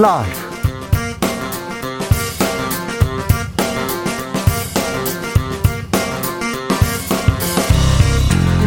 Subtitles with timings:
[0.00, 0.30] 라이브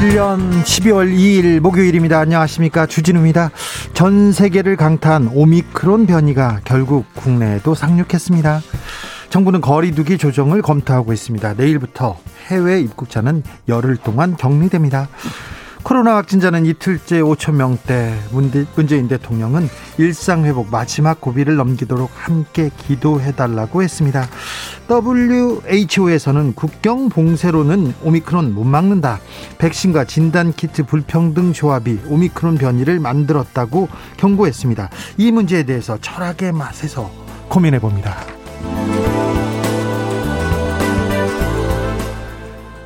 [0.02, 2.20] 1년 12월 2일 목요일입니다.
[2.20, 2.86] 안녕하십니까.
[2.86, 3.52] 주진우입니다.
[3.94, 8.60] 전 세계를 강타한 오미크론 변이가 결국 국내에도 상륙했습니다.
[9.30, 11.54] 정부는 거리두기 조정을 검토하고 있습니다.
[11.54, 15.08] 내일부터 해외 입국자는 열흘 동안 격리됩니다.
[15.84, 18.18] 코로나 확진자는 이틀째 5천 명대
[18.76, 19.68] 문재인 대통령은
[19.98, 24.28] 일상 회복 마지막 고비를 넘기도록 함께 기도해 달라고 했습니다.
[24.90, 29.20] WHO에서는 국경 봉쇄로는 오미크론 못 막는다.
[29.58, 34.90] 백신과 진단 키트 불평등 조합이 오미크론 변이를 만들었다고 경고했습니다.
[35.18, 37.10] 이 문제에 대해서 철학의 맛에서
[37.50, 38.18] 고민해 봅니다.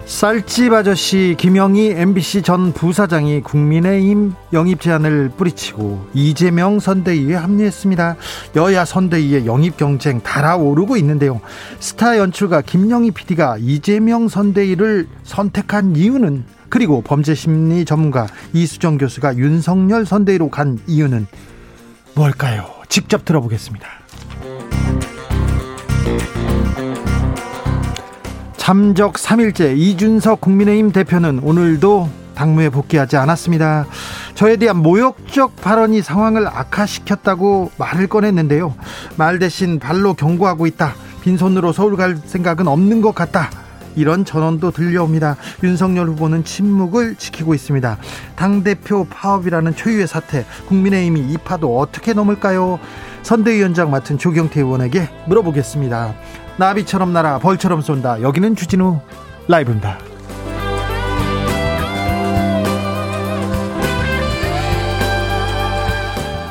[0.05, 8.15] 쌀집 아저씨 김영희 MBC 전 부사장이 국민의힘 영입 제안을 뿌리치고 이재명 선대위에 합류했습니다.
[8.55, 11.41] 여야 선대위의 영입 경쟁 달아오르고 있는데요.
[11.79, 20.49] 스타 연출가 김영희 PD가 이재명 선대위를 선택한 이유는 그리고 범죄심리 전문가 이수정 교수가 윤석열 선대위로
[20.49, 21.25] 간 이유는
[22.13, 22.65] 뭘까요?
[22.89, 23.87] 직접 들어보겠습니다.
[28.65, 33.85] 잠적 3일째 이준석 국민의힘 대표는 오늘도 당무에 복귀하지 않았습니다.
[34.33, 38.73] 저에 대한 모욕적 발언이 상황을 악화시켰다고 말을 꺼냈는데요.
[39.17, 40.95] 말 대신 발로 경고하고 있다.
[41.21, 43.51] 빈손으로 서울 갈 생각은 없는 것 같다.
[43.95, 45.37] 이런 전언도 들려옵니다.
[45.61, 47.99] 윤석열 후보는 침묵을 지키고 있습니다.
[48.35, 52.79] 당대표 파업이라는 초유의 사태, 국민의힘이 이 파도 어떻게 넘을까요?
[53.21, 56.15] 선대위원장 맡은 조경태 의원에게 물어보겠습니다.
[56.57, 58.21] 나비처럼 날아 벌처럼 쏜다.
[58.21, 58.99] 여기는 주진우
[59.47, 59.97] 라이브입니다.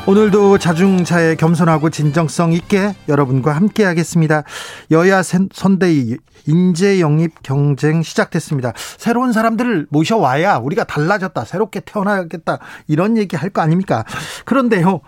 [0.07, 4.43] 오늘도 자중차에 겸손하고 진정성 있게 여러분과 함께 하겠습니다.
[4.91, 8.73] 여야 선대위 인재 영입 경쟁 시작됐습니다.
[8.75, 11.43] 새로운 사람들을 모셔와야 우리가 달라졌다.
[11.45, 12.59] 새롭게 태어나겠다.
[12.87, 14.03] 이런 얘기 할 거 아닙니까?
[14.43, 14.99] 그런데요.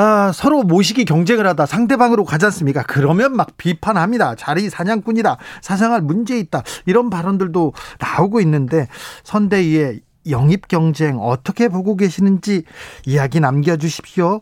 [0.00, 2.84] 아, 서로 모시기 경쟁을 하다 상대방으로 가지 않습니까?
[2.86, 4.36] 그러면 막 비판합니다.
[4.36, 5.38] 자리 사냥꾼이다.
[5.60, 6.62] 사생활 문제 있다.
[6.86, 8.86] 이런 발언들도 나오고 있는데
[9.24, 10.00] 선대위의
[10.30, 12.62] 영입 경쟁 어떻게 보고 계시는지
[13.06, 14.40] 이야기 남겨주십시오.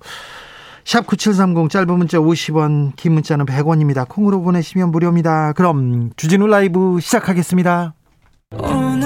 [0.85, 4.07] 샵 9730 짧은 문자 50원, 긴 문자는 100원입니다.
[4.07, 5.55] 콩으로 보내시면 무료입니다.
[5.55, 7.95] 그럼 주진우 라이브 시작하겠습니다.
[8.53, 9.06] 오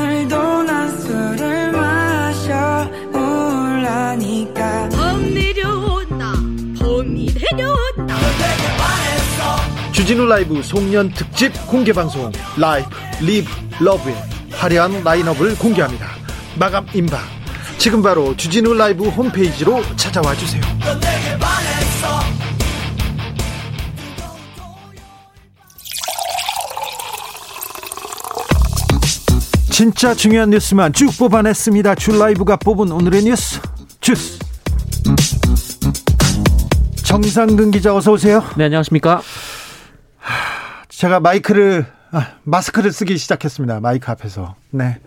[10.10, 12.88] 주진우 라이브 송년 특집 공개 방송 Live
[13.20, 14.16] Live Love의
[14.50, 16.04] 화려한 라인업을 공개합니다.
[16.58, 17.20] 마감 임박.
[17.78, 20.60] 지금 바로 주진우 라이브 홈페이지로 찾아와 주세요.
[29.70, 31.94] 진짜 중요한 뉴스만 쭉 뽑아냈습니다.
[31.94, 33.60] 주 라이브가 뽑은 오늘의 뉴스
[34.00, 34.40] 주스.
[37.04, 38.44] 정상근 기자 어서 오세요.
[38.56, 39.22] 네, 안녕하십니까?
[41.00, 43.80] 제가 마이크를 아, 마스크를 쓰기 시작했습니다.
[43.80, 44.54] 마이크 앞에서.
[44.70, 44.98] 네.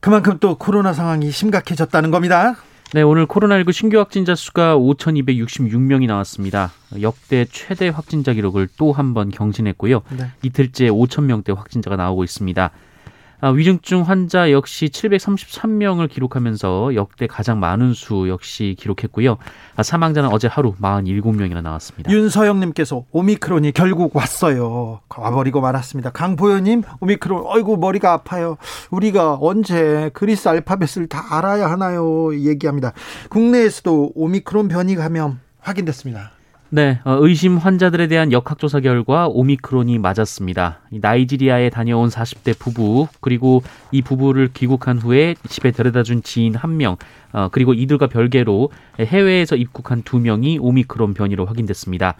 [0.00, 2.56] 그만큼 또 코로나 상황이 심각해졌다는 겁니다.
[2.94, 6.72] 네, 오늘 코로나19 신규 확진자 수가 5,266명이 나왔습니다.
[7.00, 10.00] 역대 최대 확진자 기록을 또 한 번 경신했고요.
[10.18, 10.26] 네.
[10.42, 12.70] 이틀째 5,000명대 확진자가 나오고 있습니다.
[13.40, 19.38] 아, 위중증 환자 역시 733명을 기록하면서 역대 가장 많은 수 역시 기록했고요.
[19.76, 22.10] 아, 사망자는 어제 하루 47명이나 나왔습니다.
[22.10, 25.00] 윤서영님께서 오미크론이 결국 왔어요.
[25.08, 26.10] 와버리고 말았습니다.
[26.10, 28.56] 강보현님 오미크론 어이구 머리가 아파요.
[28.90, 32.34] 우리가 언제 그리스 알파벳을 다 알아야 하나요?
[32.34, 32.92] 얘기합니다.
[33.30, 36.37] 국내에서도 오미크론 변이 감염 확인됐습니다.
[36.70, 40.80] 네, 어, 의심 환자들에 대한 역학조사 결과 오미크론이 맞았습니다.
[40.90, 46.98] 나이지리아에 다녀온 40대 부부 그리고 이 부부를 귀국한 후에 집에 데려다준 지인 한 명,
[47.32, 48.70] 어, 그리고 이들과 별개로
[49.00, 52.16] 해외에서 입국한 두 명이 오미크론 변이로 확인됐습니다.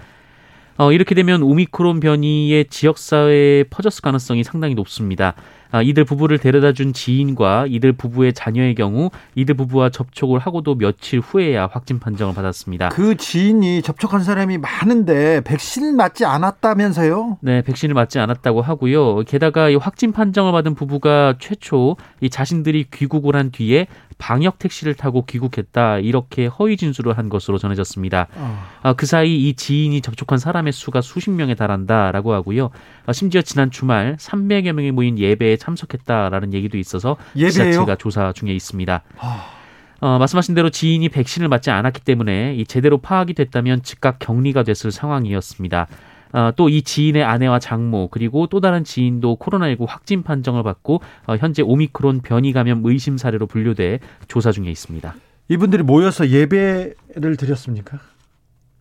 [0.78, 5.34] 어, 이렇게 되면 오미크론 변이의 지역사회에 퍼졌을 가능성이 상당히 높습니다.
[5.70, 11.20] 아, 이들 부부를 데려다 준 지인과 이들 부부의 자녀의 경우 이들 부부와 접촉을 하고도 며칠
[11.20, 12.88] 후에야 확진 판정을 받았습니다.
[12.90, 17.38] 그 지인이 접촉한 사람이 많은데 백신을 맞지 않았다면서요?
[17.40, 19.22] 네, 백신을 맞지 않았다고 하고요.
[19.24, 23.86] 게다가 이 확진 판정을 받은 부부가 최초 이 자신들이 귀국을 한 뒤에
[24.18, 28.26] 방역 택시를 타고 귀국했다 이렇게 허위 진술을 한 것으로 전해졌습니다.
[28.34, 28.66] 어.
[28.82, 32.70] 아, 그 사이 이 지인이 접촉한 사람의 수가 수십 명에 달한다라고 하고요.
[33.06, 37.50] 아, 심지어 지난 주말 300여 명이 모인 예배에 참석했다라는 얘기도 있어서 예배요?
[37.50, 39.02] 지자체가 조사 중에 있습니다.
[39.18, 39.58] 어.
[40.00, 44.92] 어, 말씀하신 대로 지인이 백신을 맞지 않았기 때문에 이 제대로 파악이 됐다면 즉각 격리가 됐을
[44.92, 45.88] 상황이었습니다.
[46.32, 51.62] 어, 또이 지인의 아내와 장모 그리고 또 다른 지인도 코로나19 확진 판정을 받고 어, 현재
[51.62, 55.14] 오미크론 변이 감염 의심 사례로 분류돼 조사 중에 있습니다.
[55.48, 57.98] 이분들이 모여서 예배를 드렸습니까?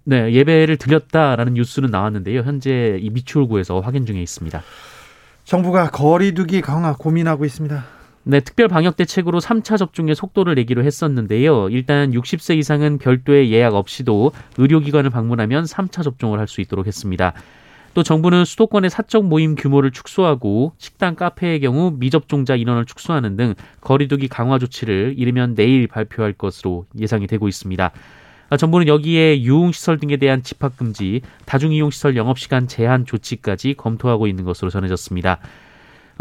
[0.03, 2.41] 네, 예배를 드렸다라는 뉴스는 나왔는데요.
[2.41, 4.61] 현재 이 미추홀구에서 확인 중에 있습니다.
[5.43, 7.96] 정부가 거리두기 강화 고민하고 있습니다.
[8.29, 11.69] 네, 특별 방역 대책으로 3차 접종의 속도를 내기로 했었는데요.
[11.69, 17.31] 일단 60세 이상은 별도의 예약 없이도 의료기관을 방문하면 3차 접종을 할 수 있도록 했습니다.
[17.93, 24.27] 또 정부는 수도권의 사적 모임 규모를 축소하고 식당, 카페의 경우 미접종자 인원을 축소하는 등 거리두기
[24.27, 27.91] 강화 조치를 이르면 내일 발표할 것으로 예상이 되고 있습니다.
[28.57, 35.39] 정부는 여기에 유흥시설 등에 대한 집합금지, 다중이용시설 영업시간 제한 조치까지 검토하고 있는 것으로 전해졌습니다.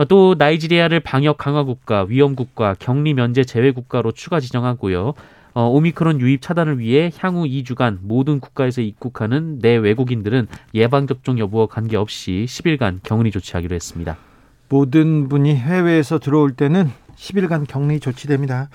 [0.04, 5.14] 또 나이지리아를 방역 강화 국가, 위험 국가, 격리 면제 제외 국가로 추가 지정하고요.
[5.54, 12.44] 어, 오미크론 유입 차단을 위해 향후 2주간 모든 국가에서 입국하는 내 외국인들은 예방접종 여부와 관계없이
[12.46, 14.18] 10일간 격리 조치하기로 했습니다.
[14.68, 18.68] 모든 분이 해외에서 들어올 때는 10일간 격리 조치됩니다.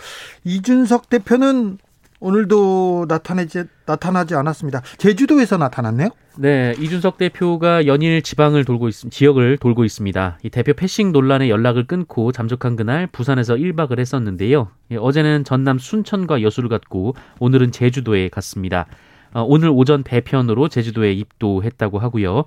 [0.43, 1.77] 이준석 대표는
[2.21, 4.81] 오늘도 나타나지, 나타나지 않았습니다.
[4.97, 6.09] 제주도에서 나타났네요?
[6.37, 10.37] 네, 이준석 대표가 연일 지방을 돌고 있, 지역을 돌고 있습니다.
[10.43, 14.69] 이 대표 패싱 논란에 연락을 끊고 잠적한 그날 부산에서 1박을 했었는데요.
[14.91, 18.85] 예, 어제는 전남 순천과 여수를 갔고 오늘은 제주도에 갔습니다.
[19.33, 22.45] 어, 오늘 오전 배편으로 제주도에 입도했다고 하고요.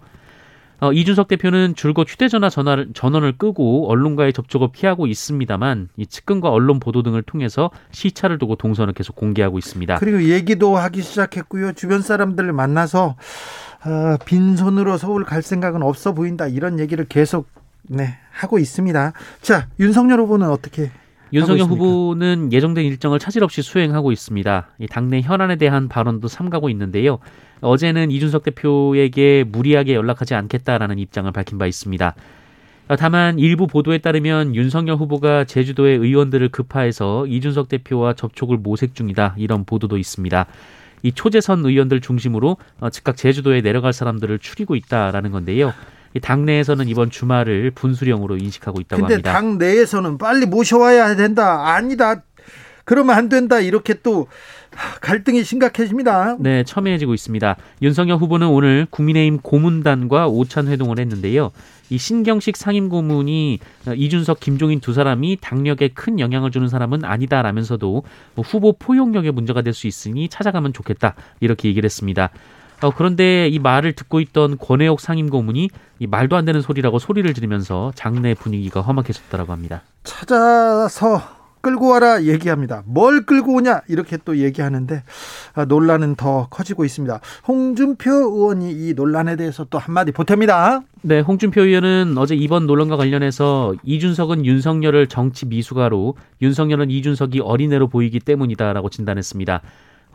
[0.81, 6.81] 어, 이준석 대표는 줄곧 휴대전화 전화를, 전원을 끄고 언론과의 접촉을 피하고 있습니다만 이 측근과 언론
[6.81, 9.97] 보도 등을 통해서 시차를 두고 동선을 계속 공개하고 있습니다.
[9.97, 11.73] 그리고 얘기도 하기 시작했고요.
[11.73, 13.17] 주변 사람들을 만나서
[13.85, 17.49] 어, 빈손으로 서울 갈 생각은 없어 보인다 이런 얘기를 계속
[17.89, 19.13] 네, 하고 있습니다.
[19.43, 20.91] 자 윤석열 후보는 어떻게
[21.35, 24.69] 윤석열 후보는 예정된 일정을 차질 없이 수행하고 있습니다.
[24.91, 27.19] 당내 현안에 대한 발언도 삼가고 있는데요.
[27.65, 32.15] 어제는 이준석 대표에게 무리하게 연락하지 않겠다라는 입장을 밝힌 바 있습니다.
[32.99, 39.65] 다만 일부 보도에 따르면 윤석열 후보가 제주도의 의원들을 급파해서 이준석 대표와 접촉을 모색 중이다 이런
[39.65, 40.47] 보도도 있습니다.
[41.03, 45.73] 이 초재선 의원들 중심으로 어, 즉각 제주도에 내려갈 사람들을 추리고 있다라는 건데요.
[46.21, 49.33] 당내에서는 이번 주말을 분수령으로 인식하고 있다고 근데 합니다.
[49.33, 51.75] 당내에서는 빨리 모셔와야 된다.
[51.75, 52.23] 아니다.
[52.85, 53.61] 그러면 안 된다.
[53.61, 54.27] 이렇게 또
[55.01, 56.37] 갈등이 심각해집니다.
[56.41, 57.57] 네, 첨예해지고 있습니다.
[57.83, 61.51] 윤석열 후보는 오늘 국민의힘 고문단과 오찬 회동을 했는데요.
[61.91, 63.59] 이 신경식 상임 고문이
[63.95, 68.03] 이준석, 김종인 두 사람이 당력에 큰 영향을 주는 사람은 아니다라면서도
[68.37, 72.31] 후보 포용력에 문제가 될 수 있으니 찾아가면 좋겠다 이렇게 얘기를 했습니다.
[72.83, 75.71] 어, 그런데 이 말을 듣고 있던 권혜옥 상임고문이
[76.01, 79.83] 이 말도 안 되는 소리라고 소리를 지르면서 장내 분위기가 험악해졌다고 합니다.
[80.05, 81.23] 찾아서
[81.65, 82.83] 끌고 와라 얘기합니다.
[82.85, 85.03] 뭘 끌고 오냐 이렇게 또 얘기하는데
[85.55, 87.21] 아, 논란은 더 커지고 있습니다.
[87.49, 90.83] 홍준표 의원이 이 논란에 대해서 또 한마디 보탭니다.
[91.01, 98.21] 네, 홍준표 의원은 어제 이번 논란과 관련해서 이준석은 윤석열을 정치 미숙아로 윤석열은 이준석이 어린애로 보이기
[98.21, 99.63] 때문이다라고 진단했습니다.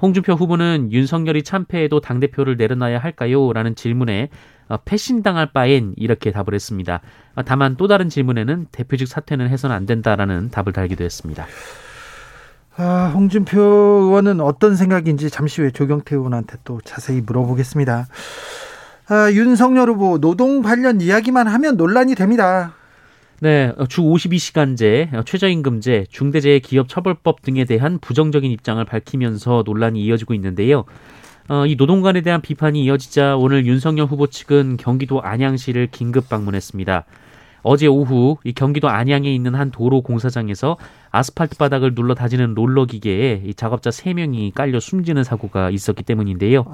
[0.01, 3.51] 홍준표 후보는 윤석열이 참패해도 당대표를 내려놔야 할까요?
[3.54, 7.01] 라는 질문에 어, 패신당할 바엔 이렇게 답을 했습니다.
[7.36, 11.48] 어, 다만 또 다른 질문에는 대표직 사퇴는 해서는 안 된다라는 답을 달기도 했습니다.
[12.77, 18.08] 아, 홍준표 의원은 어떤 생각인지 잠시 후에 조경태 의원한테 또 자세히 물어보겠습니다.
[19.10, 22.74] 아, 윤석열 후보 노동 관련 이야기만 하면 논란이 됩니다.
[23.41, 30.84] 네, 주 52시간제, 최저임금제, 중대재해기업처벌법 등에 대한 부정적인 입장을 밝히면서 논란이 이어지고 있는데요.
[31.50, 37.06] 어, 이 노동관에 대한 비판이 이어지자 오늘 윤석열 후보 측은 경기도 안양시를 긴급 방문했습니다.
[37.63, 40.77] 어제 오후 이 경기도 안양에 있는 한 도로 공사장에서
[41.10, 46.65] 아스팔트 바닥을 눌러 다지는 롤러 기계에 이 작업자 3명이 깔려 숨지는 사고가 있었기 때문인데요.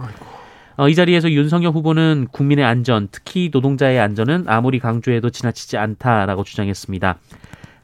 [0.75, 7.17] 어, 이 자리에서 윤석열 후보는 국민의 안전, 특히 노동자의 안전은 아무리 강조해도 지나치지 않다라고 주장했습니다.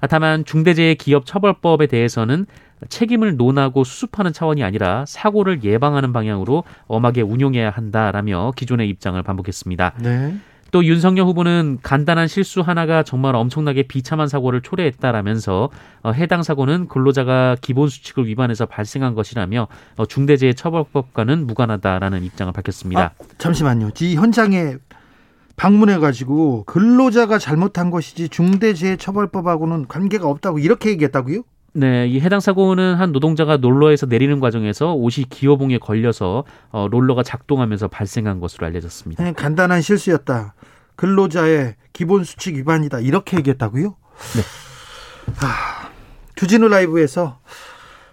[0.09, 2.47] 다만 중대재해기업처벌법에 대해서는
[2.89, 9.93] 책임을 논하고 수습하는 차원이 아니라 사고를 예방하는 방향으로 엄하게 운용해야 한다라며 기존의 입장을 반복했습니다.
[10.01, 10.35] 네.
[10.71, 15.69] 또 윤석열 후보는 간단한 실수 하나가 정말 엄청나게 비참한 사고를 초래했다라면서
[16.03, 23.01] 어, 해당 사고는 근로자가 기본 수칙을 위반해서 발생한 것이라며 어, 중대재해처벌법과는 무관하다라는 입장을 밝혔습니다.
[23.01, 23.89] 아, 잠시만요.
[23.99, 24.75] 이 현장에
[25.57, 31.43] 방문해 가지고 근로자가 잘못한 것이지 중대재해처벌법하고는 관계가 없다고 이렇게 얘기했다고요?
[31.73, 37.87] 네, 이 해당 사고는 한 노동자가 롤러에서 내리는 과정에서 옷이 기어봉에 걸려서 어, 롤러가 작동하면서
[37.87, 39.23] 발생한 것으로 알려졌습니다.
[39.23, 40.53] 그냥 간단한 실수였다.
[40.97, 42.99] 근로자의 기본 수칙 위반이다.
[42.99, 43.83] 이렇게 얘기했다고요?
[43.85, 44.41] 네.
[45.41, 45.89] 아,
[46.35, 47.39] 주진우 라이브에서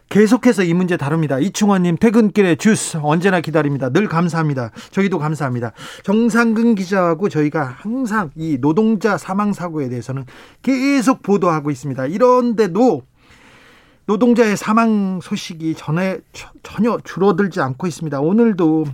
[0.08, 1.38] 계속해서 이 문제 다룹니다.
[1.38, 3.90] 이충원님 퇴근길에 주스 언제나 기다립니다.
[3.90, 4.70] 늘 감사합니다.
[4.90, 5.72] 저희도 감사합니다.
[6.02, 10.24] 정상근 기자하고 저희가 항상 이 노동자 사망 사고에 대해서는
[10.62, 12.06] 계속 보도하고 있습니다.
[12.06, 13.02] 이런데도
[14.08, 16.16] 노동자의 사망 소식이 전에
[16.62, 18.18] 전혀 줄어들지 않고 있습니다.
[18.20, 18.86] 오늘도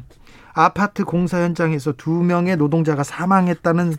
[0.52, 3.94] 아파트 공사 현장에서 두 명의 노동자가 사망했다는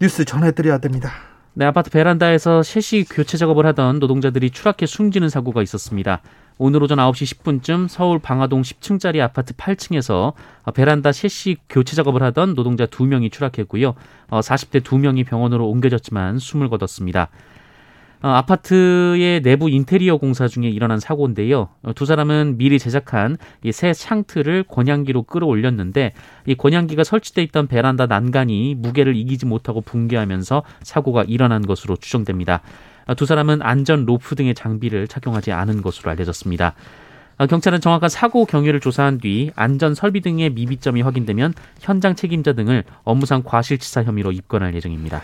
[0.00, 1.12] 뉴스 전해드려야 됩니다.
[1.52, 6.22] 네, 아파트 베란다에서 셋이 교체 작업을 하던 노동자들이 추락해 숨지는 사고가 있었습니다.
[6.56, 10.32] 오늘 오전 9시 10분쯤 서울 방화동 10층짜리 아파트 8층에서
[10.72, 13.94] 베란다 셋이 교체 작업을 하던 노동자 2명이 추락했고요.
[14.30, 17.28] 40대 어, 2명이 병원으로 옮겨졌지만 숨을 거뒀습니다.
[18.20, 21.68] 어, 아파트의 내부 인테리어 공사 중에 일어난 사고인데요.
[21.82, 26.14] 어, 두 사람은 미리 제작한 이 새 창틀을 권양기로 끌어올렸는데
[26.46, 32.60] 이 권양기가 설치돼 있던 베란다 난간이 무게를 이기지 못하고 붕괴하면서 사고가 일어난 것으로 추정됩니다.
[33.06, 36.74] 어, 두 사람은 안전 로프 등의 장비를 착용하지 않은 것으로 알려졌습니다.
[37.38, 42.82] 어, 경찰은 정확한 사고 경위를 조사한 뒤 안전 설비 등의 미비점이 확인되면 현장 책임자 등을
[43.04, 45.22] 업무상 과실치사 혐의로 입건할 예정입니다.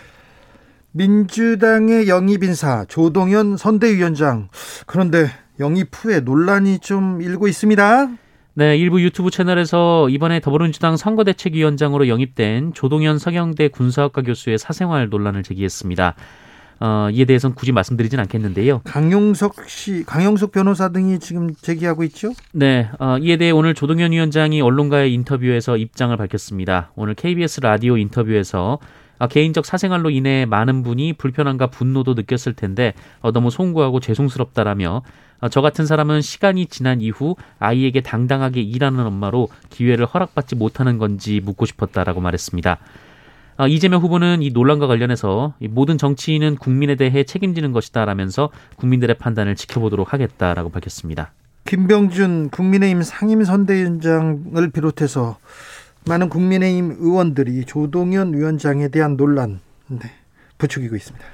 [0.95, 4.47] 민주당의 영입 인사 조동현 선대위원장
[4.85, 5.27] 그런데
[5.59, 8.07] 영입 후에 논란이 좀 일고 있습니다.
[8.53, 16.15] 네, 일부 유튜브 채널에서 이번에 더불어민주당 선거대책위원장으로 영입된 조동현 서경대 군사학과 교수의 사생활 논란을 제기했습니다.
[16.79, 18.79] 어, 이에 대해서는 굳이 말씀드리진 않겠는데요.
[18.85, 22.31] 강용석 씨, 강용석 변호사 등이 지금 제기하고 있죠?
[22.53, 26.91] 네, 어, 이에 대해 오늘 조동현 위원장이 언론과의 인터뷰에서 입장을 밝혔습니다.
[26.95, 33.31] 오늘 KBS 라디오 인터뷰에서 아, 개인적 사생활로 인해 많은 분이 불편함과 분노도 느꼈을 텐데 어,
[33.31, 35.01] 너무 송구하고 죄송스럽다라며
[35.41, 41.41] 어, 저 같은 사람은 시간이 지난 이후 아이에게 당당하게 일하는 엄마로 기회를 허락받지 못하는 건지
[41.43, 42.79] 묻고 싶었다라고 말했습니다.
[43.57, 50.11] 어, 이재명 후보는 이 논란과 관련해서 모든 정치인은 국민에 대해 책임지는 것이다라면서 국민들의 판단을 지켜보도록
[50.13, 51.31] 하겠다라고 밝혔습니다.
[51.65, 55.37] 김병준 국민의힘 상임선대위원장을 비롯해서
[56.07, 60.11] 많은 국민의힘 의원들이 조동현 위원장에 대한 논란 네,
[60.57, 61.25] 부추기고 있습니다.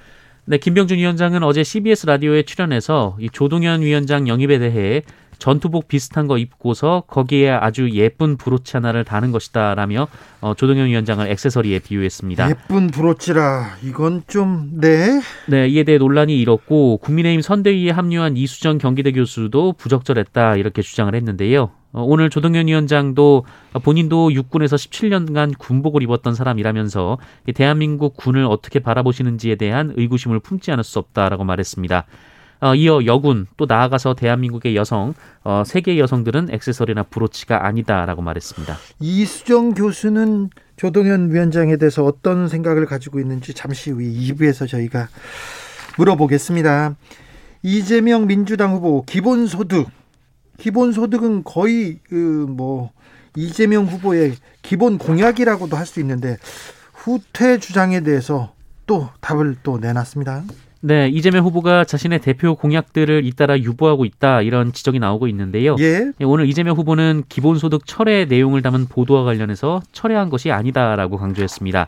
[0.45, 5.03] 네, 김병준 위원장은 어제 CBS 라디오에 출연해서 이 조동현 위원장 영입에 대해
[5.41, 10.07] 전투복 비슷한 거 입고서 거기에 아주 예쁜 브로치 하나를 다는 것이다라며
[10.39, 12.47] 어, 조동현 위원장을 액세서리에 비유했습니다.
[12.47, 15.19] 예쁜 브로치라 이건 좀 네.
[15.47, 21.71] 네, 이에 대해 논란이 일었고 국민의힘 선대위에 합류한 이수정 경기대 교수도 부적절했다 이렇게 주장을 했는데요.
[21.93, 23.45] 어, 오늘 조동현 위원장도
[23.83, 27.17] 본인도 육군에서 17년간 군복을 입었던 사람이라면서
[27.55, 32.05] 대한민국 군을 어떻게 바라보시는지에 대한 의구심을 품지 않을 수 없다라고 말했습니다.
[32.61, 35.13] 어, 이어 여군 또 나아가서 대한민국의 여성
[35.43, 38.77] 어, 세계 여성들은 액세서리나 브로치가 아니다라고 말했습니다.
[38.99, 45.09] 이수정 교수는 조동현 위원장에 대해서 어떤 생각을 가지고 있는지 잠시 후 2부에서 저희가
[45.97, 46.95] 물어보겠습니다.
[47.63, 49.87] 이재명 민주당 후보 기본소득
[50.57, 52.91] 기본소득은 거의 그뭐
[53.35, 56.37] 이재명 후보의 기본 공약이라고도 할 수 있는데
[56.93, 58.53] 후퇴 주장에 대해서
[58.85, 60.43] 또 답을 또 내놨습니다.
[60.83, 65.75] 네, 이재명 후보가 자신의 대표 공약들을 잇따라 유보하고 있다 이런 지적이 나오고 있는데요.
[65.79, 66.11] 예.
[66.19, 71.87] 예 오늘 이재명 후보는 기본소득 철회 내용을 담은 보도와 관련해서 철회한 것이 아니다라고 강조했습니다.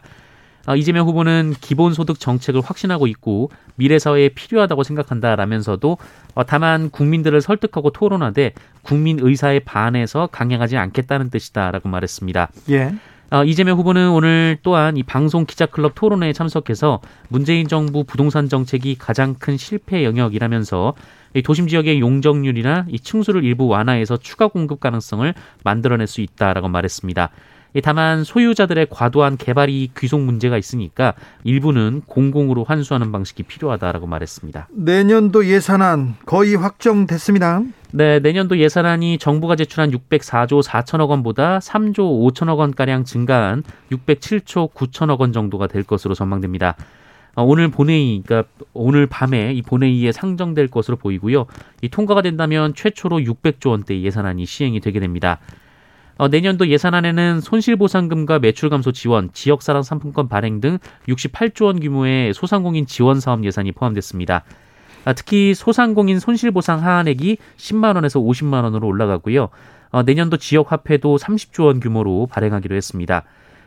[0.66, 5.98] 아, 이재명 후보는 기본소득 정책을 확신하고 있고 미래 사회에 필요하다고 생각한다라면서도
[6.36, 12.50] 어, 다만 국민들을 설득하고 토론하되 국민 의사에 반해서 강행하지 않겠다는 뜻이다라고 말했습니다.
[12.70, 12.94] 예.
[13.34, 19.34] 어, 이재명 후보는 오늘 또한 이 방송 기자클럽 토론회에 참석해서 문재인 정부 부동산 정책이 가장
[19.34, 20.94] 큰 실패 영역이라면서
[21.34, 27.32] 이 도심 지역의 용적률이나 이 층수를 일부 완화해서 추가 공급 가능성을 만들어낼 수 있다라고 말했습니다.
[27.82, 31.14] 다만 소유자들의 과도한 개발이 귀속 문제가 있으니까
[31.44, 34.68] 일부는 공공으로 환수하는 방식이 필요하다라고 말했습니다.
[34.72, 37.62] 내년도 예산안 거의 확정됐습니다.
[37.92, 45.32] 네, 내년도 예산안이 정부가 제출한 604조 4천억 원보다 3조 5천억 원가량 증가한 607조 9천억 원
[45.32, 46.76] 정도가 될 것으로 전망됩니다.
[47.36, 51.46] 어, 오늘 본회의, 그러니까 오늘 밤에 이 본회의에 상정될 것으로 보이고요.
[51.82, 55.40] 이 통과가 된다면 최초로 600조 원대 예산안이 시행이 되게 됩니다.
[56.18, 60.78] 어, 내년도 예산안에는 손실보상금과 매출 감소 지원, 지역사랑 상품권 발행 등
[61.08, 64.44] 68조 원 규모의 소상공인 지원 사업 예산이 포함됐습니다.
[65.06, 69.50] 아, 특히 소상공인 손실보상 하한액이 10만 원에서 50만 원으로 올라가고요.
[69.92, 73.24] 어, 내년도 지역 화폐도 30조 원 규모로 발행하기로 했습니다.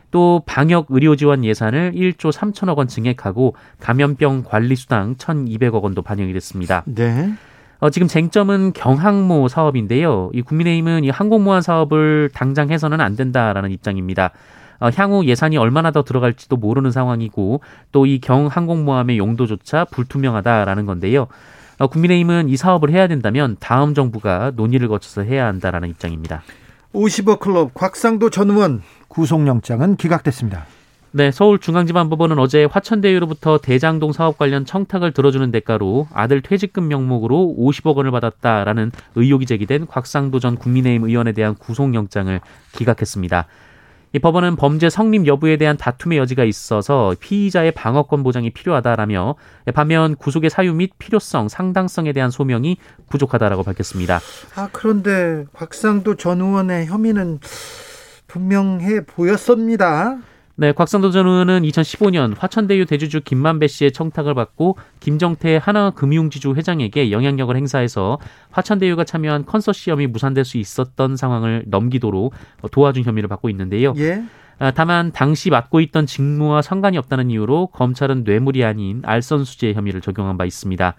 [0.09, 6.33] 또 방역 의료 지원 예산을 1조 3천억 원 증액하고 감염병 관리 수당 1,200억 원도 반영이
[6.33, 6.83] 됐습니다.
[6.85, 7.33] 네.
[7.79, 10.31] 어, 지금 쟁점은 경항모 사업인데요.
[10.33, 14.31] 이 국민의힘은 이 항공모함 사업을 당장 해서는 안 된다라는 입장입니다.
[14.79, 21.27] 어, 향후 예산이 얼마나 더 들어갈지도 모르는 상황이고 또 이 경항공모함의 용도조차 불투명하다라는 건데요.
[21.79, 26.41] 어, 국민의힘은 이 사업을 해야 된다면 다음 정부가 논의를 거쳐서 해야 한다라는 입장입니다.
[26.93, 30.65] 50억 클럽 곽상도 전 의원 구속영장은 기각됐습니다.
[31.11, 38.11] 네, 서울중앙지방법원은 어제 화천대유로부터 대장동 사업 관련 청탁을 들어주는 대가로 아들 퇴직금 명목으로 50억 원을
[38.11, 42.39] 받았다라는 의혹이 제기된 곽상도 전 국민의힘 의원에 대한 구속영장을
[42.73, 43.47] 기각했습니다.
[44.13, 49.35] 이 법원은 범죄 성립 여부에 대한 다툼의 여지가 있어서 피의자의 방어권 보장이 필요하다라며
[49.73, 52.77] 반면 구속의 사유 및 필요성, 상당성에 대한 소명이
[53.09, 54.19] 부족하다라고 밝혔습니다.
[54.55, 57.39] 아 그런데 곽상도 전 의원의 혐의는
[58.27, 60.17] 분명해 보였습니다.
[60.59, 67.55] 네, 곽상도 전 의원은 2015년 화천대유 대주주 김만배 씨의 청탁을 받고 김정태 하나금융지주 회장에게 영향력을
[67.55, 68.17] 행사해서
[68.49, 72.33] 화천대유가 참여한 컨소시엄이 무산될 수 있었던 상황을 넘기도록
[72.71, 73.93] 도와준 혐의를 받고 있는데요.
[73.97, 74.23] 예.
[74.57, 80.39] 아, 다만 당시 맡고 있던 직무와 상관이 없다는 이유로 검찰은 뇌물이 아닌 알선수재 혐의를 적용한
[80.39, 80.95] 바 있습니다.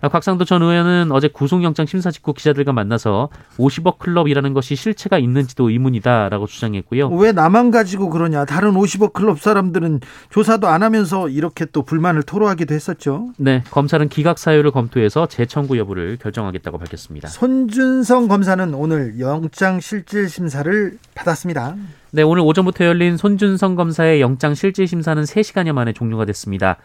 [0.00, 6.46] 곽상도 전 의원은 어제 구속영장 심사 직후 기자들과 만나서 50억 클럽이라는 것이 실체가 있는지도 의문이다라고
[6.46, 7.08] 주장했고요.
[7.08, 8.44] 왜 나만 가지고 그러냐?
[8.44, 10.00] 다른 50억 클럽 사람들은
[10.30, 13.30] 조사도 안 하면서 이렇게 또 불만을 토로하기도 했었죠.
[13.38, 17.28] 네, 검찰은 기각 사유를 검토해서 재청구 여부를 결정하겠다고 밝혔습니다.
[17.28, 21.74] 손준성 검사는 오늘 영장 실질 심사를 받았습니다.
[22.12, 26.76] 네, 오늘 오전부터 열린 손준성 검사의 영장 실질 심사는 3시간여 만에 종료가 됐습니다.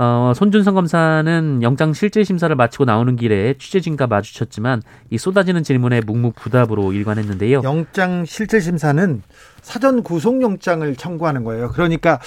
[0.00, 6.92] 어, 손준성 검사는 영장 실질 심사를 마치고 나오는 길에 취재진과 마주쳤지만 이 쏟아지는 질문에 묵묵부답으로
[6.92, 7.62] 일관했는데요.
[7.64, 9.22] 영장 실질 심사는
[9.60, 11.70] 사전 구속 영장을 청구하는 거예요.
[11.70, 12.20] 그러니까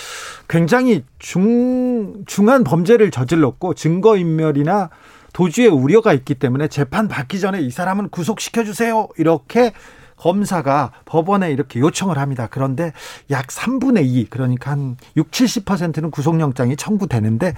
[0.49, 4.89] 굉장히 중 중한 범죄를 저질렀고 증거 인멸이나
[5.31, 9.07] 도주의 우려가 있기 때문에 재판 받기 전에 이 사람은 구속시켜 주세요.
[9.17, 9.71] 이렇게
[10.21, 12.47] 검사가 법원에 이렇게 요청을 합니다.
[12.49, 12.93] 그런데
[13.31, 17.55] 약 3분의 2, 그러니까 한 6, 70%는 구속영장이 청구되는데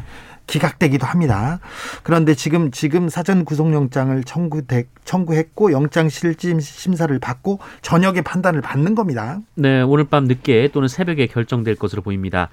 [0.47, 1.59] 기각되기도 합니다.
[2.03, 9.39] 그런데 지금 지금 사전 구속영장을 청구돼, 청구했고 영장 실질 심사를 받고 저녁에 판단을 받는 겁니다.
[9.55, 12.49] 네, 오늘 밤 늦게 또는 새벽에 결정될 것으로 보입니다.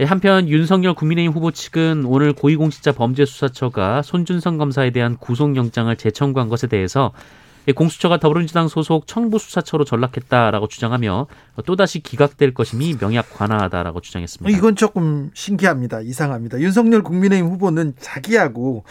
[0.00, 6.66] 예, 한편 윤석열 국민의힘 후보 측은 오늘 고위공직자 범죄수사처가 손준성 검사에 대한 구속영장을 재청구한 것에
[6.66, 7.12] 대해서
[7.72, 11.26] 공수처가 더불어민주당 소속 청부수사처로 전락했다라고 주장하며
[11.64, 14.56] 또다시 기각될 것임이 명약 관화하다라고 주장했습니다.
[14.56, 16.00] 이건 조금 신기합니다.
[16.00, 16.60] 이상합니다.
[16.60, 18.84] 윤석열 국민의힘 후보는 자기하고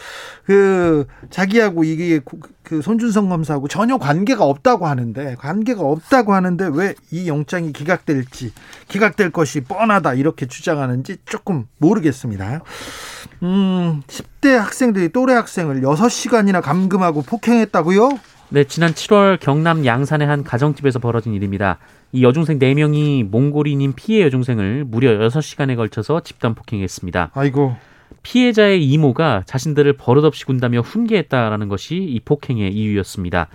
[0.44, 2.20] 그 자기하고 이게
[2.62, 8.52] 그 손준성 검사하고 전혀 관계가 없다고 하는데 관계가 없다고 하는데 왜 이 영장이 기각될지
[8.88, 12.62] 기각될 것이 뻔하다 이렇게 주장하는지 조금 모르겠습니다.
[13.42, 18.10] 음, 10대 학생들이 또래 학생을 6시간이나 감금하고 폭행했다고요?
[18.48, 21.78] 네, 지난 7월 경남 양산의 한 가정집에서 벌어진 일입니다.
[22.12, 27.32] 이 여중생 4명이 몽골인인 피해 여중생을 무려 6시간에 걸쳐서 집단 폭행했습니다.
[27.34, 27.74] 아이고.
[28.22, 33.48] 피해자의 이모가 자신들을 버릇없이 군다며 훈계했다라는 것이 이 폭행의 이유였습니다.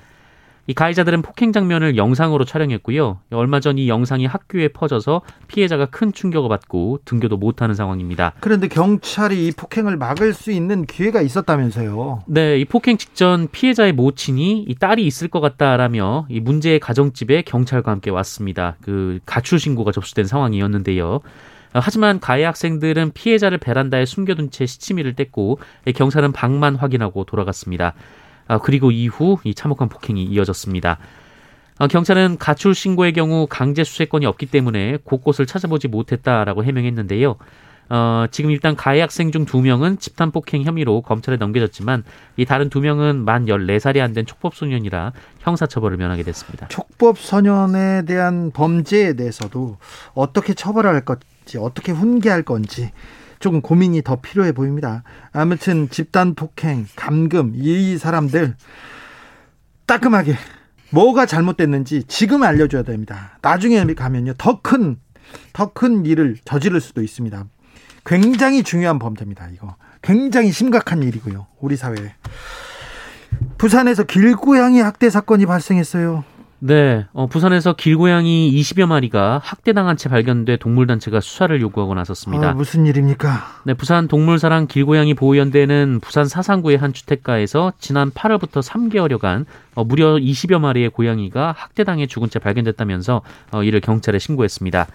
[0.71, 3.19] 이 가해자들은 폭행 장면을 영상으로 촬영했고요.
[3.31, 8.34] 얼마 전 이 영상이 학교에 퍼져서 피해자가 큰 충격을 받고 등교도 못하는 상황입니다.
[8.39, 12.23] 그런데 경찰이 이 폭행을 막을 수 있는 기회가 있었다면서요?
[12.27, 17.91] 네, 이 폭행 직전 피해자의 모친이 이 딸이 있을 것 같다라며 이 문제의 가정집에 경찰과
[17.91, 18.77] 함께 왔습니다.
[18.81, 21.19] 그 가출 신고가 접수된 상황이었는데요.
[21.73, 25.57] 하지만 가해 학생들은 피해자를 베란다에 숨겨둔 채 시치미를 뗐고
[25.95, 27.93] 경찰은 방만 확인하고 돌아갔습니다.
[28.51, 30.97] 아, 그리고 이후 이 참혹한 폭행이 이어졌습니다.
[31.79, 37.37] 아, 경찰은 가출 신고의 경우 강제 수색권이 없기 때문에 곳곳을 찾아보지 못했다라고 해명했는데요.
[37.93, 42.03] 어, 지금 일단 가해 학생 중 두 명은 집단 폭행 혐의로 검찰에 넘겨졌지만
[42.35, 46.67] 이 다른 두 명은 만 14살이 안 된 촉법 소년이라 형사 처벌을 면하게 됐습니다.
[46.67, 49.77] 촉법 소년에 대한 범죄에 대해서도
[50.13, 52.91] 어떻게 처벌할 건지 어떻게 훈계할 건지
[53.41, 55.04] 조금 고민이 더 필요해 보입니다.
[55.34, 58.56] 아무튼 집단 폭행, 감금 이 사람들
[59.86, 60.36] 따끔하게
[60.91, 63.38] 뭐가 잘못됐는지 지금 알려줘야 됩니다.
[63.41, 64.97] 나중에 가면요 더 큰
[65.54, 67.45] 더 큰 일을 저지를 수도 있습니다.
[68.06, 69.47] 굉장히 중요한 범죄입니다.
[69.54, 71.47] 이거 굉장히 심각한 일이고요.
[71.60, 72.15] 우리 사회에
[73.58, 76.23] 부산에서 길고양이 학대 사건이 발생했어요.
[76.63, 82.50] 네, 어, 부산에서 길고양이 20여 마리가 학대당한 채 발견돼 동물단체가 수사를 요구하고 나섰습니다.
[82.50, 83.62] 아, 무슨 일입니까?
[83.63, 90.60] 네, 부산 동물사랑 길고양이 보호연대는 부산 사상구의 한 주택가에서 지난 8월부터 3개월여간 어, 무려 20여
[90.60, 94.86] 마리의 고양이가 학대당해 죽은 채 발견됐다면서 어, 이를 경찰에 신고했습니다.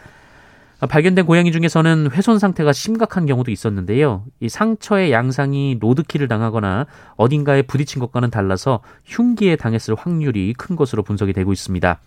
[0.80, 4.24] 발견된 고양이 중에서는 훼손 상태가 심각한 경우도 있었는데요.
[4.40, 6.86] 이 상처의 양상이 로드킬을 당하거나
[7.16, 11.98] 어딘가에 부딪힌 것과는 달라서 흉기에 당했을 확률이 큰 것으로 분석이 되고 있습니다.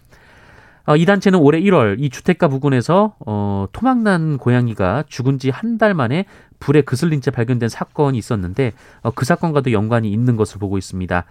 [0.86, 5.94] 어, 이 단체는 올해 1월 이 주택가 부근에서 어, 토막난 고양이가 죽은 지 한 달
[5.96, 6.26] 만에
[6.60, 11.26] 불에 그슬린 채 발견된 사건이 있었는데 어, 그 사건과도 연관이 있는 것으로 보고 있습니다.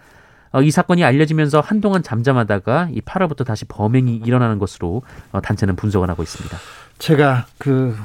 [0.51, 6.09] 어, 이 사건이 알려지면서 한동안 잠잠하다가 이 8월부터 다시 범행이 일어나는 것으로 어, 단체는 분석을
[6.09, 6.57] 하고 있습니다.
[6.99, 7.95] 제가 그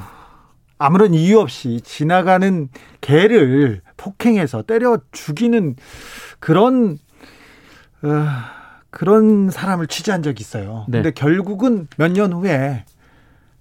[0.79, 2.69] 아무런 이유 없이 지나가는
[3.01, 5.77] 개를 폭행해서 때려 죽이는
[6.41, 6.99] 그런
[8.03, 8.27] 어,
[8.91, 10.85] 그런 사람을 취재한 적이 있어요.
[10.89, 10.99] 네.
[10.99, 12.85] 근데 결국은 몇 년 후에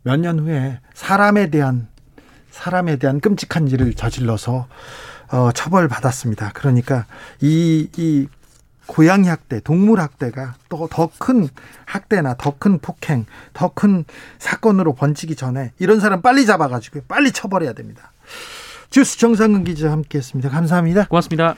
[0.04, 1.88] 몇 년 후에 사람에 대한
[2.52, 4.67] 사람에 대한 끔찍한 일을 저질러서
[5.32, 6.52] 어, 처벌 받았습니다.
[6.54, 7.06] 그러니까
[7.41, 8.28] 이, 이
[8.88, 11.48] 고양이 학대, 동물 학대가 또 더 큰
[11.86, 14.04] 학대나 더 큰 폭행, 더 큰
[14.39, 18.12] 사건으로 번지기 전에 이런 사람 빨리 잡아가지고 빨리 처벌해야 됩니다.
[18.89, 20.50] 주스 정상근 기자 함께했습니다.
[20.50, 21.06] 감사합니다.
[21.08, 21.56] 고맙습니다.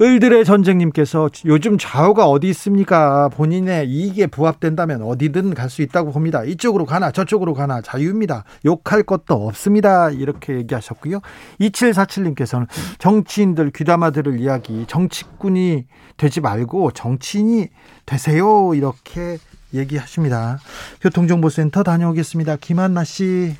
[0.00, 3.28] 을들의 전쟁님께서 요즘 좌우가 어디 있습니까?
[3.30, 6.44] 본인의 이익에 부합된다면 어디든 갈 수 있다고 봅니다.
[6.44, 8.44] 이쪽으로 가나 저쪽으로 가나 자유입니다.
[8.64, 10.10] 욕할 것도 없습니다.
[10.10, 11.20] 이렇게 얘기하셨고요.
[11.60, 17.68] 2747님께서는 정치인들 귀담아 들을 이야기 정치꾼이 되지 말고 정치인이
[18.06, 18.74] 되세요.
[18.74, 19.38] 이렇게
[19.74, 20.58] 얘기하십니다.
[21.00, 22.56] 교통정보센터 다녀오겠습니다.
[22.56, 23.56] 김한나 씨.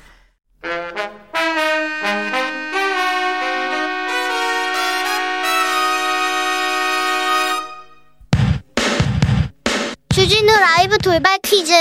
[10.27, 11.71] 주진우 라이브 돌발 퀴즈.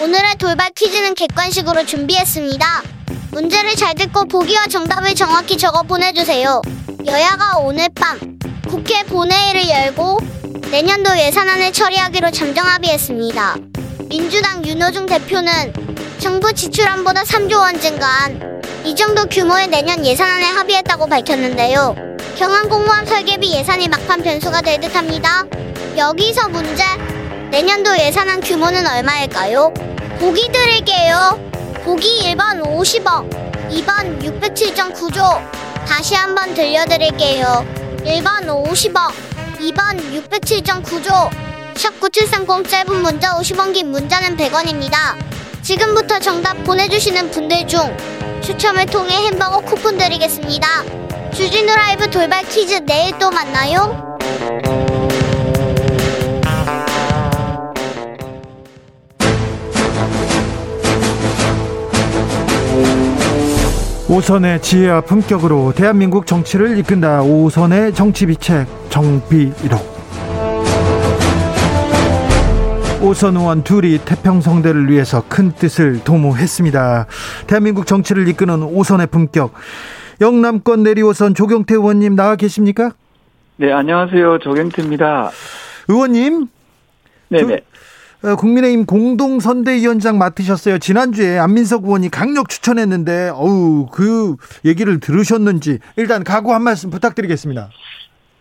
[0.00, 2.82] 오늘의 돌발 퀴즈는 객관식으로 준비했습니다.
[3.32, 6.62] 문제를 잘 듣고 보기와 정답을 정확히 적어 보내주세요.
[7.04, 10.20] 여야가 오늘 밤 국회 본회의를 열고
[10.70, 13.56] 내년도 예산안을 처리하기로 잠정 합의했습니다.
[14.08, 15.72] 민주당 윤호중 대표는
[16.20, 21.96] 정부 지출안보다 3조 원 증가한 이 정도 규모의 내년 예산안에 합의했다고 밝혔는데요.
[22.36, 25.42] 경항 공무원 설계비 예산이 막판 변수가 될 듯합니다.
[25.96, 26.84] 여기서 문제.
[27.50, 29.74] 내년도 예산안 규모는 얼마일까요?
[30.20, 31.40] 보기 드릴게요.
[31.82, 33.28] 보기 1번 50억,
[33.70, 35.50] 2번 607.9조.
[35.84, 37.66] 다시 한번 들려드릴게요.
[38.04, 39.12] 1번 50억,
[39.58, 41.30] 2번 607.9조.
[41.74, 45.16] 샵9730 짧은 문자 50원 긴 문자는 100원입니다.
[45.62, 47.80] 지금부터 정답 보내주시는 분들 중
[48.42, 50.68] 추첨을 통해 햄버거 쿠폰 드리겠습니다.
[51.34, 54.09] 주진우 라이브 돌발 퀴즈 내일 또 만나요.
[64.10, 67.22] 오선의 지혜와 품격으로 대한민국 정치를 이끈다.
[67.22, 70.00] 오선의 정치비책 정비록.
[73.00, 77.06] 오선 의원 둘이 태평성대를 위해서 큰 뜻을 도모했습니다.
[77.46, 79.52] 대한민국 정치를 이끄는 오선의 품격.
[80.20, 82.90] 영남권 내리오선 조경태 의원님 나와 계십니까?
[83.58, 84.40] 네, 안녕하세요.
[84.40, 85.30] 조경태입니다.
[85.86, 86.48] 의원님.
[87.28, 87.60] 네네.
[88.22, 90.78] 어, 국민의힘 공동선대위원장 맡으셨어요.
[90.78, 97.70] 지난주에 안민석 의원이 강력 추천했는데, 어우, 그 얘기를 들으셨는지, 일단 각오 한 말씀 부탁드리겠습니다.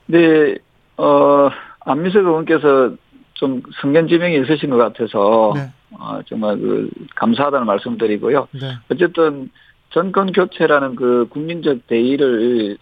[0.08, 0.58] 네,
[0.98, 1.50] 어,
[1.86, 2.92] 안민석 의원께서
[3.36, 5.72] 좀 성견지명이 있으신 것 같아서, 네.
[5.92, 8.50] 어, 정말 그, 감사하다는 말씀 드리고요.
[8.52, 8.74] 네.
[8.92, 9.50] 어쨌든,
[9.92, 12.78] 정권 교체라는 그 국민적 대의를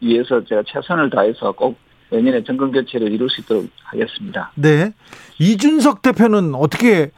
[0.00, 1.78] 위해서 제가 최선을 다해서 꼭
[2.10, 4.50] 내년에 정권 교체를 이룰 수 있도록 하겠습니다.
[4.54, 4.92] 네.
[5.38, 7.10] 이준석 대표는 어떻게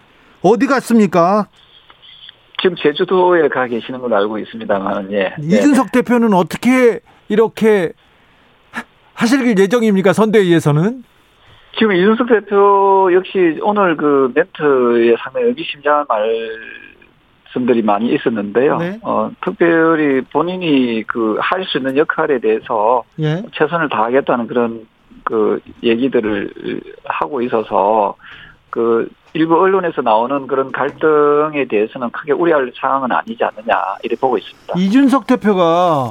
[0.43, 1.47] 어디 갔습니까?
[2.63, 5.35] 지금 제주도에 가 계시는 걸로 알고 있습니다만, 예.
[5.41, 6.03] 이준석 네.
[6.03, 7.93] 대표는 어떻게 이렇게
[9.15, 10.13] 하실 예정입니까?
[10.13, 11.05] 선대위에서는?
[11.79, 16.05] 지금 이준석 대표 역시 오늘 그 멘트에 상당히 의기심장한
[17.55, 18.77] 말씀들이 많이 있었는데요.
[18.79, 18.99] 네.
[19.03, 23.43] 어, 특별히 본인이 그 할 수 있는 역할에 대해서 예.
[23.53, 24.87] 최선을 다하겠다는 그런
[25.31, 26.53] 그 얘기들을
[27.05, 28.17] 하고 있어서
[28.69, 34.75] 그 일부 언론에서 나오는 그런 갈등에 대해서는 크게 우려할 상황은 아니지 않느냐 이렇게 보고 있습니다.
[34.77, 36.11] 이준석 대표가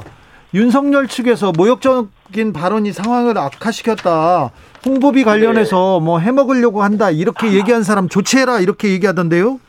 [0.54, 4.50] 윤석열 측에서 모욕적인 발언이 상황을 악화시켰다.
[4.86, 6.04] 홍보비 관련해서 네.
[6.04, 7.10] 뭐 해먹으려고 한다.
[7.10, 7.52] 이렇게 아.
[7.52, 8.60] 얘기한 사람 조치해라.
[8.60, 9.60] 이렇게 얘기하던데요?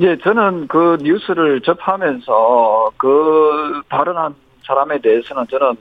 [0.00, 4.34] 예, 저는 그 뉴스를 접하면서 그 발언한
[4.66, 5.76] 사람에 대해서는 저는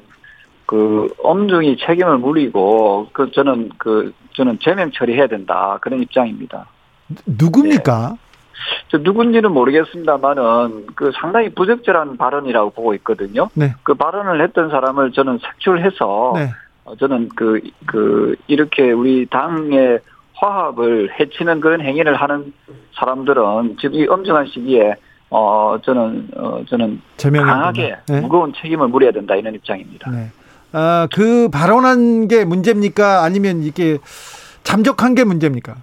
[0.66, 6.68] 그 엄중히 책임을 물리고 그 저는 그 저는 제명 처리해야 된다 그런 입장입니다.
[7.26, 8.10] 누굽니까?
[8.14, 8.26] 네.
[8.90, 13.50] 저 누군지는 모르겠습니다만은 그 상당히 부적절한 발언이라고 보고 있거든요.
[13.54, 13.76] 네.
[13.84, 16.52] 그 발언을 했던 사람을 저는 색출해서 네.
[16.86, 20.00] 어, 저는 그, 그, 이렇게 우리 당의
[20.36, 22.54] 화합을 해치는 그런 행위를 하는
[22.96, 24.96] 사람들은 지금 이 엄중한 시기에
[25.30, 28.22] 어 저는 어 저는 강하게 네.
[28.22, 30.12] 무거운 책임을 물어야 된다 이런 입장입니다.
[30.76, 30.82] 네.
[30.82, 33.24] 아, 그 발언한 게 문제입니까?
[33.24, 33.98] 아니면 이게
[34.64, 35.78] 잠적한 게 문제입니까?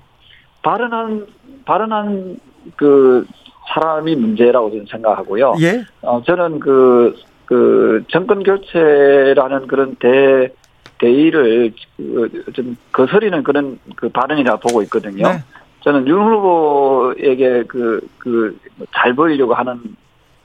[0.63, 1.27] 발언한
[1.65, 2.37] 발언한
[2.77, 3.27] 그
[3.73, 5.55] 사람이 문제라고 저는 생각하고요.
[5.61, 5.85] 예.
[6.03, 10.53] 어, 저는 그, 그 정권 교체라는 그런 대,
[10.99, 15.29] 대의를 그, 좀 거스리는 그런 그 발언이라 보고 있거든요.
[15.29, 15.39] 네.
[15.81, 18.59] 저는 윤 후보에게 그, 그,
[18.95, 19.81] 잘 보이려고 하는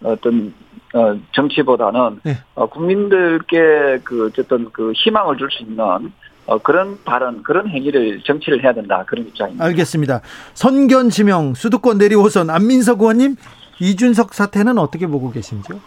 [0.04, 0.54] 어떤,
[0.98, 2.38] 어, 정치보다는, 네.
[2.56, 5.80] 어, 국민들께 그, 어쨌든 그 희망을 줄 수 있는
[6.48, 9.04] 어, 그런 발언, 그런 행위를 정치를 해야 된다.
[9.06, 9.66] 그런 입장입니다.
[9.66, 10.22] 알겠습니다.
[10.54, 13.36] 선견 지명, 수도권 내리 호선, 안민석 의원님,
[13.80, 15.80] 이준석 사태는 어떻게 보고 계신지요?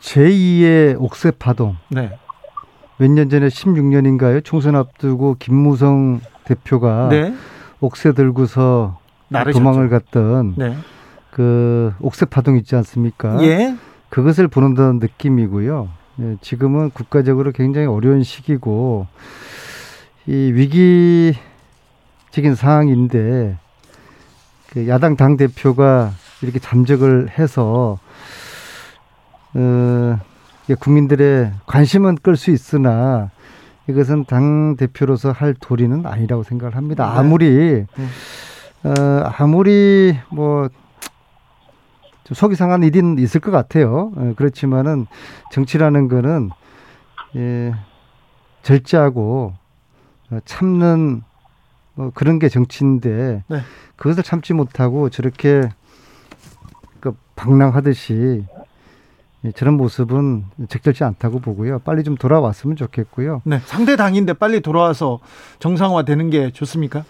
[0.00, 1.76] 제2의 옥새 파동.
[1.88, 2.18] 네.
[2.98, 4.42] 몇 년 전에 16년인가요?
[4.44, 7.34] 총선 앞두고 김무성 대표가 네.
[7.80, 8.98] 옥새 들고서
[9.28, 9.58] 나르셨죠.
[9.62, 10.76] 도망을 갔던 네.
[11.36, 13.42] 그 옥새 파동 있지 않습니까?
[13.42, 13.76] 예.
[14.08, 15.90] 그것을 보는 듯한 느낌이고요.
[16.20, 19.06] 예, 지금은 국가적으로 굉장히 어려운 시기고
[20.26, 21.34] 이 위기적인
[22.54, 23.58] 상황인데
[24.70, 27.98] 그 야당 당 대표가 이렇게 잠적을 해서
[29.52, 30.18] 어,
[30.80, 33.28] 국민들의 관심은 끌 수 있으나
[33.90, 37.04] 이것은 당 대표로서 할 도리는 아니라고 생각을 합니다.
[37.12, 37.18] 네.
[37.18, 38.06] 아무리 네.
[38.84, 40.70] 어, 아무리 뭐
[42.34, 44.12] 속이 상한 일은 있을 것 같아요.
[44.20, 45.06] 예, 그렇지만은
[45.52, 46.50] 정치라는 거는
[47.36, 47.74] 예,
[48.62, 49.54] 절제하고
[50.30, 51.22] 어, 참는
[51.94, 53.60] 뭐 그런 게 정치인데 네.
[53.96, 55.62] 그것을 참지 못하고 저렇게
[57.00, 58.44] 그 방랑하듯이
[59.44, 61.78] 예, 저런 모습은 적절치 않다고 보고요.
[61.80, 63.42] 빨리 좀 돌아왔으면 좋겠고요.
[63.44, 65.20] 네, 상대 당인데 빨리 돌아와서
[65.58, 67.04] 정상화되는 게 좋습니까?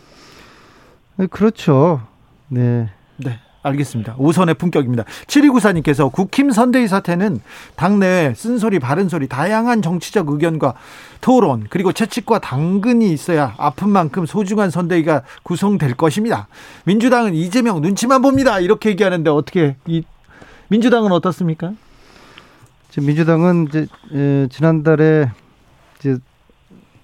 [1.16, 2.02] 네, 그렇죠.
[2.48, 2.90] 네.
[3.16, 3.40] 네.
[3.66, 4.14] 알겠습니다.
[4.18, 5.04] 오선의 품격입니다.
[5.26, 7.40] 7294님께서 국힘 선대위 사태는
[7.74, 10.74] 당내 쓴소리, 바른소리, 다양한 정치적 의견과
[11.20, 16.48] 토론, 그리고 채찍과 당근이 있어야 아픈 만큼 소중한 선대위가 구성될 것입니다.
[16.84, 18.60] 민주당은 이재명 눈치만 봅니다.
[18.60, 20.02] 이렇게 얘기하는데 어떻게, 이,
[20.68, 21.72] 민주당은 어떻습니까?
[22.98, 25.30] 민주당은 이제, 에, 지난달에
[25.98, 26.16] 이제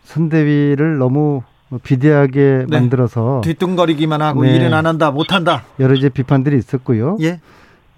[0.04, 2.78] 선대위를 너무 뭐 비대하게 네.
[2.78, 4.56] 만들어서 뒤뚱거리기만 하고 네.
[4.56, 5.64] 일은 안 한다, 못 한다.
[5.80, 7.16] 여러 이제 비판들이 있었고요.
[7.20, 7.40] 예.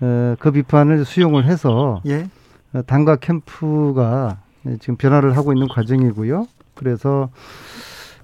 [0.01, 2.29] 어, 그 비판을 수용을 해서 예.
[2.73, 4.39] 어, 당과 캠프가
[4.81, 6.47] 지금 변화를 하고 있는 과정이고요.
[6.75, 7.31] 그래서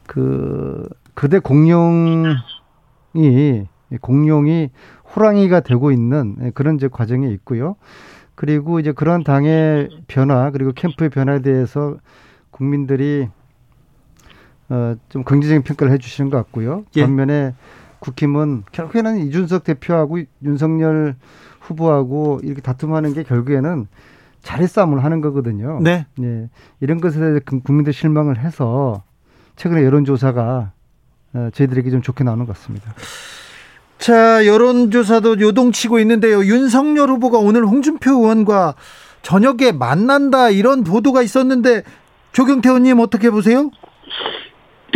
[0.07, 2.35] 그 그대 공룡이
[4.01, 4.71] 공룡이
[5.15, 7.77] 호랑이가 되고 있는 그런 이제 과정이 있고요.
[8.35, 11.97] 그리고 이제 그런 당의 변화 그리고 캠프의 변화에 대해서
[12.51, 13.29] 국민들이
[14.71, 16.85] 어, 좀 긍정적인 평가를 해주시는 것 같고요.
[16.97, 17.03] 예.
[17.03, 17.55] 반면에
[17.99, 21.17] 국힘은 결국에는 이준석 대표하고 윤석열
[21.61, 23.87] 후보하고 이렇게 다툼하는 게 결국에는
[24.43, 25.81] 자리 싸움을 하는 거거든요.
[25.83, 26.07] 네.
[26.23, 26.49] 예.
[26.81, 29.03] 이런 것에 대해서 국민들 실망을 해서
[29.57, 30.73] 최근에 여론조사가
[31.33, 32.95] 어, 저희들에게 좀 좋게 나오는 것 같습니다.
[33.99, 36.43] 자, 여론조사도 요동치고 있는데요.
[36.45, 38.75] 윤석열 후보가 오늘 홍준표 의원과
[39.21, 41.83] 저녁에 만난다 이런 보도가 있었는데
[42.33, 43.71] 조경태 의원님 어떻게 보세요?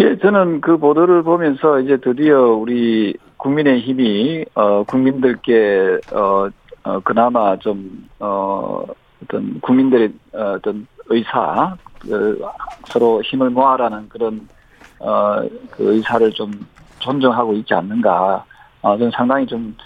[0.01, 6.49] 예, 저는 그 보도를 보면서 이제 드디어 우리 국민의 힘이, 어, 국민들께, 어,
[6.83, 8.85] 어, 그나마 좀, 어,
[9.23, 12.43] 어떤 국민들의 어, 어떤 의사, 그
[12.87, 14.49] 서로 힘을 모아라는 그런,
[14.99, 16.51] 어, 그 의사를 좀
[16.99, 18.45] 존중하고 있지 않는가.
[18.83, 19.77] 어, 저는 상당히 좀,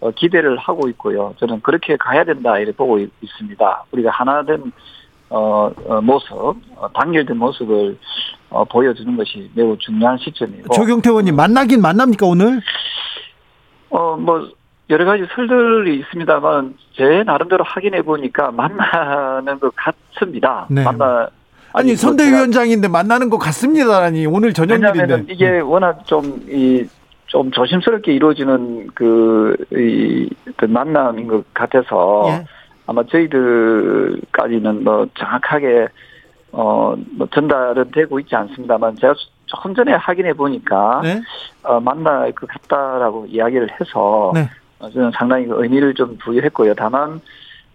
[0.00, 1.34] 어, 기대를 하고 있고요.
[1.38, 3.84] 저는 그렇게 가야 된다, 이렇게 보고 있 습니다.
[3.92, 4.72] 우리가 하나된,
[5.30, 7.98] 어, 어 모습, 어, 단결된 모습을
[8.50, 10.74] 어, 보여주는 것이 매우 중요한 시점이고.
[10.74, 12.60] 조경태 의원님 만나긴 만납니까 오늘?
[13.90, 14.48] 어 뭐
[14.90, 20.66] 여러 가지 설들이 있습니다만 제 나름대로 확인해 보니까 만나는 것 같습니다.
[20.68, 20.84] 네.
[20.84, 21.28] 만나
[21.72, 26.84] 아니 뭐 선대위원장인데 만나는 것 같습니다라니 오늘 저녁 일인데 이게 워낙 좀이
[27.26, 32.44] 좀 조심스럽게 이루어지는 그, 이, 어떤 만남인 것 같아서 예.
[32.86, 35.88] 아마 저희들까지는 뭐 정확하게
[36.52, 39.14] 어, 뭐 전달은 되고 있지 않습니다만 제가
[39.46, 41.20] 조금 전에 확인해 보니까 네?
[41.62, 44.48] 어, 만날 것 같다라고 이야기를 해서 네.
[44.78, 46.74] 어, 저는 상당히 그 의미를 좀 부여했고요.
[46.74, 47.20] 다만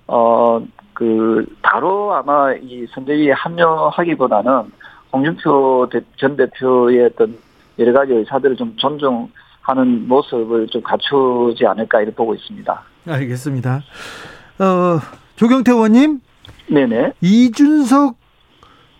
[0.08, 0.62] 어,
[0.93, 4.72] 그 바로 아마 이 선대위에 합류하기보다는
[5.12, 7.38] 홍준표 전 대표의 어떤
[7.80, 12.82] 여러 가지 의사들을 좀 존중하는 모습을 좀 갖추지 않을까 이렇게 보고 있습니다.
[13.08, 13.82] 알겠습니다.
[14.60, 15.00] 어,
[15.36, 16.19] 조경태 의원님.
[16.67, 17.13] 네네.
[17.22, 18.15] 이준석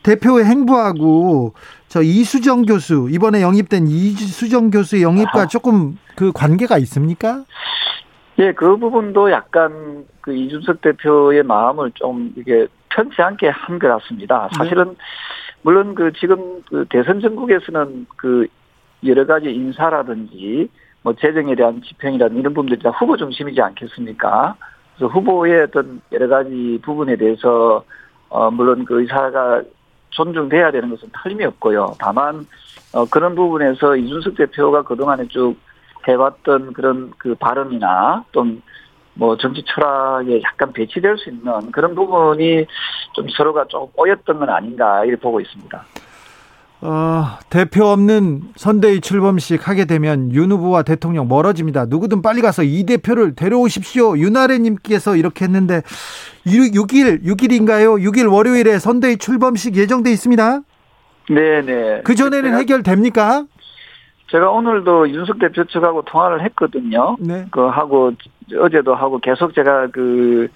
[0.04, 1.54] 대표의 행보하고
[1.88, 7.43] 저 이수정 교수 이번에 영입된 이수정 교수 영입과 조금 그 관계가 있습니까?
[8.39, 14.48] 예, 그 부분도 약간 그 이준석 대표의 마음을 좀 이게 편치 않게 한 것 같습니다.
[14.52, 14.58] 네.
[14.58, 14.95] 사실은
[15.62, 18.48] 물론 그 지금 그 대선 전국에서는 그
[19.06, 20.69] 여러 가지 인사라든지
[21.02, 24.56] 뭐 재정에 대한 집행이라든 이런 부분들이 다 후보 중심이지 않겠습니까?
[24.99, 27.83] 그래서 후보의 어떤 여러 가지 부분에 대해서
[28.27, 29.63] 어 물론 그 의사가
[30.09, 31.95] 존중돼야 되는 것은 틀림이 없고요.
[31.99, 32.45] 다만
[32.93, 35.55] 어 그런 부분에서 이준석 대표가 그동안에 쭉
[36.05, 38.62] 해왔던 그런 그 발언이나 또는
[39.13, 42.65] 뭐 정치 철학에 약간 배치될 수 있는 그런 부분이
[43.13, 45.81] 좀 서로가 좀 꼬였던 건 아닌가 이렇게 보고 있습니다.
[46.82, 51.86] 어, 대표 없는 선대위 출범식 하게 되면 윤 후보와 대통령 멀어집니다.
[51.86, 54.18] 누구든 빨리 가서 이 대표를 데려오십시오.
[54.18, 55.82] 윤아래님께서 이렇게 했는데
[56.46, 58.02] 6일 6일인가요?
[58.02, 60.62] 6일 월요일에 선대위 출범식 예정돼 있습니다.
[61.30, 62.02] 네네.
[62.04, 63.46] 그 전에는 해결됩니까?
[64.32, 67.18] 제가 오늘도 윤석 대표 측하고 통화를 했거든요.
[67.20, 67.46] 네.
[67.52, 68.13] 그 하고
[68.58, 70.48] 어제도 하고 계속 제가 그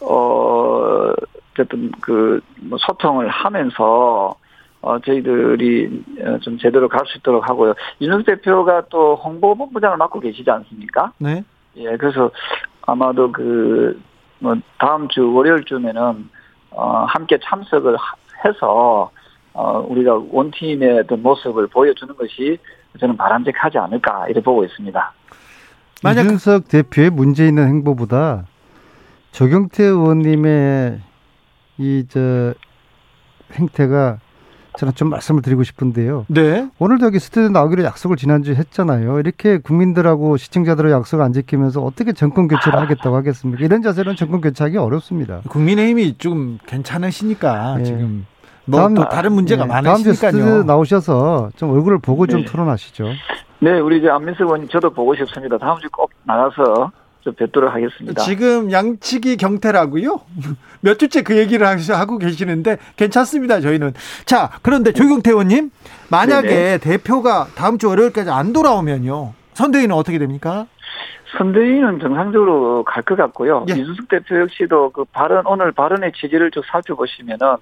[0.00, 1.12] 어,
[1.52, 4.34] 어쨌든 그뭐 소통을 하면서
[4.82, 7.74] 어, 저희들이 어, 좀 제대로 갈 수 있도록 하고요.
[8.00, 11.12] 윤석 대표가 또 홍보본부장을 맡고 계시지 않습니까?
[11.18, 11.44] 네.
[11.76, 12.30] 예, 그래서
[12.82, 14.00] 아마도 그,
[14.38, 16.28] 뭐, 다음 주 월요일쯤에는,
[16.70, 17.96] 어, 함께 참석을
[18.44, 19.10] 해서,
[19.52, 22.58] 어, 우리가 원팀의 어떤 모습을 보여주는 것이
[22.98, 25.12] 저는 바람직하지 않을까, 이렇게 보고 있습니다.
[26.02, 28.46] 만약 이준석 대표의 문제 있는 행보보다
[29.32, 31.00] 조경태 의원님의
[31.78, 32.54] 이, 저,
[33.52, 34.18] 행태가
[34.78, 36.26] 저는 좀 말씀을 드리고 싶은데요.
[36.28, 36.68] 네.
[36.78, 39.18] 오늘도 여기 스튜디오 나오기로 약속을 지난주에 했잖아요.
[39.18, 43.64] 이렇게 국민들하고 시청자들의 약속 안 지키면서 어떻게 정권 교체를 하겠다고 하겠습니까?
[43.64, 45.40] 이런 자세는 정권 교체하기 어렵습니다.
[45.48, 47.84] 국민의힘이 좀 괜찮으시니까 네.
[47.84, 48.26] 지금
[48.64, 49.94] 뭐 다음, 또 다른 문제가 네, 많으시니까요.
[49.94, 52.32] 다음 주 스튜디오 나오셔서 좀 얼굴을 보고 네.
[52.32, 53.04] 좀 토론하시죠.
[53.62, 55.58] 네, 우리 이제 안민석 의원님 저도 보고 싶습니다.
[55.58, 58.22] 다음 주 꼭 나가서 좀 뵙도록 하겠습니다.
[58.22, 60.20] 지금 양치기 경태라고요?
[60.80, 63.60] 몇 주째 그 얘기를 하고 계시는데 괜찮습니다.
[63.60, 63.92] 저희는
[64.24, 65.70] 자 그런데 조경태 의원님
[66.10, 66.78] 만약에 네네.
[66.78, 70.66] 대표가 다음 주 월요일까지 안 돌아오면요 선대위는 어떻게 됩니까?
[71.38, 73.64] 선대위는 정상적으로 갈 것 같고요.
[73.68, 73.74] 예.
[73.74, 77.56] 이준석 대표 역시도 그 발언 오늘 발언의 취지를 쭉 살펴보시면은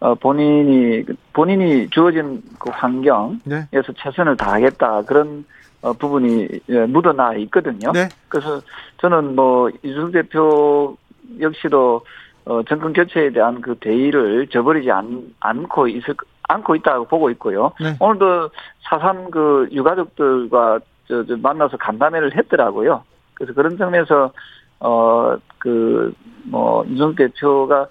[0.00, 3.66] 어, 본인이 본인이 주어진 그 환경에서 네.
[4.02, 5.44] 최선을 다하겠다 그런
[5.82, 7.92] 어, 부분이 예, 묻어나 있거든요.
[7.92, 8.08] 네.
[8.28, 8.60] 그래서
[8.98, 10.96] 저는 뭐 이준석 대표
[11.40, 12.02] 역시도
[12.44, 16.14] 어, 정권 교체에 대한 그 대의를 저버리지 않, 않고 있을
[16.48, 17.72] 않고 있다고 보고 있고요.
[17.80, 17.96] 네.
[18.00, 18.50] 오늘도
[18.82, 23.04] 사삼 그 유가족들과 저, 저 만나서 간담회를 했더라고요.
[23.34, 24.32] 그래서 그런 점에서
[24.80, 27.86] 어 그뭐 이준석 대표가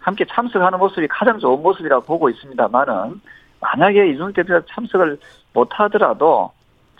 [0.00, 3.20] 함께 참석하는 모습이 가장 좋은 모습이라고 보고 있습니다만은
[3.60, 5.18] 만약에 이준석 대표가 참석을
[5.54, 6.50] 못하더라도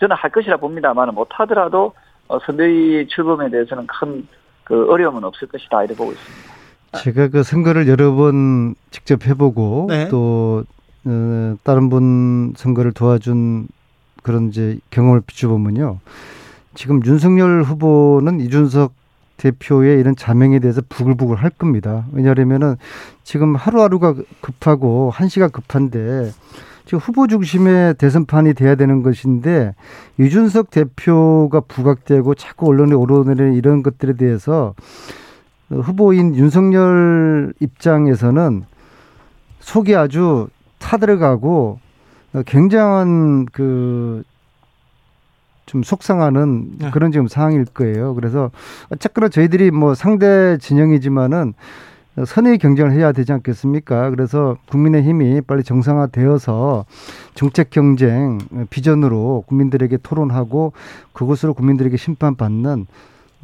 [0.03, 1.93] 저는 할 것이라 봅니다만 못하더라도
[2.27, 4.27] 어, 선대위 출범에 대해서는 큰
[4.63, 6.53] 그 어려움은 없을 것이다 이렇게 보고 있습니다.
[6.99, 10.07] 제가 그 선거를 여러 번 직접 해보고 네.
[10.09, 10.63] 또
[11.05, 13.67] 어, 다른 분 선거를 도와준
[14.21, 15.99] 그런 이제 경험을 비춰보면요.
[16.75, 18.93] 지금 윤석열 후보는 이준석
[19.37, 22.05] 대표의 이런 자명에 대해서 부글부글 할 겁니다.
[22.13, 22.75] 왜냐하면은
[23.23, 26.31] 지금 하루하루가 급하고 한 시가 급한데
[26.85, 29.73] 지금 후보 중심의 대선판이 돼야 되는 것인데
[30.19, 34.73] 이준석 대표가 부각되고 자꾸 언론에 오르내리는 이런 것들에 대해서
[35.69, 38.63] 후보인 윤석열 입장에서는
[39.59, 40.47] 속이 아주
[40.79, 41.79] 타들어가고
[42.45, 44.23] 굉장한 그
[45.65, 46.91] 좀 속상하는 네.
[46.91, 48.13] 그런 지금 상황일 거예요.
[48.15, 48.51] 그래서
[48.89, 51.53] 어쨌거나 저희들이 뭐 상대 진영이지만은
[52.25, 54.11] 선의 경쟁을 해야 되지 않겠습니까?
[54.11, 56.85] 그래서 국민의힘이 빨리 정상화되어서
[57.33, 58.37] 정책 경쟁
[58.69, 60.73] 비전으로 국민들에게 토론하고
[61.13, 62.85] 그것으로 국민들에게 심판받는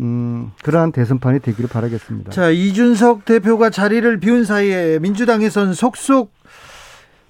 [0.02, 2.32] 음, 그러한 대선판이 되기를 바라겠습니다.
[2.32, 6.32] 자, 이준석 대표가 자리를 비운 사이에 민주당에선 속속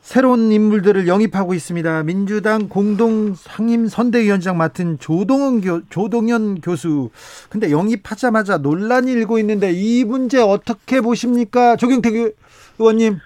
[0.02, 2.04] 새로운 인물들을 영입하고 있습니다.
[2.04, 7.10] 민주당 공동 상임 선대위원장 맡은 조동원 교, 조동현 교수.
[7.50, 11.76] 근데 영입하자마자 논란이 일고 있는데 이 문제 어떻게 보십니까?
[11.76, 12.10] 조경태
[12.80, 13.20] 의원님.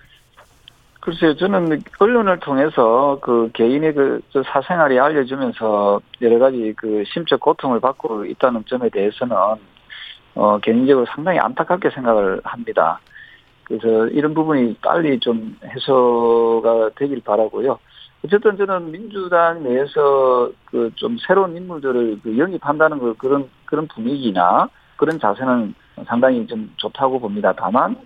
[1.00, 8.26] 글쎄요, 저는 언론을 통해서 그 개인의 그 사생활이 알려주면서 여러 가지 그 심적 고통을 받고
[8.26, 9.36] 있다는 점에 대해서는
[10.36, 13.00] 어, 개인적으로 상당히 안타깝게 생각을 합니다.
[13.80, 17.80] 그래서 이런 부분이 빨리 좀 해소가 되길 바라고요.
[18.24, 25.20] 어쨌든 저는 민주당 내에서 그 좀 새로운 인물들을 그 영입한다는 그 그런 그런 분위기나 그런
[25.20, 25.74] 자세는
[26.06, 27.54] 상당히 좀 좋다고 봅니다.
[27.58, 27.98] 다만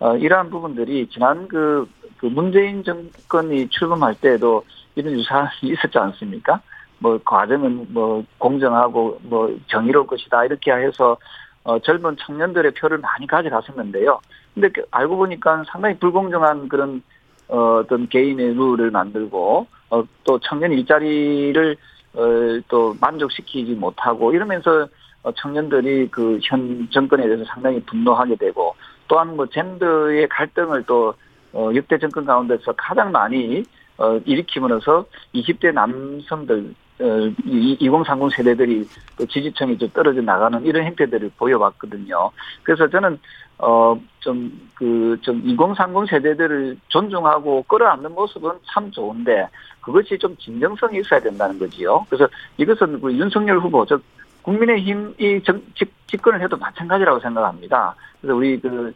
[0.00, 1.86] 어 이러한 부분들이 지난 그,
[2.16, 6.60] 그 문재인 정권이 출범할 때도 이런 유사이 있었지 않습니까?
[6.98, 11.16] 뭐 과정은 뭐 공정하고 뭐 정의로울 것이다 이렇게 해서
[11.64, 14.20] 어 젊은 청년들의 표를 많이 가져갔었는데요.
[14.54, 17.02] 근데 그 알고 보니까 상당히 불공정한 그런
[17.48, 21.76] 어, 어떤 개인의 룰을 만들고 어, 또 청년 일자리를
[22.68, 24.86] 또 만족시키지 못하고 이러면서
[25.36, 28.74] 청년들이 그 현 정권에 대해서 상당히 분노하게 되고
[29.08, 31.14] 또한 뭐 젠더의 갈등을 또
[31.52, 33.62] 어, 역대 정권 가운데서 가장 많이
[33.98, 35.04] 어, 일으키면서
[35.34, 36.74] 20대 남성들 어,
[37.44, 42.30] 2030 세대들이 또 지지층이 좀 떨어져 나가는 이런 행태들을 보여왔거든요.
[42.62, 43.18] 그래서 저는
[43.58, 49.48] 어 좀 그 좀 2030 세대들을 존중하고 끌어안는 모습은 참 좋은데
[49.80, 52.06] 그것이 좀 진정성이 있어야 된다는 거지요.
[52.08, 54.02] 그래서 이것은 그 윤석열 후보 즉
[54.42, 57.94] 국민의힘이 정, 집, 집권을 해도 마찬가지라고 생각합니다.
[58.20, 58.92] 그래서 우리 그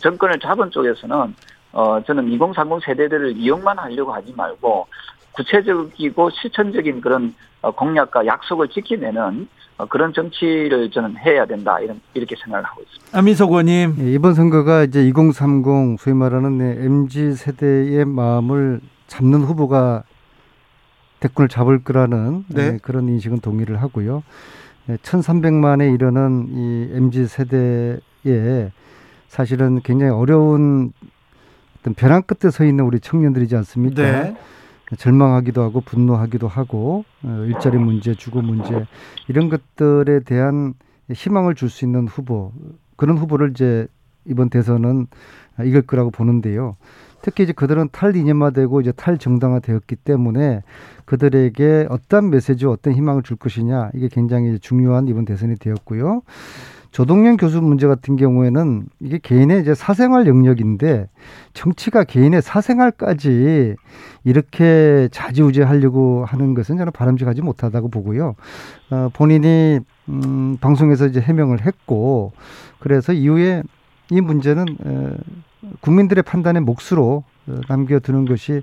[0.00, 1.34] 정권을 잡은 쪽에서는
[1.72, 4.86] 어 저는 2030 세대들을 이용만 하려고 하지 말고
[5.32, 12.36] 구체적이고 실천적인 그런 어, 공약과 약속을 지키내는 어, 그런 정치를 저는 해야 된다 이런 이렇게
[12.36, 13.18] 생각을 하고 있습니다.
[13.18, 20.04] 안민석 의원님 예, 이번 선거가 이제 2030 소위 말하는 mz 세대의 마음을 잡는 후보가
[21.20, 22.62] 대권을 잡을 거라는 네.
[22.62, 24.22] 예, 그런 인식은 동의를 하고요.
[24.88, 28.72] 1,300만에 예, 이르는 이 mz 세대에
[29.28, 30.92] 사실은 굉장히 어려운
[31.78, 34.02] 어떤 벼랑 끝에 서 있는 우리 청년들이지 않습니까?
[34.02, 34.36] 네.
[34.96, 38.86] 절망하기도 하고 분노하기도 하고 어, 일자리 문제, 주거 문제
[39.28, 40.74] 이런 것들에 대한
[41.12, 42.52] 희망을 줄 수 있는 후보
[42.96, 43.86] 그런 후보를 이제
[44.24, 45.06] 이번 대선은
[45.64, 46.76] 이길 거라고 보는데요.
[47.22, 50.62] 특히 이제 그들은 탈이념화되고 이제 탈정당화되었기 때문에
[51.04, 56.22] 그들에게 어떤 메시지, 어떤 희망을 줄 것이냐 이게 굉장히 중요한 이번 대선이 되었고요.
[56.90, 61.08] 조동현 교수 문제 같은 경우에는 이게 개인의 이제 사생활 영역인데
[61.54, 63.76] 정치가 개인의 사생활까지
[64.24, 68.34] 이렇게 자지우지하려고 하는 것은 저는 바람직하지 못하다고 보고요.
[68.90, 69.78] 어, 본인이
[70.08, 72.32] 음, 방송에서 이제 해명을 했고
[72.80, 73.62] 그래서 이후에
[74.10, 75.16] 이 문제는 에,
[75.80, 78.62] 국민들의 판단의 몫으로 어, 남겨두는 것이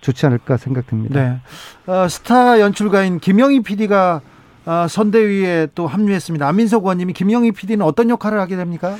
[0.00, 1.20] 좋지 않을까 생각됩니다.
[1.20, 1.92] 네.
[1.92, 4.39] 어, 스타 연출가인 김영희 PD가 어,
[4.88, 6.46] 선대위에 또 합류했습니다.
[6.46, 8.96] 안민석 의원님이 김영희 PD는 어떤 역할을 하게 됩니까?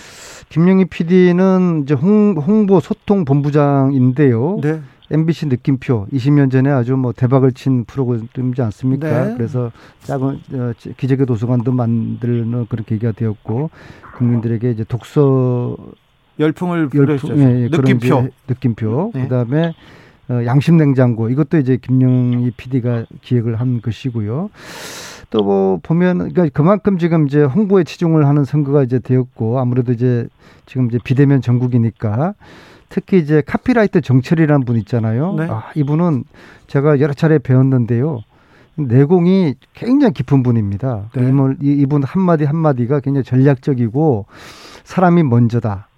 [0.48, 4.58] 김영희 PD는 이제 홍, 홍보 소통 본부장인데요.
[4.62, 4.80] 네.
[5.12, 9.26] MBC 느낌표 20년 전에 아주 뭐 대박을 친 프로그램이지 않습니까?
[9.26, 9.34] 네.
[9.36, 13.70] 그래서 작은 어, 기재교 도서관도 만드는 그런 계기가 되었고
[14.16, 15.76] 국민들에게 이제 독서
[16.38, 19.22] 열풍을 열풍, 예, 예, 느낌표 느낌표 네.
[19.22, 19.74] 그다음에
[20.28, 24.50] 어, 양심 냉장고 이것도 이제 김영희 PD가 기획을 한 것이고요.
[25.30, 30.28] 또 뭐 보면 그러니까 그만큼 지금 이제 홍보에 치중을 하는 선거가 이제 되었고 아무래도 이제
[30.66, 32.34] 지금 이제 비대면 전국이니까
[32.88, 35.34] 특히 이제 카피라이터 정철이라는 분 있잖아요.
[35.34, 35.46] 네.
[35.48, 36.24] 아, 이분은
[36.66, 38.22] 제가 여러 차례 배웠는데요.
[38.74, 41.10] 내공이 굉장히 깊은 분입니다.
[41.14, 41.32] 네.
[41.60, 44.26] 이분 한마디 한마디가 굉장히 전략적이고
[44.84, 45.89] 사람이 먼저다.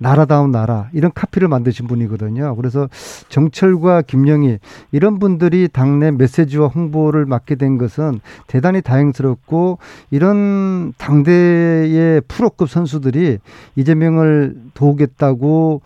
[0.00, 2.56] 나라다운 나라 이런 카피를 만드신 분이거든요.
[2.56, 2.88] 그래서
[3.28, 4.58] 정철과 김영희
[4.92, 9.78] 이런 분들이 당내 메시지와 홍보를 맡게 된 것은 대단히 다행스럽고
[10.10, 13.38] 이런 당대의 프로급 선수들이
[13.76, 15.82] 이재명을 도우겠다고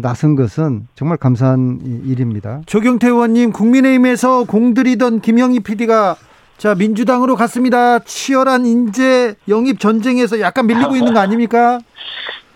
[0.00, 2.60] 나선 것은 정말 감사한 일입니다.
[2.66, 6.14] 조경태 의원님 국민의힘에서 공들이던 김영희 PD가
[6.56, 7.98] 자 민주당으로 갔습니다.
[7.98, 11.80] 치열한 인재 영입 전쟁에서 약간 밀리고 있는 거 아닙니까?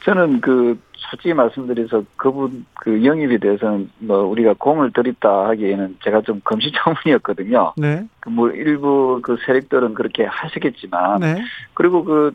[0.05, 0.79] 저는 그
[1.11, 7.75] 솔직히 말씀드려서 그분 그 영입에 대해서는 뭐 우리가 공을 들였다 하기에는 제가 좀 금시초문이었거든요.
[7.77, 8.07] 네.
[8.21, 11.43] 그뭐 일부 그 세력들은 그렇게 하시겠지만 네.
[11.75, 12.35] 그리고 그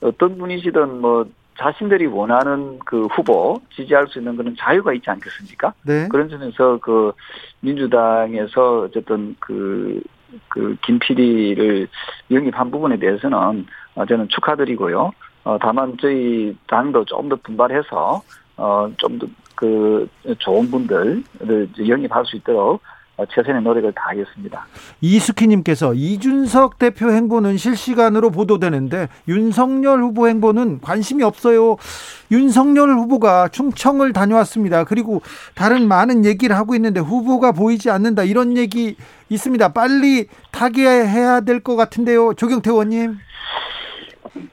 [0.00, 1.26] 어떤 분이시든 뭐
[1.58, 5.74] 자신들이 원하는 그 후보 지지할 수 있는 그런 자유가 있지 않겠습니까?
[5.84, 6.08] 네.
[6.08, 7.12] 그런 점에서 그
[7.60, 10.00] 민주당에서 어쨌든 그
[10.48, 11.88] 그 김PD를
[12.30, 13.66] 영입한 부분에 대해서는
[14.08, 15.12] 저는 축하드리고요.
[15.44, 18.22] 어, 다만 저희 당도 좀 더 분발해서
[18.56, 20.08] 어, 좀 더 그
[20.40, 21.22] 좋은 분들을
[21.86, 22.80] 영입할 수 있도록
[23.16, 24.66] 어, 최선의 노력을 다하겠습니다.
[25.02, 31.76] 이수키님께서 이준석 대표 행보는 실시간으로 보도되는데 윤석열 후보 행보는 관심이 없어요.
[32.32, 34.82] 윤석열 후보가 충청을 다녀왔습니다.
[34.84, 35.20] 그리고
[35.54, 38.96] 다른 많은 얘기를 하고 있는데 후보가 보이지 않는다 이런 얘기
[39.28, 39.72] 있습니다.
[39.74, 43.18] 빨리 타개해야 될 것 같은데요, 조경태 의원님.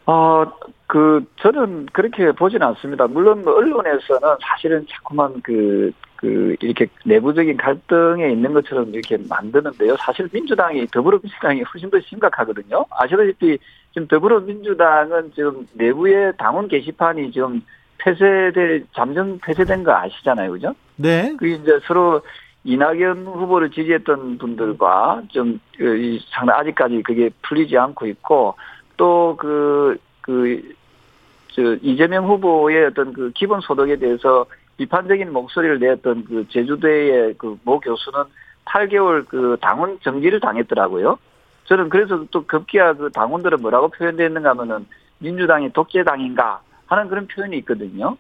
[0.06, 0.46] 어,
[0.90, 3.06] 그 저는 그렇게 보지는 않습니다.
[3.06, 9.96] 물론 뭐 언론에서는 사실은 자꾸만 그, 그 이렇게 내부적인 갈등에 있는 것처럼 이렇게 만드는데요.
[9.98, 12.88] 사실 민주당이 더불어민주당이 훨씬 더 심각하거든요.
[12.90, 13.60] 아시다시피
[13.94, 17.62] 지금 더불어민주당은 지금 내부의 당원 게시판이 지금
[18.00, 20.74] 폐쇄될 잠정 폐쇄된 거 아시잖아요, 그죠?
[20.96, 21.36] 네.
[21.38, 22.24] 그 이제 서로
[22.64, 28.56] 이낙연 후보를 지지했던 분들과 좀 그, 상당 아직까지 그게 풀리지 않고 있고
[28.98, 30.79] 또그그 그
[31.52, 34.46] 저 이재명 후보의 어떤 그 기본 소득에 대해서
[34.78, 38.24] 비판적인 목소리를 내었던 그 제주대의 그 모 교수는
[38.66, 41.18] 8개월 그 당원 정지를 당했더라고요.
[41.66, 44.86] 저는 그래서 또 급기야 그 당원들은 뭐라고 표현되었는가 하면은
[45.20, 48.18] 민주당이 독재당인가 하는 그런 표현이 있거든요.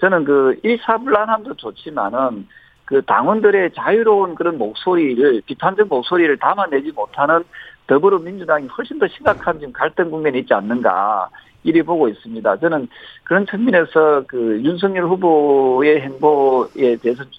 [0.00, 2.46] 저는 그 일사불란함도 좋지만은
[2.84, 7.44] 그 당원들의 자유로운 그런 목소리를 비판적 목소리를 담아내지 못하는
[7.86, 11.28] 더불어민주당이 훨씬 더 심각한 지금 갈등 국면이 있지 않는가
[11.64, 12.56] 이리 보고 있습니다.
[12.56, 12.88] 저는
[13.24, 17.30] 그런 측면에서 그 윤석열 후보의 행보에 대해서는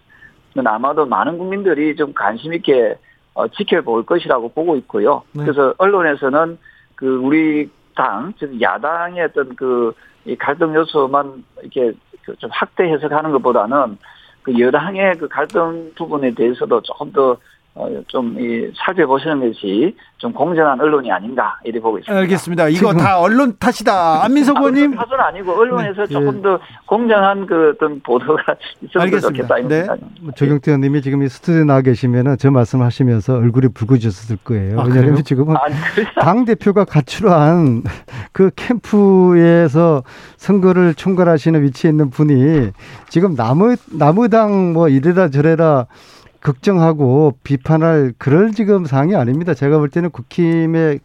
[0.65, 2.95] 아마도 많은 국민들이 좀 관심 있게
[3.33, 5.23] 어, 지켜볼 것이라고 보고 있고요.
[5.33, 5.43] 네.
[5.43, 6.57] 그래서 언론에서는
[6.95, 9.93] 그 우리 당, 즉 야당의 어떤 그
[10.25, 11.91] 이 갈등 요소만 이렇게
[12.25, 13.97] 그좀 확대 해석하는 것보다는
[14.41, 17.37] 그 여당의 그 갈등 부분에 대해서도 조금 더 어,
[18.07, 22.21] 좀, 이, 살펴보시는 것이 좀 공정한 언론이 아닌가, 이렇게 보고 있습니다.
[22.21, 22.69] 알겠습니다.
[22.69, 24.23] 이거 다 언론 탓이다.
[24.23, 24.95] 안민석 의원님.
[24.95, 26.13] 탓은 아니고, 언론에서 네.
[26.13, 29.55] 조금 더 공정한 그 어떤 보도가 있었으면 좋겠다.
[29.67, 29.87] 네.
[30.21, 34.79] 뭐 조경태 의원님이 지금 이 스튜디오에 나와 계시면 저 말씀을 하시면서 얼굴이 붉어졌을 거예요.
[34.79, 35.55] 아, 왜냐하면 지금은
[36.21, 37.83] 당대표가 가출한
[38.31, 40.03] 그 캠프에서
[40.37, 42.71] 선거를 총괄하시는 위치에 있는 분이
[43.09, 45.87] 지금 나무, 나무당 뭐 이래라 저래라
[46.43, 49.53] 걱정하고 비판할 그럴 지금 상황이 아닙니다.
[49.53, 50.99] 제가 볼 때는 국힘의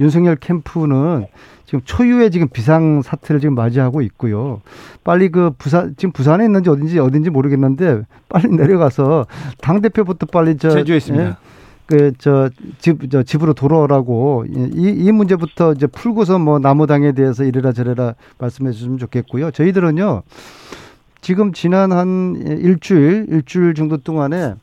[0.00, 1.26] 윤석열 캠프는
[1.64, 4.62] 지금 초유의 지금 비상 사태를 지금 맞이하고 있고요.
[5.02, 9.26] 빨리 그 부산 지금 부산에 있는지 어딘지 어딘지 모르겠는데 빨리 내려가서
[9.60, 11.26] 당 대표부터 빨리 저 제주에 있습니다.
[11.26, 11.34] 예?
[11.86, 18.14] 그저 집 저 집으로 돌아오라고 이, 이 문제부터 이제 풀고서 뭐 나무당에 대해서 이래라 저래라
[18.38, 19.50] 말씀해 주시면 좋겠고요.
[19.50, 20.22] 저희들은요
[21.20, 24.54] 지금 지난 한 일주일 일주일 정도 동안에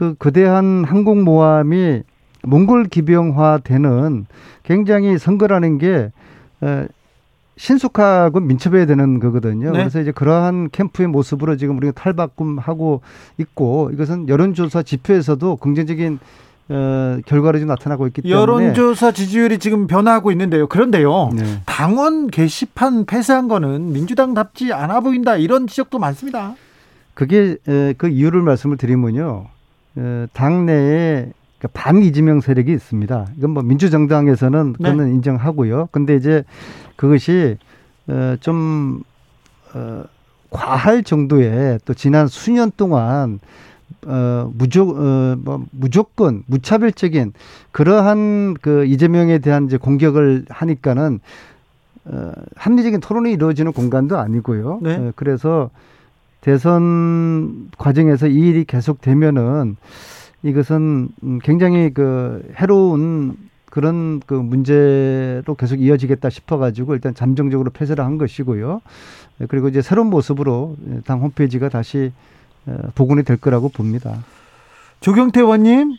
[0.00, 2.00] 그 거대한 항공 모함이
[2.44, 4.24] 몽골 기병화되는
[4.62, 6.10] 굉장히 선거라는 게
[7.58, 9.72] 신속하고 민첩해야 되는 거거든요.
[9.72, 9.80] 네.
[9.80, 13.02] 그래서 이제 그러한 캠프의 모습으로 지금 우리가 탈바꿈하고
[13.36, 16.18] 있고 이것은 여론조사 지표에서도 긍정적인
[16.70, 20.66] 어, 결과로 좀 나타나고 있기 때문에 여론조사 지지율이 지금 변화하고 있는데요.
[20.66, 21.60] 그런데요, 네.
[21.66, 26.54] 당원 게시판 폐쇄한 거는 민주당답지 않아 보인다 이런 지적도 많습니다.
[27.12, 29.48] 그게 에, 그 이유를 말씀을 드리면요.
[29.96, 33.26] 어, 당내에 그러니까 반 이재명 세력이 있습니다.
[33.36, 34.84] 이건 뭐 민주정당에서는 네.
[34.84, 35.14] 그거는 네.
[35.14, 35.88] 인정하고요.
[35.92, 36.44] 근데 이제
[36.96, 37.58] 그것이
[38.08, 39.02] 어좀
[39.74, 40.04] 어,
[40.50, 43.40] 과할 정도의 또 지난 수년 동안
[44.06, 47.32] 어, 무조, 어, 뭐, 무조건, 무차별적인
[47.72, 51.20] 그러한 그 이재명에 대한 이제 공격을 하니까는
[52.06, 54.80] 어, 합리적인 토론이 이루어지는 공간도 아니고요.
[54.82, 54.96] 네.
[54.96, 55.70] 어, 그래서
[56.40, 59.76] 대선 과정에서 이 일이 계속되면은
[60.42, 61.08] 이것은
[61.42, 63.36] 굉장히 그 해로운
[63.70, 68.80] 그런 그 문제로 계속 이어지겠다 싶어가지고 일단 잠정적으로 폐쇄를 한 것이고요.
[69.48, 70.76] 그리고 이제 새로운 모습으로
[71.06, 72.12] 당 홈페이지가 다시
[72.66, 74.18] 어, 복원이 될 거라고 봅니다.
[75.00, 75.96] 조경태 의원님.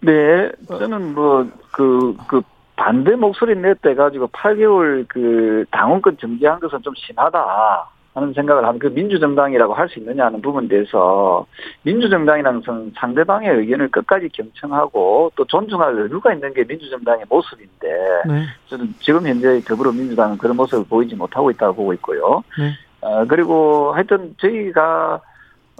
[0.00, 2.42] 네, 저는 뭐그그
[2.74, 7.90] 반대 목소리 냈대 가지고 8개월 그 당원권 정지한 것은 좀 심하다.
[8.18, 11.46] 하는 생각을 하면 그 민주정당이라고 할 수 있느냐 하는 부분에 대해서
[11.82, 17.88] 민주정당이라는 것은 상대방의 의견을 끝까지 경청하고 또 존중할 여유가 있는 게 민주정당의 모습인데
[18.26, 18.44] 네.
[18.66, 22.42] 저는 지금 현재 더불어민주당은 그런 모습을 보이지 못하고 있다고 보고 있고요.
[22.58, 22.72] 네.
[23.00, 25.20] 어, 그리고 하여튼 저희가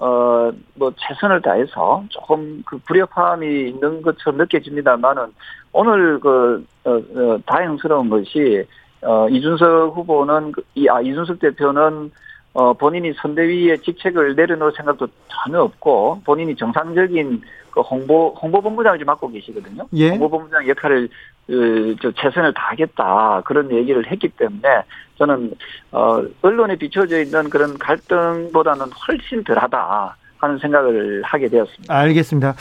[0.01, 5.33] 어, 뭐, 최선을 다해서 조금 그 불협화음이 있는 것처럼 느껴집니다만은
[5.73, 8.63] 오늘 그, 어, 어, 다행스러운 것이,
[9.01, 12.11] 어, 이준석 후보는, 그, 이, 아, 이준석 대표는
[12.53, 17.41] 어, 본인이 선대위의 직책을 내려놓을 생각도 전혀 없고 본인이 정상적인
[17.71, 19.87] 그 홍보 홍보본부장을 좀 맡고 계시거든요.
[19.93, 20.09] 예.
[20.09, 21.09] 홍보본부장 역할을
[21.45, 24.83] 그, 저 최선을 다하겠다 그런 얘기를 했기 때문에
[25.17, 25.51] 저는
[25.91, 31.93] 어, 언론에 비춰져 있는 그런 갈등보다는 훨씬 덜하다 하는 생각을 하게 되었습니다.
[31.93, 32.55] 알겠습니다.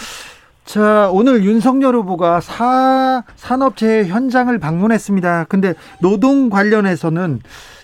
[0.64, 5.44] 자, 오늘 윤석열 후보가 사, 산업재해 현장을 방문했습니다.
[5.48, 5.72] 근데
[6.02, 7.40] 노동 관련해서는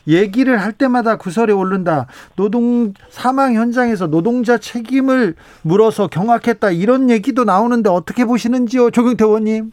[0.06, 2.06] 얘기를 할 때마다 구설에 오른다.
[2.36, 6.70] 노동 사망 현장에서 노동자 책임을 물어서 경악했다.
[6.70, 9.72] 이런 얘기도 나오는데 어떻게 보시는지요, 조경태 의원님?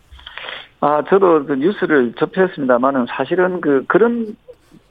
[0.80, 4.36] 아, 저도 그 뉴스를 접했습니다만은 사실은 그 그런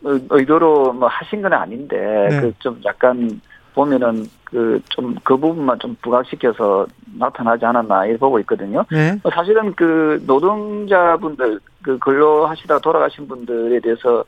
[0.02, 1.96] 의도로 뭐 하신 건 아닌데
[2.30, 2.40] 네.
[2.40, 3.40] 그좀 약간
[3.74, 6.86] 보면은 그 좀 그 부분만 좀 부각시켜서
[7.18, 8.84] 나타나지 않았나 이렇게 보고 있거든요.
[8.90, 9.18] 네.
[9.32, 14.24] 사실은 그 노동자분들 그 근로하시다 돌아가신 분들에 대해서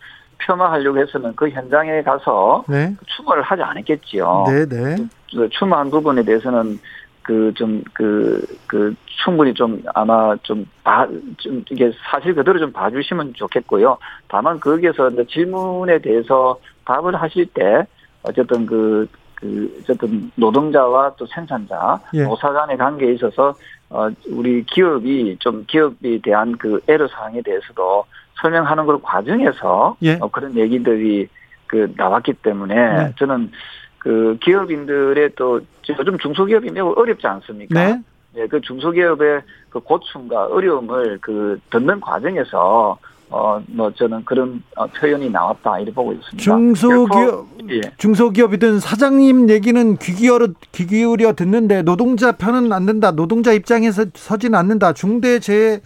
[0.47, 2.95] 폄하하려고 해서는 그 현장에 가서 네.
[3.07, 4.45] 추모를 하지 않았겠지요.
[4.49, 4.97] 네, 네.
[5.35, 6.79] 그 추모한 부분에 대해서는
[7.23, 13.97] 그 좀 그그 그 충분히 좀 아마 좀봐좀 이게 사실 그대로 좀 봐주시면 좋겠고요.
[14.29, 17.87] 다만 거기에서 질문에 대해서 답을 하실 때
[18.23, 22.25] 어쨌든 그그 어쨌든 노동자와 또 생산자, 예.
[22.25, 23.55] 노사 간의 관계에 있어서
[23.93, 28.07] 어 우리 기업이 좀 기업에 대한 그 애로 사항에 대해서도
[28.41, 30.19] 설명하는 걸 과정에서 예.
[30.21, 31.29] 어, 그런 얘기들이
[31.67, 33.13] 그 나왔기 때문에 네.
[33.19, 33.51] 저는
[33.99, 35.61] 그 기업인들의 또
[35.99, 37.87] 요즘 중소기업이 매우 어렵지 않습니까?
[37.87, 38.03] 네.
[38.35, 42.99] 네, 그 중소기업의 그 고충과 어려움을 그 듣는 과정에서
[43.33, 46.37] 어, 뭐 저는 그런 어, 표현이 나왔다 이렇게 보고 있습니다.
[46.37, 47.81] 중소기업 예.
[47.97, 53.11] 중소기업이든 사장님 얘기는 귀 기울여 귀 기울여 듣는데 노동자 편은 안 된다.
[53.11, 54.93] 노동자 입장에서 서지는 않는다.
[54.93, 55.81] 중대재해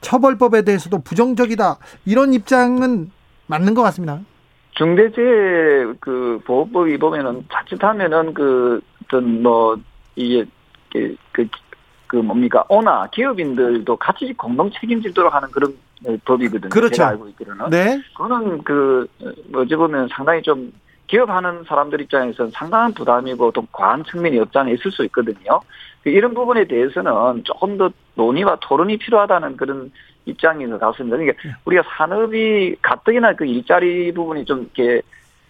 [0.00, 1.78] 처벌법에 대해서도 부정적이다.
[2.04, 3.10] 이런 입장은
[3.48, 4.20] 맞는 것 같습니다.
[4.76, 9.76] 중대재해 그 보호법이 보면은 자칫하면은 그 어떤 뭐
[10.14, 10.44] 이게
[10.92, 11.48] 그, 그,
[12.06, 15.74] 그 뭡니까 오나 기업인들도 같이 공동 책임지도록 하는 그런
[16.24, 16.68] 법이거든요.
[16.68, 16.94] 그렇죠.
[16.94, 17.70] 제가 알고 있기로는.
[17.70, 18.00] 네.
[18.16, 19.06] 그거는 그
[19.54, 20.72] 어찌 보면 상당히 좀
[21.06, 25.60] 기업하는 사람들 입장에서는 상당한 부담이고 또 과한 측면이 없지 않아 있을 수 있거든요.
[26.02, 29.92] 그 이런 부분에 대해서는 조금 더 논의와 토론이 필요하다는 그런
[30.24, 31.16] 입장인 것 같습니다.
[31.16, 31.54] 그러니까 네.
[31.64, 35.02] 우리가 산업이 가뜩이나 그 일자리 부분이 좀 이렇게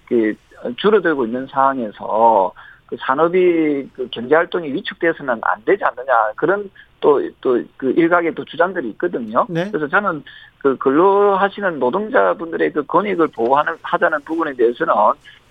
[0.07, 0.35] 그
[0.77, 2.53] 줄어들고 있는 상황에서
[2.87, 6.71] 그 산업이 그 경제 활동이 위축돼서는 안 되지 않느냐 그런
[7.01, 9.47] 또 또 그 일각의 또 주장들이 있거든요.
[9.49, 9.69] 네.
[9.71, 10.23] 그래서 저는
[10.59, 14.93] 그 근로하시는 노동자분들의 그 권익을 보호하는 하자는 부분에 대해서는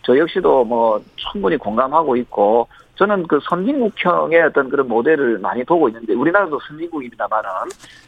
[0.03, 6.13] 저 역시도 뭐 충분히 공감하고 있고 저는 그 선진국형의 어떤 그런 모델을 많이 보고 있는데
[6.13, 7.49] 우리나라도 선진국입니다만은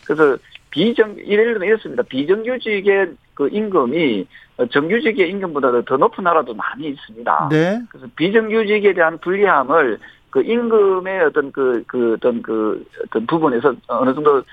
[0.05, 0.37] 그래서
[0.69, 2.03] 비정 예를 들면 이렇습니다.
[2.03, 4.27] 비정규직의 그 임금이
[4.71, 7.49] 정규직의 임금보다 더 높은 나라도 많이 있습니다.
[7.51, 7.79] 네.
[7.89, 9.99] 그래서 비정규직에 대한 불리함을
[10.37, 14.43] 그 임금의 어떤 그, 그 어떤 그 어떤 부분에서 어느 정도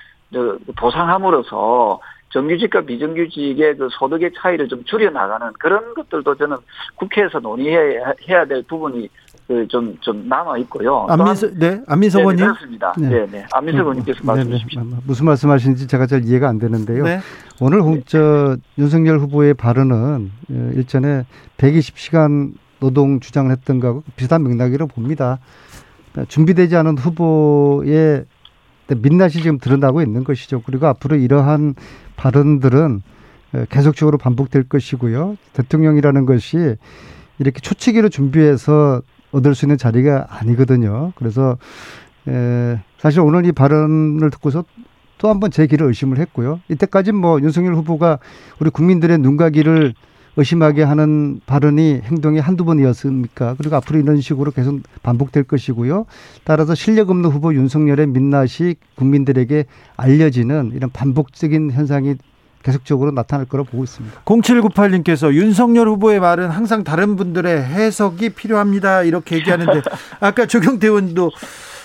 [0.76, 6.56] 보상함으로써 정규직과 비정규직의 그 소득의 차이를 좀 줄여 나가는 그런 것들도 저는
[6.94, 9.10] 국회에서 논의해야 될 부분이
[9.46, 11.06] 그 좀, 좀 남아 있고요.
[11.10, 12.46] 안민석, 네, 안민석 의원님.
[12.46, 12.94] 네, 그렇습니다.
[12.96, 13.26] 네, 네.
[13.30, 13.46] 네.
[13.52, 14.82] 안민석 의원님께서 네, 말씀해 주십시오.
[15.06, 17.04] 무슨 말씀하시는지 제가 잘 이해가 안 되는데요.
[17.04, 17.20] 네.
[17.60, 18.02] 오늘 네.
[18.06, 21.26] 저 윤석열 후보의 발언은 어, 일전에
[21.58, 22.54] 120시간
[22.84, 25.38] 노동 주장을 했던 거하고 비슷한 맥락이라고 봅니다.
[26.28, 28.24] 준비되지 않은 후보의
[28.96, 30.62] 민낯이 지금 드러나고 있는 것이죠.
[30.64, 31.74] 그리고 앞으로 이러한
[32.16, 33.02] 발언들은
[33.70, 35.36] 계속적으로 반복될 것이고요.
[35.52, 36.76] 대통령이라는 것이
[37.38, 39.02] 이렇게 초치기로 준비해서
[39.32, 41.12] 얻을 수 있는 자리가 아니거든요.
[41.16, 41.56] 그래서
[42.28, 44.64] 에, 사실 오늘 이 발언을 듣고서
[45.18, 46.60] 또 한 번제 길을 의심을 했고요.
[46.68, 48.18] 이때까지 뭐 윤석열 후보가
[48.58, 49.94] 우리 국민들의 눈과 귀를
[50.36, 53.54] 의심하게 하는 발언이 행동이 한두 번이었습니까?
[53.58, 56.06] 그리고 앞으로 이런 식으로 계속 반복될 것이고요.
[56.44, 59.64] 따라서 실력 없는 후보 윤석열의 민낯이 국민들에게
[59.96, 62.16] 알려지는 이런 반복적인 현상이
[62.64, 64.22] 계속적으로 나타날 거라고 보고 있습니다.
[64.24, 69.02] 0798님께서 윤석열 후보의 말은 항상 다른 분들의 해석이 필요합니다.
[69.02, 69.82] 이렇게 얘기하는데
[70.18, 71.30] 아까 조경태 의원도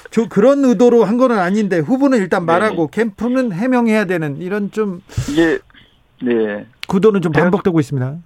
[0.10, 3.04] 저 그런 의도로 한 거는 아닌데 후보는 일단 말하고 네.
[3.04, 5.60] 캠프는 해명해야 되는 이런 좀 이게
[6.24, 8.18] 네 구도는 좀 반복되고 있습니다.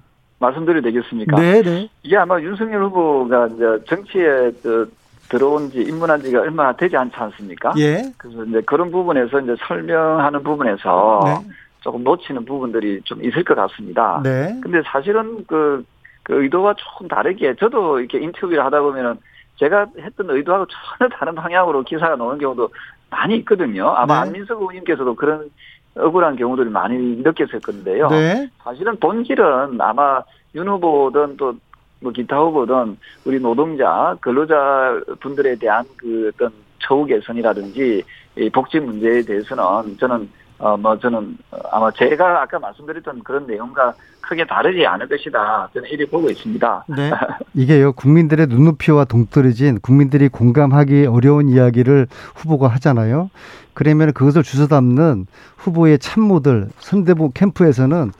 [0.44, 1.40] 말씀드려도 되겠습니까?
[1.40, 1.90] 네, 네.
[2.04, 4.92] 이게 아마 윤석열 후보가 이제 정치에 그
[5.30, 7.74] 들어온 지 입문한 지가 얼마 되지 않지 않습니까?
[7.78, 8.04] 예.
[8.18, 11.50] 그래서 이제 그런 부분에서 이제 설명하는 부분에서 네.
[11.82, 14.22] 조금 놓치는 부분들이 좀 있을 것 같습니다.
[14.24, 14.56] 네.
[14.62, 15.84] 근데 사실은 그,
[16.24, 19.18] 그 의도와 조금 다르게 저도 이렇게 인터뷰를 하다 보면은
[19.58, 22.70] 제가 했던 의도하고 전혀 다른 방향으로 기사가 나오는 경우도
[23.10, 23.90] 많이 있거든요.
[23.90, 24.28] 아마 네.
[24.28, 25.50] 안민석 의원님께서도 그런
[25.96, 28.10] 억울한 경우들이 많이 느꼈을 건데요.
[28.10, 28.50] 네.
[28.64, 30.22] 사실은 본질은 아마
[30.56, 31.56] 윤 후보든 또
[32.04, 38.04] 뭐 기타 후보든 우리 노동자 근로자 분들에 대한 그 어떤 처우 개선이라든지
[38.38, 40.30] 이 복지 문제에 대해서는 저는
[40.64, 41.38] 어, 뭐 저는
[41.72, 45.70] 아마 제가 아까 말씀드렸던 그런 내용과 크게 다르지 않을 것이다.
[45.74, 46.86] 저는 이리 보고 있습니다.
[46.88, 47.12] 네.
[47.54, 53.30] 이게요, 국민들의 눈높이와 동떨어진 국민들이 공감하기 어려운 이야기를 후보가 하잖아요.
[53.74, 55.26] 그러면 그것을 주워 담는
[55.58, 58.14] 후보의 참모들, 선대부 캠프에서는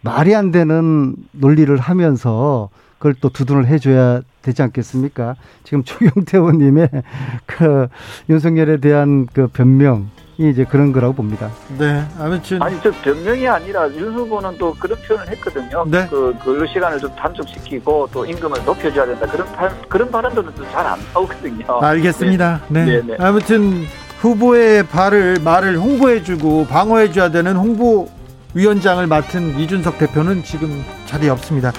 [0.00, 5.36] 말이 안 되는 논리를 하면서 그걸 또 두둔을 해줘야 되지 않겠습니까?
[5.64, 6.88] 지금 조경태 의원님의
[7.46, 7.88] 그
[8.28, 11.50] 윤석열에 대한 그 변명, 이제 그런 거라고 봅니다.
[11.78, 15.84] 네, 아무튼 아니 저 변명이 아니라 윤 후보는 또 그런 표현을 했거든요.
[15.86, 16.06] 네.
[16.08, 19.26] 그 근로 시간을 좀 단축시키고 또 임금을 높여줘야 된다.
[19.26, 21.64] 그런 발, 그런 발언들은 잘안 나오거든요.
[21.80, 22.62] 알겠습니다.
[22.68, 22.84] 네.
[22.84, 23.02] 네.
[23.02, 23.02] 네.
[23.08, 23.16] 네.
[23.18, 23.84] 아무튼
[24.20, 28.08] 후보의 발을 말을 홍보해주고 방어해줘야 되는 홍보
[28.54, 31.72] 위원장을 맡은 이준석 대표는 지금 자리에 없습니다.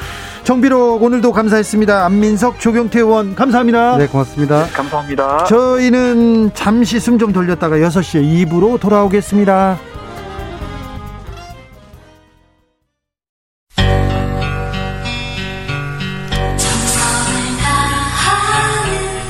[0.44, 2.06] 정비록 오늘도 감사했습니다.
[2.06, 3.98] 안민석, 조경태 의원 감사합니다.
[3.98, 4.66] 네, 고맙습니다.
[4.74, 5.46] 감사합니다.
[5.46, 9.78] 저희는 잠시 숨 좀 돌렸다가 6시에 2부로 돌아오겠습니다.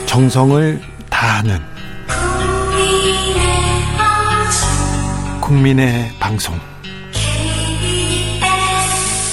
[0.07, 1.59] 정성을 다하는
[5.41, 6.55] 국민의 방송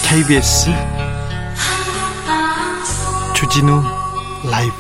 [0.03, 0.71] KBS
[3.41, 3.83] 주진우
[4.51, 4.75] 라이브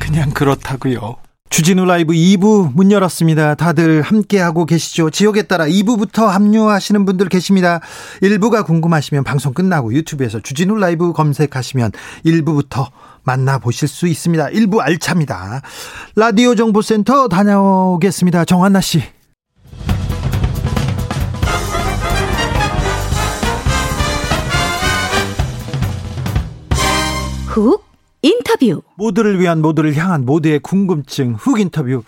[0.00, 1.14] 그냥 그렇다고요.
[1.48, 3.54] 주진우 라이브 2부 문 열었습니다.
[3.54, 5.10] 다들 함께하고 계시죠?
[5.10, 7.78] 지역에 따라 2부부터 합류하시는 분들 계십니다.
[8.20, 11.92] 1부가 궁금하시면 방송 끝나고 유튜브에서 주진우 라이브 검색하시면
[12.26, 12.88] 1부부터
[13.22, 14.48] 만나보실 수 있습니다.
[14.48, 15.62] 1부 알차입니다.
[16.16, 18.44] 라디오 정보센터 다녀오겠습니다.
[18.44, 19.04] 정한나 씨.
[27.50, 27.84] 훅
[28.22, 32.02] 인터뷰 모두를 위한 모두를 향한 모두의 궁금증 훅 인터뷰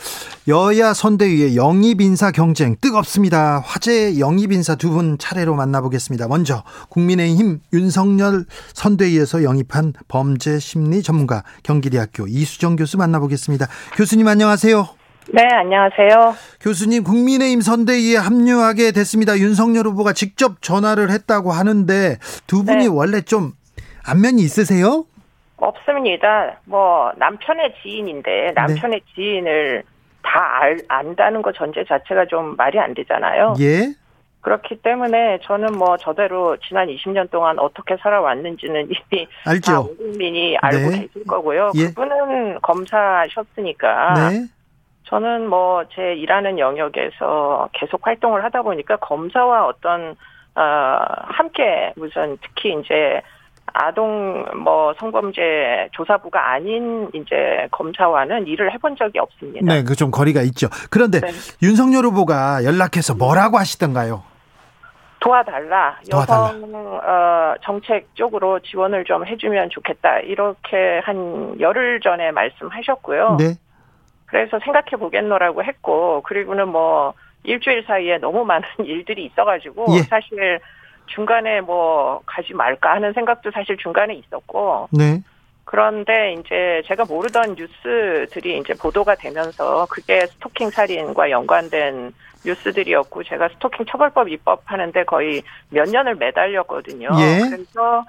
[0.46, 3.60] 여야 선대위의 영입 인사 경쟁 뜨겁습니다.
[3.64, 6.28] 화제 영입 인사 두 분 차례로 만나보겠습니다.
[6.28, 13.66] 먼저 국민의힘 윤석열 선대위에서 영입한 범죄 심리 전문가 경기대학교 이수정 교수 만나보겠습니다.
[13.96, 14.86] 교수님 안녕하세요.
[15.32, 16.34] 네, 안녕하세요.
[16.60, 19.38] 교수님 국민의힘 선대위에 합류하게 됐습니다.
[19.38, 22.86] 윤석열 후보가 직접 전화를 했다고 하는데 두 분이 네.
[22.86, 23.52] 원래 좀
[24.04, 25.06] 안면이 있으세요?
[25.62, 26.58] 없습니다.
[26.64, 29.14] 뭐 남편의 지인인데 남편의 네.
[29.14, 29.82] 지인을
[30.22, 33.54] 다 알, 안다는 것 전제 자체가 좀 말이 안 되잖아요.
[33.60, 33.94] 예.
[34.40, 39.72] 그렇기 때문에 저는 뭐 저대로 지난 20년 동안 어떻게 살아왔는지는 이미 알죠.
[39.72, 41.00] 다 국민이 알고 네.
[41.02, 41.70] 계실 거고요.
[41.76, 41.86] 예.
[41.86, 44.46] 그분은 검사셨으니까 네.
[45.04, 50.16] 저는 뭐 제 일하는 영역에서 계속 활동을 하다 보니까 검사와 어떤
[50.54, 53.20] 어 함께 무슨 특히 이제
[53.74, 59.60] 아동 뭐 성범죄 조사부가 아닌 이제 검사와는 일을 해본 적이 없습니다.
[59.64, 60.68] 네, 그 좀 거리가 있죠.
[60.90, 61.28] 그런데 네.
[61.62, 64.22] 윤석열 후보가 연락해서 뭐라고 하시던가요?
[65.20, 65.98] 도와달라.
[66.10, 66.46] 도와달라.
[66.48, 70.18] 여성 어, 정책 쪽으로 지원을 좀 해주면 좋겠다.
[70.20, 73.36] 이렇게 한 열흘 전에 말씀하셨고요.
[73.38, 73.54] 네.
[74.26, 77.12] 그래서 생각해 보겠노라고 했고 그리고는 뭐
[77.44, 79.98] 일주일 사이에 너무 많은 일들이 있어가지고 예.
[80.02, 80.58] 사실
[81.06, 84.88] 중간에 뭐 가지 말까 하는 생각도 사실 중간에 있었고.
[84.92, 85.22] 네.
[85.64, 92.12] 그런데 이제 제가 모르던 뉴스들이 이제 보도가 되면서 그게 스토킹 살인과 연관된
[92.44, 97.08] 뉴스들이었고 제가 스토킹 처벌법 입법하는데 거의 몇 년을 매달렸거든요.
[97.18, 97.48] 예.
[97.48, 98.04] 그래서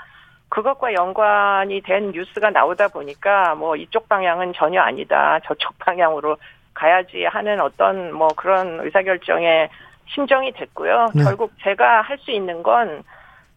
[0.49, 5.39] 그것과 연관이 된 뉴스가 나오다 보니까 뭐 이쪽 방향은 전혀 아니다.
[5.45, 6.37] 저쪽 방향으로
[6.73, 9.69] 가야지 하는 어떤 뭐 그런 의사결정에
[10.07, 11.07] 신정이 됐고요.
[11.15, 11.23] 네.
[11.23, 13.03] 결국 제가 할 수 있는 건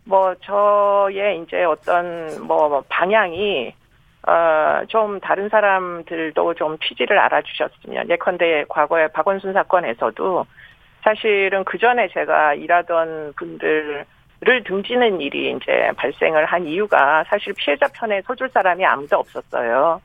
[0.07, 3.75] 뭐 저의 이제 어떤 뭐 방향이
[4.23, 10.47] 어좀 다른 사람들도 좀 취지를 알아주셨으면 예컨대 과거에 박원순 사건에서도
[11.03, 14.05] 사실은 그 전에 제가 일하던 분들을
[14.65, 20.01] 등지는 일이 이제 발생을 한 이유가 사실 피해자 편에 서줄 사람이 아무도 없었어요.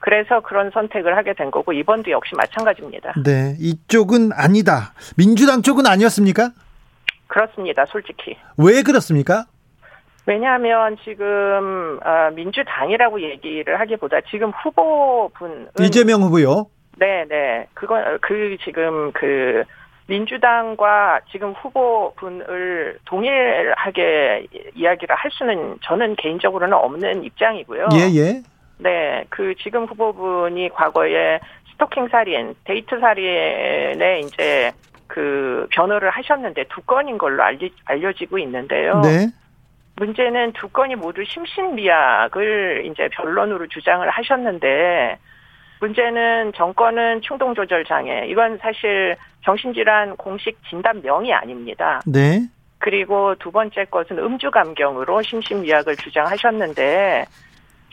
[0.00, 3.14] 그래서 그런 선택을 하게 된 거고 이번도 역시 마찬가지입니다.
[3.24, 4.92] 네, 이쪽은 아니다.
[5.16, 6.50] 민주당 쪽은 아니었습니까?
[7.26, 7.84] 그렇습니다.
[7.86, 8.36] 솔직히.
[8.56, 9.44] 왜 그렇습니까?
[10.26, 16.66] 왜냐하면 지금 어, 민주당이라고 얘기를 하기보다 지금 후보분 이재명 후보요.
[16.98, 17.66] 네, 네.
[17.74, 19.64] 그건 그 지금 그
[20.06, 27.88] 민주당과 지금 후보분을 동일하게 이야기를 할 수는 저는 개인적으로는 없는 입장이고요.
[27.94, 28.42] 예, 예.
[28.80, 31.38] 네, 그 지금 후보분이 과거에
[31.72, 34.72] 스토킹 살인, 데이트 살인에 이제
[35.06, 39.00] 그 변호를 하셨는데 두 건인 걸로 알리, 알려지고 있는데요.
[39.00, 39.28] 네.
[39.96, 45.18] 문제는 두 건이 모두 심신미약을 이제 변론으로 주장을 하셨는데
[45.80, 48.26] 문제는 정권은 충동조절 장애.
[48.26, 52.00] 이건 사실 정신질환 공식 진단명이 아닙니다.
[52.06, 52.40] 네.
[52.78, 57.26] 그리고 두 번째 것은 음주감경으로 심신미약을 주장하셨는데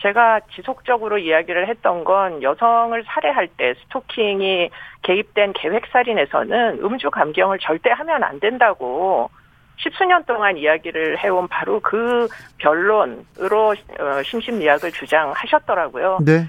[0.00, 4.70] 제가 지속적으로 이야기를 했던 건 여성을 살해할 때 스토킹이
[5.02, 9.30] 개입된 계획살인에서는 음주 감경을 절대 하면 안 된다고
[9.76, 12.26] 십수년 동안 이야기를 해온 바로 그
[12.58, 16.18] 변론으로 어, 심신미약을 주장하셨더라고요.
[16.24, 16.48] 네.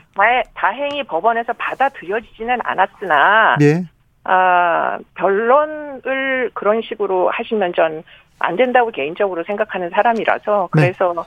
[0.55, 3.83] 다행히 법원에서 받아들여지지는 않았으나 네.
[4.23, 8.03] 아, 변론을 그런 식으로 하시면 전
[8.39, 10.81] 안 된다고 개인적으로 생각하는 사람이라서 네.
[10.81, 11.21] 그래서 네.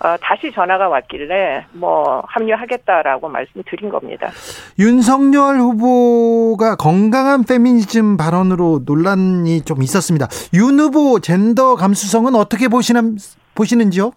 [0.00, 4.30] 어, 다시 전화가 왔길래 뭐 합류하겠다라고 말씀드린 겁니다.
[4.78, 10.26] 윤석열 후보가 건강한 페미니즘 발언으로 논란이 좀 있었습니다.
[10.54, 13.16] 윤 후보 젠더 감수성은 어떻게 보시는
[13.54, 14.12] 보시는지요?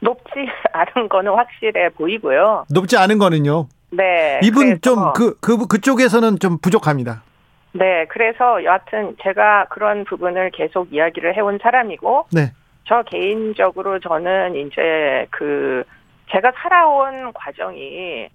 [0.00, 0.30] 높지
[0.72, 2.64] 않은 거는 확실해 보이고요.
[2.70, 3.68] 높지 않은 거는요?
[3.90, 4.40] 네.
[4.42, 7.22] 이분 좀 그 그, 그쪽에서는 좀 부족합니다.
[7.72, 12.52] 네, 그래서 여하튼 제가 그런 부분을 계속 이야기를 해온 사람이고, 네.
[12.84, 15.84] 저 개인적으로 저는 이제 그
[16.30, 18.28] 제가 살아온 과정이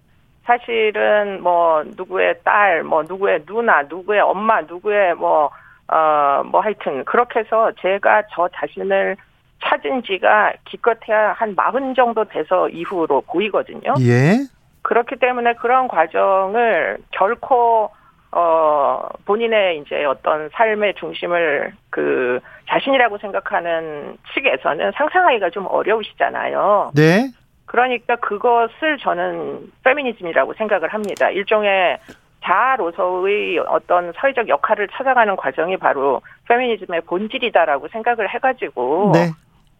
[0.50, 5.52] 사실은 뭐 누구의 딸, 뭐 누구의 누나, 누구의 엄마, 누구의 뭐,
[5.88, 9.16] 어, 뭐 하여튼 그렇게 해서 제가 저 자신을
[9.64, 13.94] 찾은 지가 기껏해야 한 마흔 정도 돼서 이후로 보이거든요.
[14.00, 14.38] 예.
[14.82, 17.92] 그렇기 때문에 그런 과정을 결코
[18.32, 26.92] 어 본인의 이제 어떤 삶의 중심을 그 자신이라고 생각하는 측에서는 상상하기가 좀 어려우시잖아요.
[26.96, 27.32] 네.
[27.66, 31.30] 그러니까 그것을 저는 페미니즘이라고 생각을 합니다.
[31.30, 31.98] 일종의
[32.44, 39.32] 자아로서의 어떤 사회적 역할을 찾아가는 과정이 바로 페미니즘의 본질이다라고 생각을 해가지고 네.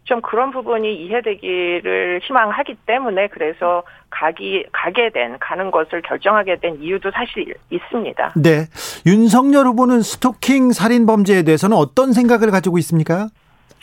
[0.04, 7.10] 좀 그런 부분이 이해되기를 희망하기 때문에 그래서 가기 가게 된 가는 것을 결정하게 된 이유도
[7.12, 8.32] 사실 있습니다.
[8.36, 8.66] 네.
[9.06, 13.28] 윤석열 후보는 스토킹 살인 범죄에 대해서는 어떤 생각을 가지고 있습니까?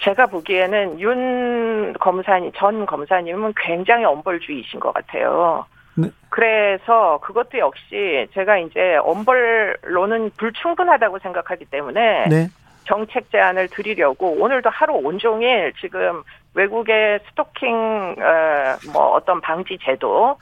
[0.02, 5.66] 제가 보기에는 윤 검사님 전 검사님은 굉장히 엄벌주의이신 것 같아요.
[5.96, 6.10] 네.
[6.30, 12.48] 그래서 그것도 역시 제가 이제 엄벌로는 불충분하다고 생각하기 때문에 네.
[12.88, 16.24] 정책 제안을 드리려고 오늘도 하루 온종일 지금
[16.54, 20.38] 외국의 스토킹 어, 뭐 어떤 방지 제도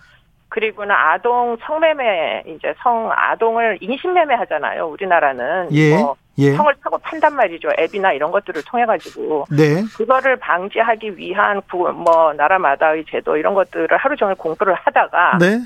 [0.49, 4.87] 그리고는 아동 성매매 이제 성 아동을 인신매매 하잖아요.
[4.87, 6.53] 우리나라는 예, 뭐 예.
[6.53, 7.69] 성을 타고 판단 말이죠.
[7.77, 9.83] 앱이나 이런 것들을 통해 가지고 네.
[9.97, 15.59] 그거를 방지하기 위한 뭐 나라마다의 제도 이런 것들을 하루 종일 공부를 하다가 네.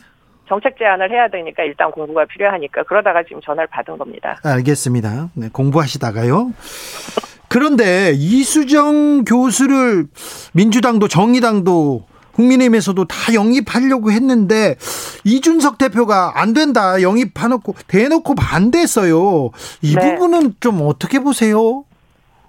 [0.50, 4.40] 정책 제안을 해야 되니까 일단 공부가 필요하니까 그러다가 지금 전화를 받은 겁니다.
[4.44, 5.30] 알겠습니다.
[5.36, 6.52] 네, 공부하시다가요.
[7.48, 10.06] 그런데 이수정 교수를
[10.54, 14.76] 민주당도 정의당도 국민의힘에서도 다 영입하려고 했는데
[15.24, 19.52] 이준석 대표가 안 된다 영입해놓고 대놓고 반대했어요.
[19.84, 20.16] 이 네.
[20.16, 21.84] 부분은 좀 어떻게 보세요?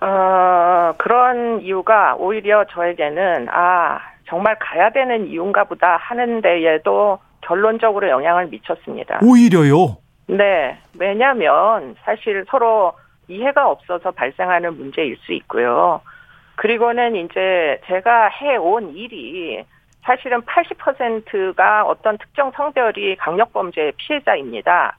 [0.01, 3.99] 어 그런 이유가 오히려 저에게는 아
[4.29, 7.19] 정말 가야 되는 이유인가 보다 하는 데에도
[7.51, 9.19] 결론적으로 영향을 미쳤습니다.
[9.25, 9.97] 오히려요?
[10.29, 10.79] 네.
[10.97, 12.93] 왜냐하면 사실 서로
[13.27, 16.01] 이해가 없어서 발생하는 문제일 수 있고요.
[16.55, 19.65] 그리고는 이제 제가 해온 일이
[20.03, 24.97] 사실은 80%가 어떤 특정 성별이 강력범죄의 피해자입니다.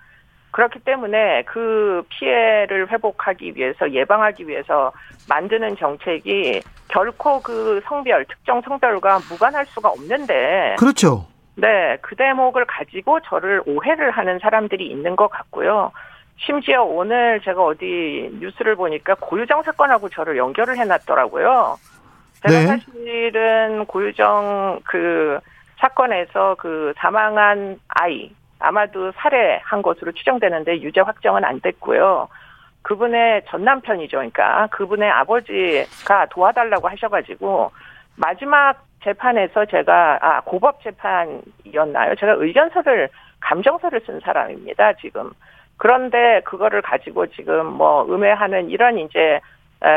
[0.52, 4.92] 그렇기 때문에 그 피해를 회복하기 위해서 예방하기 위해서
[5.30, 10.76] 만드는 정책이 결코 그 성별, 특정 성별과 무관할 수가 없는데.
[10.78, 11.31] 그렇죠.
[11.56, 15.92] 네, 그 대목을 가지고 저를 오해를 하는 사람들이 있는 것 같고요.
[16.38, 21.78] 심지어 오늘 제가 어디 뉴스를 보니까 고유정 사건하고 저를 연결을 해놨더라고요.
[22.48, 22.66] 제가 네.
[22.66, 25.40] 사실은 고유정 그
[25.78, 32.28] 사건에서 그 사망한 아이 아마도 살해한 것으로 추정되는데 유죄 확정은 안 됐고요.
[32.84, 34.18] 그분의 전 남편이죠.
[34.18, 37.72] 그러니까 그분의 아버지가 도와달라고 하셔가지고
[38.16, 42.16] 마지막 재판에서 제가 아 고법 재판이었나요?
[42.16, 44.94] 제가 의견서를 감정서를 쓴 사람입니다.
[44.94, 45.32] 지금
[45.78, 49.40] 그런데 그거를 가지고 지금 뭐 음해하는 이런 이제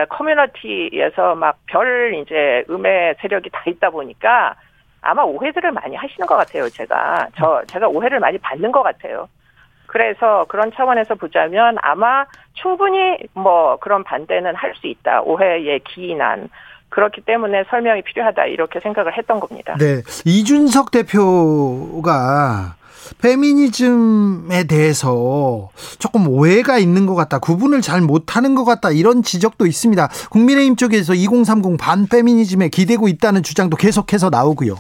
[0.09, 4.55] 커뮤니티에서 막 별 이제 음해 세력이 다 있다 보니까
[5.03, 6.69] 아마 오해들을 많이 하시는 것 같아요.
[6.71, 9.29] 제가 저 제가 오해를 많이 받는 것 같아요.
[9.87, 12.25] 그래서 그런 차원에서 보자면 아마
[12.55, 15.21] 충분히 뭐 그런 반대는 할 수 있다.
[15.23, 16.49] 오해에 기인한
[16.95, 19.75] 그렇기 때문에 설명이 필요하다 이렇게 생각을 했던 겁니다.
[19.81, 22.77] 네, 이준석 대표가
[23.21, 27.41] 페미니즘에 대해서 조금 오해가 있는 것 같다.
[27.41, 28.91] 구분을 잘 못하는 것 같다.
[28.93, 30.09] 이런 지적도 있습니다.
[30.31, 34.77] 국민의힘 쪽에서 2030 반페미니즘에 기대고 있다는 주장도 계속해서 나오고요.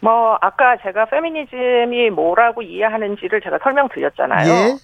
[0.00, 4.48] 뭐 아까 제가 페미니즘이 뭐라고 이해하는지를 제가 설명드렸잖아요.
[4.50, 4.76] 예?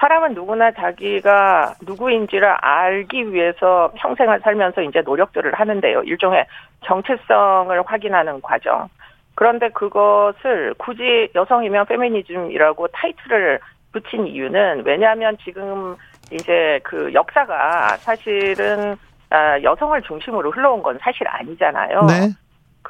[0.00, 6.02] 사람은 누구나 자기가 누구인지를 알기 위해서 평생을 살면서 이제 노력들을 하는데요.
[6.04, 6.46] 일종의
[6.86, 8.88] 정체성을 확인하는 과정.
[9.34, 13.60] 그런데 그것을 굳이 여성이면 페미니즘이라고 타이틀을
[13.92, 15.96] 붙인 이유는 왜냐하면 지금
[16.32, 18.96] 이제 그 역사가 사실은
[19.28, 22.06] 아, 여성을 중심으로 흘러온 건 사실 아니잖아요.
[22.06, 22.30] 네.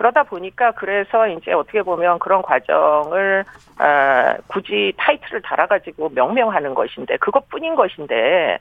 [0.01, 3.45] 그러다 보니까 그래서 이제 어떻게 보면 그런 과정을
[3.79, 8.57] 어, 굳이 타이틀을 달아가지고 명명하는 것인데 그것뿐인 것인데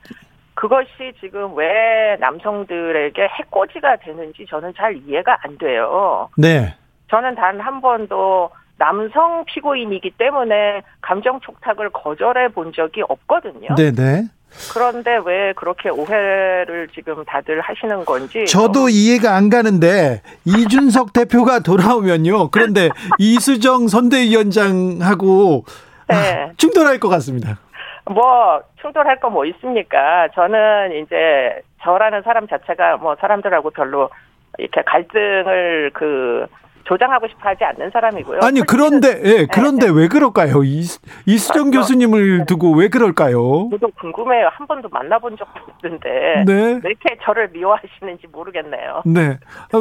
[0.54, 6.28] 그것이 지금 왜 남성들에게 해코지가 되는지 저는 잘 이해가 안 돼요.
[6.36, 6.76] 네.
[7.10, 13.76] 저는 단 한 번도 남성 피고인이기 때문에 감정 촉탁을 거절해 본 적이 없거든요.
[13.76, 14.24] 네네.
[14.52, 14.74] 네.
[14.74, 18.89] 그런데 왜 그렇게 오해를 지금 다들 하시는 건지 저도 어.
[18.89, 22.50] 이해가 안 가는데 이준석 대표가 돌아오면요.
[22.52, 22.89] 그런데
[23.20, 25.66] 이수정 선대위원장하고
[26.08, 26.16] 네.
[26.16, 27.58] 아, 충돌할 것 같습니다.
[28.06, 30.28] 뭐 충돌할 거 뭐 있습니까?
[30.34, 34.10] 저는 이제 저라는 사람 자체가 뭐 사람들하고 별로
[34.58, 36.47] 이렇게 갈등을 그
[36.90, 38.40] 조장하고 싶어 하지 않는 사람이고요.
[38.42, 39.92] 아니 그런데 예, 네, 그런데 네.
[39.94, 40.64] 왜 그럴까요?
[40.64, 40.82] 이,
[41.28, 41.80] 이수정 맞죠?
[41.80, 43.70] 교수님을 두고 왜 그럴까요?
[43.70, 44.50] 저도 궁금해요.
[44.52, 46.54] 한 번도 만나본 적도 없는데 네.
[46.54, 49.04] 왜 이렇게 저를 미워하시는지 모르겠네요.
[49.06, 49.38] 네.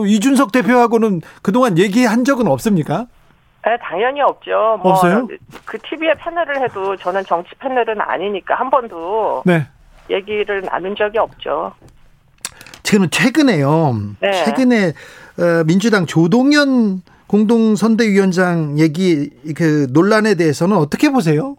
[0.07, 3.07] 이준석 대표하고는 그동안 얘기한 적은 없습니까?
[3.65, 4.79] 네, 당연히 없죠.
[4.83, 5.27] 뭐 없어요?
[5.65, 9.67] 그 TV에 패널을 해도 저는 정치 패널은 아니니까 한 번도 네.
[10.11, 11.73] 얘기를 나눈 적이 없죠.
[12.83, 13.95] 지금은 최근에요.
[14.21, 14.33] 네.
[14.45, 14.93] 최근에 어,
[15.67, 21.57] 민주당 조동현 공동선대위원장 얘기 그 논란에 대해서는 어떻게 보세요?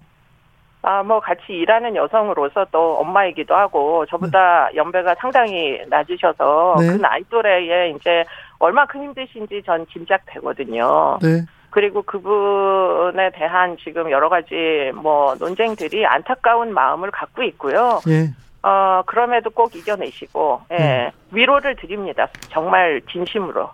[0.81, 4.77] 아, 뭐 같이 일하는 여성으로서 또 엄마이기도 하고 저보다 네.
[4.77, 6.87] 연배가 상당히 낮으셔서 네.
[6.87, 8.23] 그 나이 또래에 이제
[8.59, 11.19] 얼마큼 힘드신지 전 짐작되거든요.
[11.21, 11.45] 네.
[11.69, 17.99] 그리고 그분에 대한 지금 여러 가지 뭐 논쟁들이 안타까운 마음을 갖고 있고요.
[18.07, 18.29] 예.
[18.61, 21.11] 어, 그럼에도 꼭 이겨내시고, 예, 네.
[21.31, 22.27] 위로를 드립니다.
[22.51, 23.69] 정말 진심으로.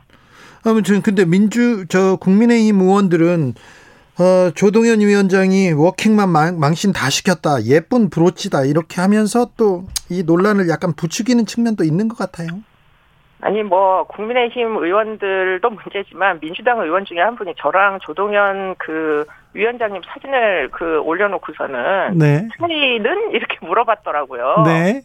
[0.65, 3.53] 아무튼, 근데 민주, 저, 국민의힘 의원들은,
[4.19, 7.63] 어, 조동현 위원장이 워킹맘 망, 망신 다 시켰다.
[7.65, 8.65] 예쁜 브로치다.
[8.65, 12.47] 이렇게 하면서 또 이 논란을 약간 부추기는 측면도 있는 것 같아요.
[13.41, 20.69] 아니 뭐 국민의힘 의원들도 문제지만 민주당 의원 중에 한 분이 저랑 조동현 그 위원장님 사진을
[20.71, 22.47] 그 올려놓고서는 네.
[22.59, 24.63] 차이는 이렇게 물어봤더라고요.
[24.65, 25.01] 네.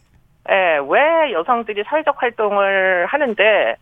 [0.49, 3.77] 예, 왜 여성들이 사회적 활동을 하는데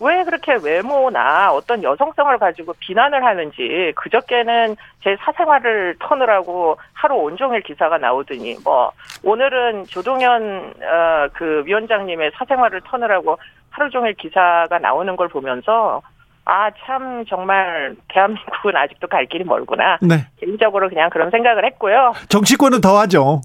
[0.00, 7.98] 왜 그렇게 외모나 어떤 여성성을 가지고 비난을 하는지 그저께는 제 사생활을 터느라고 하루 온종일 기사가
[7.98, 8.90] 나오더니 뭐
[9.22, 13.38] 오늘은 조동현 어, 그 위원장님의 사생활을 터느라고
[13.70, 16.02] 하루 종일 기사가 나오는 걸 보면서
[16.44, 19.98] 아, 참, 정말, 대한민국은 아직도 갈 길이 멀구나.
[20.02, 20.26] 네.
[20.40, 22.14] 개인적으로 그냥 그런 생각을 했고요.
[22.28, 23.42] 정치권은 더 하죠.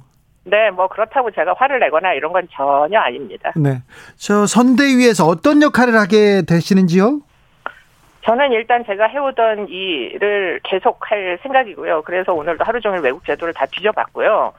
[0.49, 3.51] 네, 뭐, 그렇다고 제가 화를 내거나 이런 건 전혀 아닙니다.
[3.55, 3.81] 네.
[4.15, 7.19] 저 선대위에서 어떤 역할을 하게 되시는지요?
[8.23, 12.03] 저는 일단 제가 해오던 일을 계속 할 생각이고요.
[12.03, 14.53] 그래서 오늘도 하루 종일 외국 제도를 다 뒤져봤고요.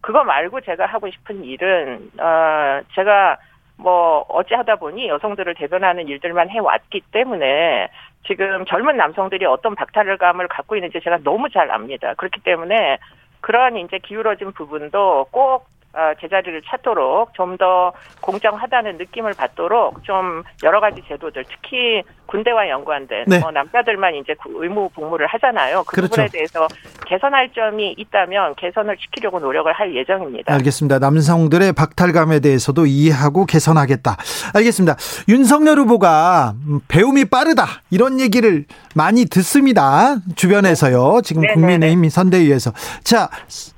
[0.00, 3.38] 그거 말고 제가 하고 싶은 일은, 어, 제가
[3.76, 7.88] 뭐 어찌하다 보니 여성들을 대변하는 일들만 해왔기 때문에
[8.26, 12.14] 지금 젊은 남성들이 어떤 박탈감을 갖고 있는지 제가 너무 잘 압니다.
[12.14, 12.98] 그렇기 때문에
[13.44, 20.80] 그러한 이제 기울어진 부분도 꼭 어, 제자리를 찾도록 좀 더 공정하다는 느낌을 받도록 좀 여러
[20.80, 23.38] 가지 제도들 특히 군대와 연관된 네.
[23.38, 25.84] 뭐 남자들만 이제 의무 복무를 하잖아요.
[25.86, 26.10] 그 그렇죠.
[26.10, 26.66] 부분에 대해서
[27.06, 30.52] 개선할 점이 있다면 개선을 시키려고 노력을 할 예정입니다.
[30.54, 30.98] 알겠습니다.
[30.98, 34.16] 남성들의 박탈감에 대해서도 이해하고 개선하겠다.
[34.54, 34.96] 알겠습니다.
[35.28, 36.54] 윤석열 후보가
[36.88, 38.64] 배움이 빠르다 이런 얘기를
[38.94, 40.16] 많이 듣습니다.
[40.36, 41.20] 주변에서요.
[41.22, 42.08] 지금 네, 네, 국민의힘 네.
[42.08, 42.72] 선대위에서
[43.02, 43.28] 자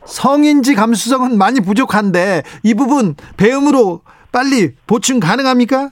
[0.05, 5.91] 성인지 감수성은 많이 부족한데 이 부분 배움으로 빨리 보충 가능합니까?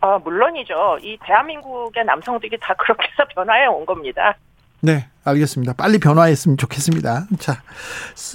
[0.00, 0.98] 아, 물론이죠.
[1.02, 4.36] 이 대한민국의 남성들이 다 그렇게 해서 변화해 온 겁니다.
[4.80, 5.72] 네, 알겠습니다.
[5.72, 7.26] 빨리 변화했으면 좋겠습니다.
[7.38, 7.52] 자,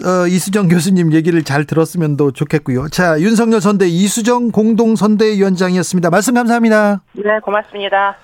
[0.06, 2.90] 어, 이수정 교수님 얘기를 잘 들었으면 더 좋겠고요.
[2.90, 6.10] 자, 윤석열 선대 이수정 공동선대위원장이었습니다.
[6.10, 7.02] 말씀 감사합니다.
[7.14, 8.18] 네, 고맙습니다.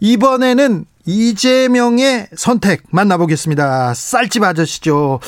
[0.00, 3.94] 이번에는 이재명의 선택 만나보겠습니다.
[3.94, 5.20] 쌀집 아저씨죠.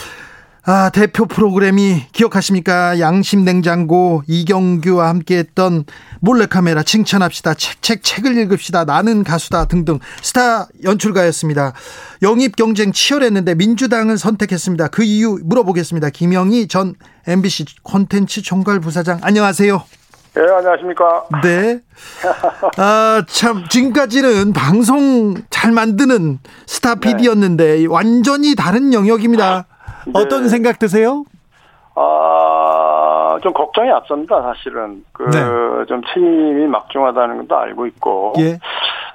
[0.67, 2.99] 아, 대표 프로그램이 기억하십니까?
[2.99, 5.85] 양심 냉장고 이경규와 함께했던
[6.21, 7.53] 몰래카메라 칭찬합시다.
[7.53, 8.85] 책, 책, 책을 읽읍시다.
[8.87, 11.75] 나는 가수다 등등 스타 연출가였습니다.
[12.23, 14.89] 영입 경쟁 치열했는데 민주당을 선택했습니다.
[14.89, 16.09] 그 이유 물어보겠습니다.
[16.09, 16.95] 김영희 전
[17.27, 19.83] MBC 콘텐츠 총괄 부사장 안녕하세요.
[20.35, 21.25] 네, 안녕하십니까.
[21.43, 21.81] 네.
[22.79, 27.87] 아, 참, 지금까지는 방송 잘 만드는 스타 PD였는데 네.
[27.87, 29.67] 완전히 다른 영역입니다.
[30.07, 30.13] 네.
[30.15, 31.25] 어떤 생각 드세요?
[31.97, 35.05] 아, 좀 걱정이 앞섭니다, 사실은.
[35.13, 35.87] 그, 네.
[35.87, 38.33] 좀 책임이 막중하다는 것도 알고 있고.
[38.39, 38.59] 예.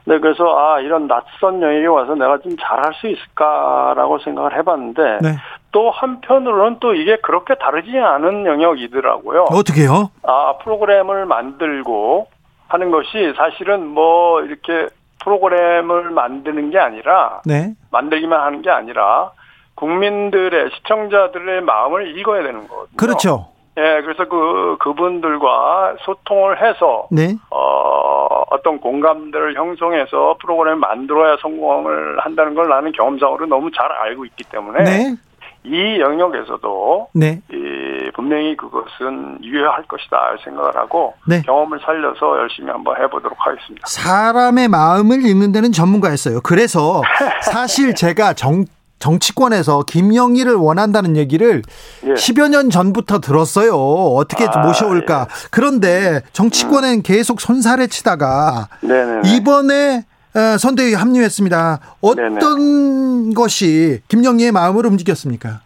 [0.06, 5.20] 네, 그래서, 아, 이런 낯선 영역에 와서 내가 좀 잘할 수 있을까라고 생각을 해봤는데.
[5.22, 5.36] 네.
[5.72, 9.48] 또 한편으로는 또 이게 그렇게 다르지 않은 영역이더라고요.
[9.52, 10.10] 어떻게 요?
[10.24, 12.28] 아, 프로그램을 만들고
[12.68, 14.88] 하는 것이 사실은 뭐 이렇게
[15.24, 17.42] 프로그램을 만드는 게 아니라.
[17.46, 17.74] 네.
[17.92, 19.32] 만들기만 하는 게 아니라
[19.80, 22.98] 국민들의 시청자들의 마음을 읽어야 되는 거거든요.
[22.98, 23.48] 그렇죠.
[23.78, 27.36] 예, 그래서 그 그분들과 소통을 해서 네.
[27.50, 34.44] 어 어떤 공감대를 형성해서 프로그램을 만들어야 성공을 한다는 걸 나는 경험상으로 너무 잘 알고 있기
[34.46, 35.16] 때문에 네.
[35.64, 37.42] 이 영역에서도 네.
[37.52, 41.42] 이 분명히 그것은 유효할 것이다 생각을 하고 네.
[41.44, 43.88] 경험을 살려서 열심히 한번 해보도록 하겠습니다.
[43.88, 46.42] 사람의 마음을 읽는 데는 전문가였어요.
[46.42, 47.02] 그래서
[47.44, 48.66] 사실 제가 정
[49.00, 51.64] 정치권에서 김영희를 원한다는 얘기를
[52.06, 52.14] 예.
[52.14, 53.76] 10여 년 전부터 들었어요.
[53.76, 55.28] 어떻게 아, 모셔올까.
[55.30, 55.47] 예.
[55.50, 57.02] 그런데 정치권엔 음.
[57.02, 59.36] 계속 손살에 치다가 네네네.
[59.36, 61.80] 이번에 어, 선대위 합류했습니다.
[62.02, 63.34] 어떤 네네.
[63.34, 65.62] 것이 김영희의 마음을 움직였습니까?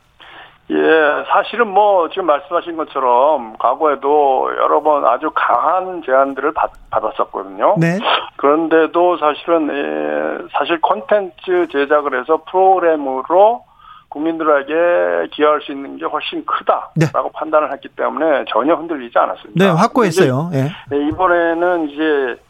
[0.69, 0.75] 예,
[1.29, 7.75] 사실은 뭐 지금 말씀하신 것처럼 과거에도 여러 번 아주 강한 제안들을 받, 받았었거든요.
[7.77, 7.99] 네.
[8.37, 13.65] 그런데도 사실은 예, 사실 콘텐츠 제작을 해서 프로그램으로
[14.09, 17.09] 국민들에게 기여할 수 있는 게 훨씬 크다라고 네.
[17.33, 19.65] 판단을 했기 때문에 전혀 흔들리지 않았습니다.
[19.65, 20.51] 네, 확고했어요.
[20.53, 20.71] 예.
[20.89, 22.41] 네, 이번에는 이제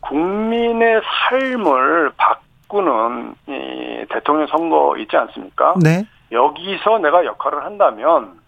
[0.00, 5.74] 국민의 삶을 바꾸는 이 대통령 선거 있지 않습니까?
[5.82, 6.04] 네.
[6.32, 8.38] 여기서 내가 역할을 한다면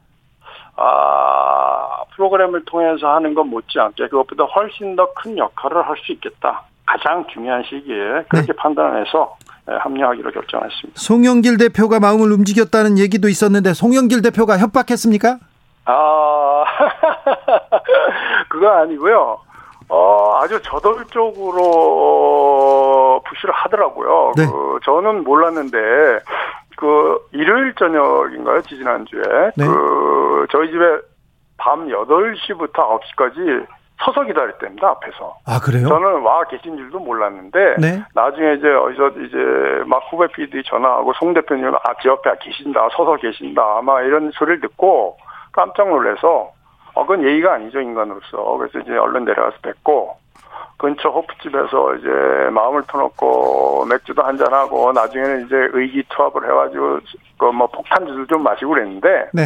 [0.76, 6.62] 아 프로그램을 통해서 하는 것 못지않게 그것보다 훨씬 더 큰 역할을 할 수 있겠다.
[6.86, 8.52] 가장 중요한 시기에 그렇게 네.
[8.56, 10.98] 판단해서 네, 합류하기로 결정했습니다.
[11.00, 15.38] 송영길 대표가 마음을 움직였다는 얘기도 있었는데 송영길 대표가 협박했습니까?
[15.84, 16.64] 아
[18.48, 19.38] 그거 아니고요.
[19.88, 21.62] 어, 아주 저돌적으로
[23.28, 24.32] 푸시를 하더라고요.
[24.36, 24.46] 네.
[24.46, 25.78] 그, 저는 몰랐는데,
[26.82, 28.60] 그, 일요일 저녁인가요?
[28.62, 29.22] 지지난주에.
[29.56, 29.64] 네.
[29.64, 30.84] 그, 저희 집에
[31.56, 33.66] 밤 8시부터 9시까지
[34.04, 35.36] 서서 기다렸답니다, 앞에서.
[35.46, 35.86] 아, 그래요?
[35.86, 38.02] 저는 와 계신 줄도 몰랐는데, 네.
[38.16, 43.14] 나중에 이제 어디서 이제 막 후배 PD 전화하고 송 대표님은 아, 제 옆에 계신다, 서서
[43.14, 45.18] 계신다, 아마 이런 소리를 듣고
[45.52, 46.50] 깜짝 놀라서
[46.94, 48.56] 어, 그건 예의가 아니죠, 인간으로서.
[48.58, 50.16] 그래서 이제 얼른 내려가서 뵙고,
[50.78, 52.08] 근처 호프집에서 이제
[52.50, 57.00] 마음을 터놓고 맥주도 한잔하고, 나중에는 이제 의기투합을 해가지고,
[57.38, 59.42] 그 뭐 폭탄주를 좀 마시고 그랬는데, 네.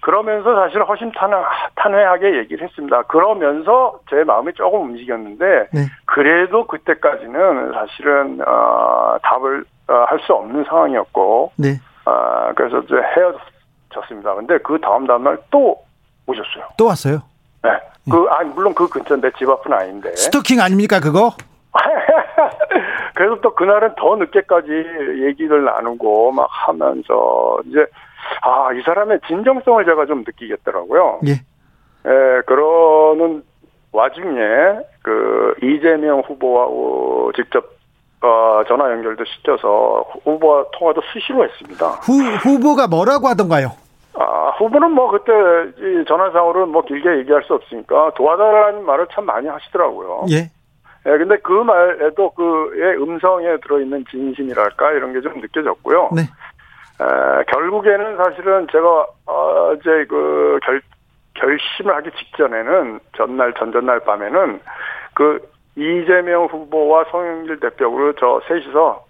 [0.00, 3.02] 그러면서 사실 허심탄회하게 얘기를 했습니다.
[3.02, 5.80] 그러면서 제 마음이 조금 움직였는데, 네.
[6.06, 11.80] 그래도 그때까지는 사실은, 어, 답을 어, 할 수 없는 상황이었고, 네.
[12.04, 14.34] 어, 그래서 이제 헤어졌습니다.
[14.34, 15.76] 근데 그 다음 다음날 또
[16.26, 16.64] 오셨어요.
[16.76, 17.22] 또 왔어요?
[18.08, 18.16] 네.
[18.16, 20.14] 그, 아, 물론 그 근처인데 집 앞은 아닌데.
[20.16, 21.32] 스토킹 아닙니까, 그거?
[23.14, 24.68] 그래서 또 그날은 더 늦게까지
[25.26, 27.86] 얘기를 나누고 막 하면서 이제
[28.42, 31.20] 아, 이 사람의 진정성을 제가 좀 느끼겠더라고요.
[31.26, 31.32] 예.
[31.32, 33.42] 예, 그러는
[33.92, 34.40] 와중에
[35.02, 37.78] 그 이재명 후보와 직접
[38.20, 41.86] 어, 전화 연결도 시켜서 후보와 통화도 수시로 했습니다.
[42.02, 43.72] 후, 후보가 뭐라고 하던가요?
[44.20, 45.32] 아, 후보는 뭐 그때
[46.08, 50.26] 전화상으로 뭐 길게 얘기할 수 없으니까 도와달라는 말을 참 많이 하시더라고요.
[50.30, 50.50] 예.
[51.06, 56.10] 예, 근데 그 말에도 그의 음성에 들어있는 진심이랄까 이런 게 좀 느껴졌고요.
[56.12, 56.22] 네.
[56.22, 60.82] 에, 결국에는 사실은 제가 어, 이제 그 결,
[61.34, 64.60] 결심을 하기 직전에는 전날 전전날 밤에는
[65.14, 65.38] 그
[65.76, 69.04] 이재명 후보와 송영길 대표로 저 셋이서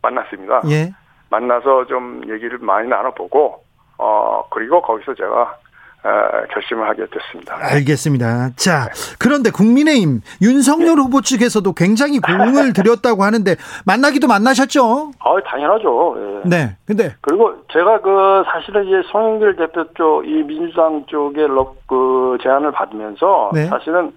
[0.00, 0.62] 만났습니다.
[0.70, 0.90] 예.
[1.28, 3.65] 만나서 좀 얘기를 많이 나눠보고
[3.98, 5.56] 어, 그리고 거기서 제가
[6.04, 7.56] 어, 결심을 하게 됐습니다.
[7.58, 8.50] 알겠습니다.
[8.54, 8.88] 자,
[9.18, 11.02] 그런데 국민의힘 윤석열 네.
[11.02, 15.10] 후보 측에서도 굉장히 공을 들였다고 하는데 만나기도 만나셨죠?
[15.18, 16.16] 아, 당연하죠.
[16.44, 16.48] 예.
[16.48, 16.76] 네.
[16.86, 21.48] 근데 그리고 제가 그 사실은 이제 송영길 대표 쪽 이 민주당 쪽에
[21.88, 23.66] 그 제안을 받으면서 네.
[23.66, 24.12] 사실은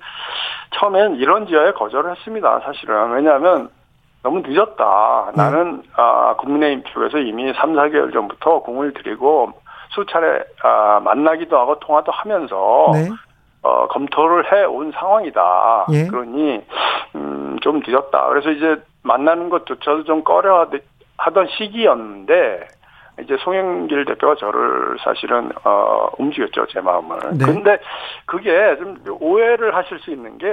[0.76, 2.62] 처음엔 이런 지하에 거절을 했습니다.
[2.66, 3.70] 사실은 왜냐하면
[4.22, 5.32] 너무 늦었다.
[5.36, 5.42] 네.
[5.42, 9.54] 나는 아, 국민의힘 쪽에서 이미 3, 4개월 전부터 공을 들이고
[9.90, 13.10] 수차례 아, 만나기도 하고 통화도 하면서 네.
[13.62, 15.88] 어, 검토를 해 온 상황이다.
[15.92, 16.08] 예.
[16.08, 16.62] 그러니
[17.16, 18.28] 음, 좀 늦었다.
[18.30, 20.68] 그래서 이제 만나는 것조차도 좀 꺼려
[21.18, 22.68] 하던 시기였는데
[23.22, 27.18] 이제 송영길 대표가 저를 사실은 어, 움직였죠 제 마음을.
[27.34, 27.46] 네.
[27.46, 27.78] 근데
[28.26, 30.48] 그게 좀 오해를 하실 수 있는 게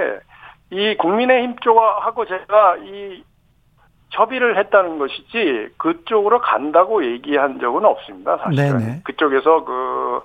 [0.69, 3.23] 이 국민의힘 쪽하고 제가 이
[4.11, 8.37] 협의를 했다는 것이지 그쪽으로 간다고 얘기한 적은 없습니다.
[8.37, 9.01] 사실은 네네.
[9.03, 10.21] 그쪽에서 그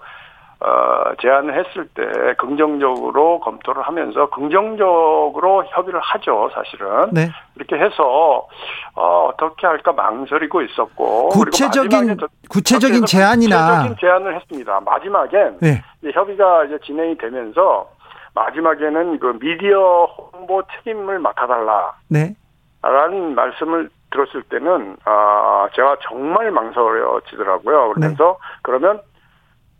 [0.64, 7.10] 어, 제안을 했을 때 긍정적으로 검토를 하면서 긍정적으로 협의를 하죠, 사실은.
[7.10, 7.30] 네.
[7.56, 8.46] 이렇게 해서
[8.94, 12.16] 어, 어떻게 할까 망설이고 있었고 구체적인
[12.48, 14.80] 구체적인 제안이나 구체적인 제안을 했습니다.
[14.80, 15.82] 마지막엔 네.
[16.12, 17.88] 협의가 이제 진행이 되면서
[18.34, 21.92] 마지막에는 그 미디어 홍보 책임을 맡아달라.
[22.08, 22.36] 네.
[22.82, 27.92] 라는 말씀을 들었을 때는 아 제가 정말 망설여지더라고요.
[27.94, 28.58] 그래서 네.
[28.62, 29.00] 그러면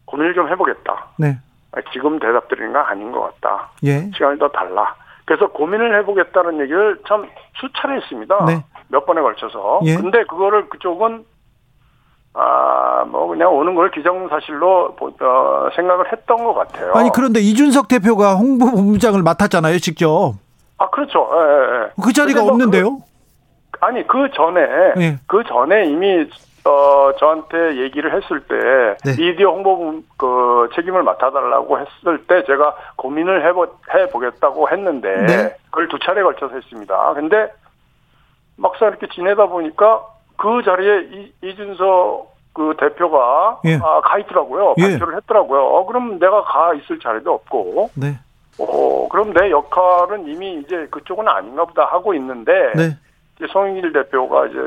[0.07, 1.09] 고민을 좀 해보겠다.
[1.19, 1.39] 네.
[1.73, 3.71] 아, 지금 대답드리는 건 아닌 것 같다.
[3.85, 4.11] 예.
[4.15, 4.95] 시간이 더 달라.
[5.25, 8.45] 그래서 고민을 해보겠다는 얘기를 참 수차례 했습니다.
[8.47, 8.65] 네.
[8.89, 9.81] 몇 번에 걸쳐서.
[9.85, 9.97] 예.
[9.97, 11.25] 근데 그거를 그쪽은
[12.35, 16.93] 아, 뭐, 그냥 오는 걸 기정사실로, 어, 생각을 했던 것 같아요.
[16.95, 20.35] 아니, 그런데 이준석 대표가 홍보본부장을 맡았잖아요, 직접.
[20.83, 21.29] 아, 그렇죠.
[21.33, 21.85] 예, 예.
[21.85, 21.91] 예.
[22.03, 22.99] 그 자리가 뭐 없는데요?
[23.71, 24.61] 그, 아니, 그 전에,
[24.99, 25.19] 예.
[25.27, 26.29] 그 전에 이미,
[26.65, 28.57] 어, 저한테 얘기를 했을 때,
[29.05, 29.17] 네.
[29.17, 35.57] 미디어 홍보 그 책임을 맡아달라고 했을 때, 제가 고민을 해보, 해보겠다고 했는데, 네.
[35.67, 37.15] 그걸 두 차례 걸쳐서 했습니다.
[37.15, 37.53] 근데,
[38.57, 40.03] 막상 이렇게 지내다 보니까
[40.37, 43.77] 그 자리에 이, 이준석 그 대표가 예.
[43.77, 44.75] 아, 가 있더라고요.
[44.79, 44.83] 예.
[44.83, 45.61] 발표를 했더라고요.
[45.61, 47.91] 어, 그럼 내가 가 있을 자리도 없고.
[47.95, 48.19] 네.
[48.59, 52.53] 어, 그럼 내 역할은 이미 이제 그쪽은 아닌가 보다 하고 있는데.
[52.75, 52.97] 네.
[53.37, 54.59] 이제 송영길 대표가 이제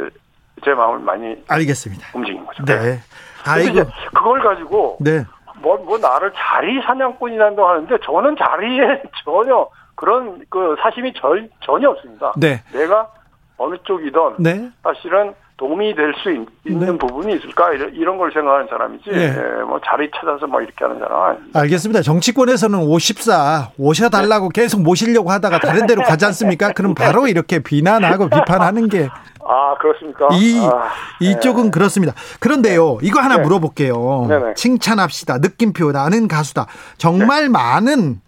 [0.64, 1.36] 제 마음을 많이.
[1.48, 2.08] 알겠습니다.
[2.14, 2.66] 움직인 거죠.
[2.66, 3.00] 네.
[3.46, 3.90] 아이고.
[4.14, 4.98] 그걸 가지고.
[5.00, 5.24] 네.
[5.58, 12.34] 뭐, 뭐, 나를 자리 사냥꾼이란도 하는데 저는 자리에 전혀 그런 그 사심이 절, 전혀 없습니다.
[12.38, 12.62] 네.
[12.74, 13.10] 내가
[13.58, 14.36] 어느 쪽이든.
[14.40, 14.70] 네.
[14.84, 16.32] 사실은 도움이 될 수
[16.66, 16.98] 있는 네.
[16.98, 19.34] 부분이 있을까 이런, 이런 걸 생각하는 사람이지 네.
[19.38, 21.38] 예, 뭐 자리 찾아서 뭐 이렇게 하는 사람.
[21.54, 22.02] 알겠습니다.
[22.02, 24.62] 정치권에서는 54 오셔달라고 네.
[24.62, 26.72] 계속 모시려고 하다가 다른 데로 가지 않습니까?
[26.74, 29.08] 그럼 바로 이렇게 비난하고 비판하는 게
[29.48, 30.28] 아, 그렇습니까?
[30.34, 30.90] 이, 아,
[31.22, 31.72] 이쪽은 네.
[31.72, 32.14] 그렇습니다.
[32.40, 33.44] 그런데요, 이거 하나 네.
[33.44, 34.28] 물어볼게요.
[34.56, 35.38] 칭찬합시다.
[35.38, 36.66] 느낌표 나는 가수다.
[36.98, 37.50] 정말 네.
[37.50, 38.20] 많은,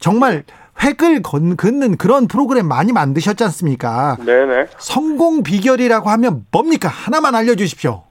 [0.00, 0.42] 정말
[0.82, 4.16] 획을 건, 긋는 그런 프로그램 많이 만드셨지 않습니까?
[4.24, 4.68] 네네.
[4.78, 6.88] 성공 비결이라고 하면 뭡니까?
[6.88, 8.02] 하나만 알려주십시오.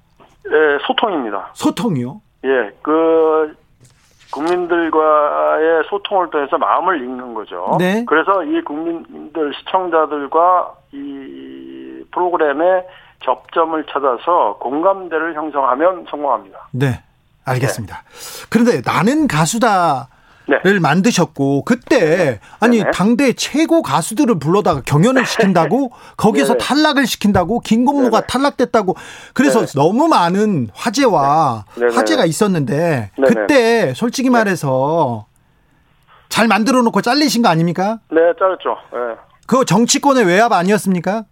[0.48, 1.52] 예, 소통입니다.
[1.54, 2.22] 소통이요?
[2.46, 3.56] 예, 그,
[4.34, 7.78] 국민들과의 소통을 통해서 마음을 읽는 거죠.
[7.80, 8.04] 네.
[8.08, 12.84] 그래서 이 국민들, 시청자들과 이 프로그램의
[13.24, 16.68] 접점을 찾아서 공감대를 형성하면 성공합니다.
[16.72, 17.04] 네.
[17.46, 17.96] 알겠습니다.
[17.96, 18.48] 네.
[18.50, 20.13] 그런데 나는 가수다 네.
[20.46, 22.92] 를 만드셨고 그때 아니 네네.
[22.92, 26.58] 당대 최고 가수들을 불러다가 경연을 시킨다고 거기서 네네.
[26.58, 28.28] 탈락을 시킨다고 김건모가 네네.
[28.28, 28.96] 탈락됐다고
[29.34, 31.64] 그래서 너무 많은 화제와
[31.94, 35.28] 화제가 있었는데 그때 솔직히 말해서
[36.28, 38.00] 잘 만들어 놓고 잘리신 거 아닙니까?
[38.12, 38.76] 네, 잘렸죠.
[38.92, 39.16] 네.
[39.48, 41.24] 그 정치권의 외압 아니었습니까?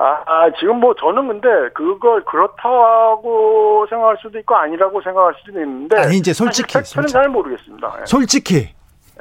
[0.00, 5.98] 아, 아, 지금 뭐 저는 근데 그걸 그렇다고 생각할 수도 있고 아니라고 생각할 수도 있는데
[5.98, 7.96] 아니 이제 솔직히 팩트는 잘 모르겠습니다.
[8.00, 8.06] 예.
[8.06, 8.70] 솔직히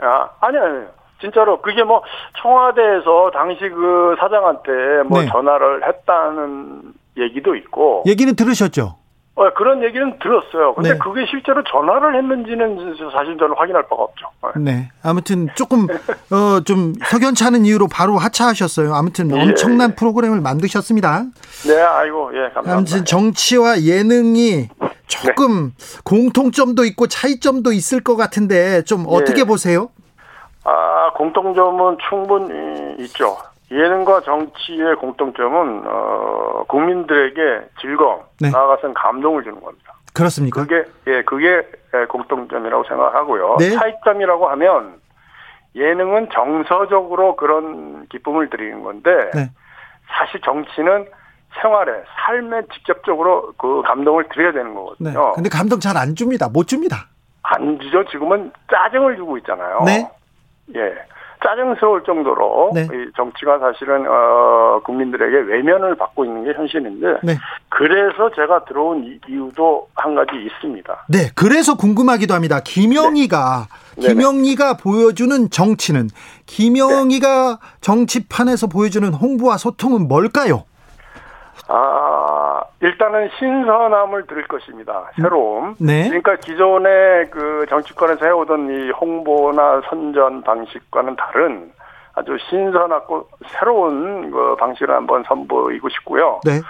[0.02, 0.86] 아, 아니 아니
[1.20, 2.02] 진짜로 그게 뭐
[2.42, 5.28] 청와대에서 당시 그 사장한테 뭐 네.
[5.28, 8.96] 전화를 했다는 얘기도 있고 얘기는 들으셨죠?
[9.40, 10.74] 어, 그런 얘기는 들었어요.
[10.74, 10.98] 근데 네.
[10.98, 14.28] 그게 실제로 전화를 했는지는 사실 저는 확인할 바가 없죠.
[14.58, 14.72] 네.
[14.72, 14.92] 네.
[15.02, 15.88] 아무튼 조금,
[16.30, 18.94] 어, 좀 석연치 않은 이유로 바로 하차하셨어요.
[18.94, 19.42] 아무튼 예.
[19.42, 21.24] 엄청난 프로그램을 만드셨습니다.
[21.68, 22.74] 네, 아이고, 예, 감사합니다.
[22.74, 24.68] 아무튼 정치와 예능이
[25.08, 26.02] 조금 네.
[26.04, 29.46] 공통점도 있고 차이점도 있을 것 같은데 좀 어떻게 예.
[29.46, 29.88] 보세요?
[30.66, 33.38] 아, 공통점은 충분히 있죠.
[33.72, 38.50] 예능과 정치의 공통점은 어, 국민들에게 즐거움, 네.
[38.50, 39.94] 나아가서는 감동을 주는 겁니다.
[40.14, 40.62] 그렇습니까?
[40.62, 41.62] 그게 예, 그게
[42.10, 43.58] 공통점이라고 생각하고요.
[43.60, 43.70] 네?
[43.72, 44.96] 차이점이라고 하면
[45.76, 49.52] 예능은 정서적으로 그런 기쁨을 드리는 건데 네.
[50.08, 51.06] 사실 정치는
[51.62, 51.92] 생활에
[52.26, 55.10] 삶에 직접적으로 그 감동을 드려야 되는 거거든요.
[55.10, 55.32] 네.
[55.36, 56.50] 근데 감동 잘 안 줍니다.
[56.50, 57.08] 못 줍니다.
[57.44, 58.04] 안 주죠.
[58.06, 59.84] 지금은 짜증을 주고 있잖아요.
[59.86, 60.10] 네.
[60.76, 60.96] 예.
[61.44, 62.82] 짜증스러울 정도로 네.
[62.82, 67.38] 이 정치가 사실은 어, 국민들에게 외면을 받고 있는 게 현실인데 네.
[67.70, 71.06] 그래서 제가 들어온 이유도 한 가지 있습니다.
[71.08, 72.60] 네, 그래서 궁금하기도 합니다.
[72.64, 73.68] 김영희가
[73.98, 74.08] 네.
[74.08, 76.10] 김영희가 보여주는 정치는
[76.46, 80.64] 김영희가 정치판에서 보여주는 홍보와 소통은 뭘까요?
[81.68, 82.39] 아,
[82.82, 85.12] 일단은 신선함을 들을 것입니다.
[85.16, 85.76] 새로움.
[85.80, 86.08] 네.
[86.08, 91.72] 그러니까 기존의 그 정치권에서 해오던 이 홍보나 선전 방식과는 다른
[92.14, 96.40] 아주 신선하고 새로운 그 방식을 한번 선보이고 싶고요.
[96.46, 96.62] 네.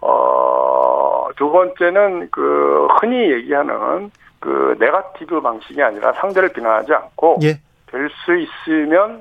[0.00, 4.10] 어, 두 번째는 그 흔히 얘기하는
[4.40, 7.58] 그 네가티브 방식이 아니라 상대를 비난하지 않고 예.
[7.86, 9.20] 될수 있으면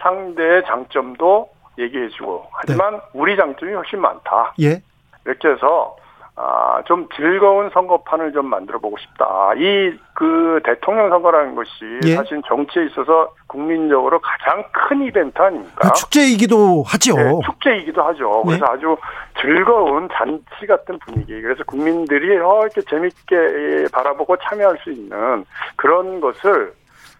[0.00, 1.48] 상대의 장점도
[1.78, 3.00] 얘기해주고 하지만 네.
[3.12, 4.54] 우리 장점이 훨씬 많다.
[4.60, 4.82] 예.
[5.26, 5.96] 이렇게 해서
[6.36, 9.52] 아, 좀 즐거운 선거판을 좀 만들어 보고 싶다.
[9.56, 11.70] 이 그 대통령 선거라는 것이
[12.04, 12.14] 예.
[12.14, 15.74] 사실 정치에 있어서 국민적으로 가장 큰 이벤트 아닙니까?
[15.80, 17.16] 그 축제이기도 하죠.
[17.16, 18.42] 네, 축제이기도 하죠.
[18.44, 18.72] 그래서 예.
[18.72, 18.96] 아주
[19.40, 21.40] 즐거운 잔치 같은 분위기.
[21.42, 25.44] 그래서 국민들이 어, 이렇게 재밌게 바라보고 참여할 수 있는
[25.76, 26.72] 그런 것을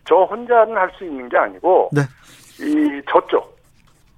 [0.05, 2.03] 저 혼자는 할 수 있는 게 아니고 네.
[2.61, 3.54] 이 저쪽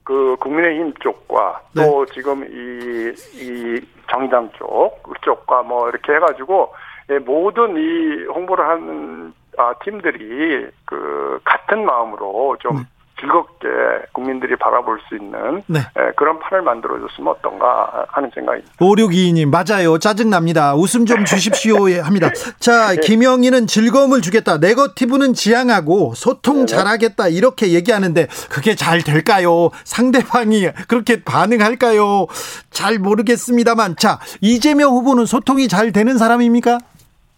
[0.06, 1.84] 그 국민의힘 쪽과 네.
[1.84, 6.72] 또 지금 이, 이 정의당 쪽, 그쪽과 뭐 이렇게 해가지고
[7.10, 12.82] 예, 모든 이 홍보를 하는 아, 팀들이 그 같은 마음으로 좀 네.
[13.20, 13.68] 즐겁게
[14.12, 15.80] 국민들이 바라볼 수 있는 네.
[15.98, 18.72] 예, 그런 판을 만들어줬으면 어떤가 하는 생각입니다.
[18.78, 19.98] 5622님 맞아요.
[19.98, 20.74] 짜증납니다.
[20.74, 22.30] 웃음 좀 주십시오 예, 합니다.
[22.58, 23.00] 자 네.
[23.00, 24.58] 김영희는 즐거움을 주겠다.
[24.58, 26.66] 네거티브는 지향하고 소통 네.
[26.66, 29.70] 잘하겠다 이렇게 얘기하는데 그게 잘 될까요?
[29.84, 32.26] 상대방이 그렇게 반응할까요?
[32.70, 36.78] 잘 모르겠습니다,만 자 이재명 후보는 소통이 잘 되는 사람입니까?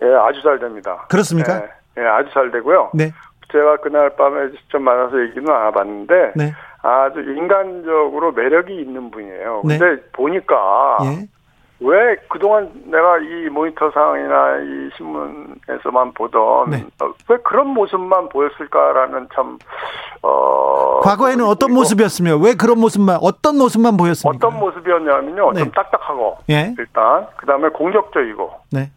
[0.02, 1.06] 예, 아주 잘 됩니다.
[1.08, 1.62] 그렇습니까?
[1.98, 2.90] 예, 예 아주 잘 되고요.
[2.94, 3.12] 네.
[3.52, 6.52] 제가 그날 밤에 직접 만나서 얘기는 안 해봤는데 네.
[6.82, 9.62] 아주 인간적으로 매력이 있는 분이에요.
[9.64, 9.78] 네.
[9.78, 11.28] 근데 보니까 예.
[11.80, 16.84] 왜 그동안 내가 이 모니터상이나 이 신문에서만 보던 네.
[17.00, 19.58] 어, 왜 그런 모습만 보였을까라는 참
[20.22, 21.00] 어.
[21.02, 24.46] 과거에는 어떤 모습이었으며 왜 그런 모습만 어떤 모습만 보였습니까?
[24.46, 25.52] 어떤 모습이었냐면요.
[25.52, 25.60] 네.
[25.60, 26.74] 좀 딱딱하고 예.
[26.78, 28.50] 일단 그다음에 공격적이고.
[28.72, 28.90] 네.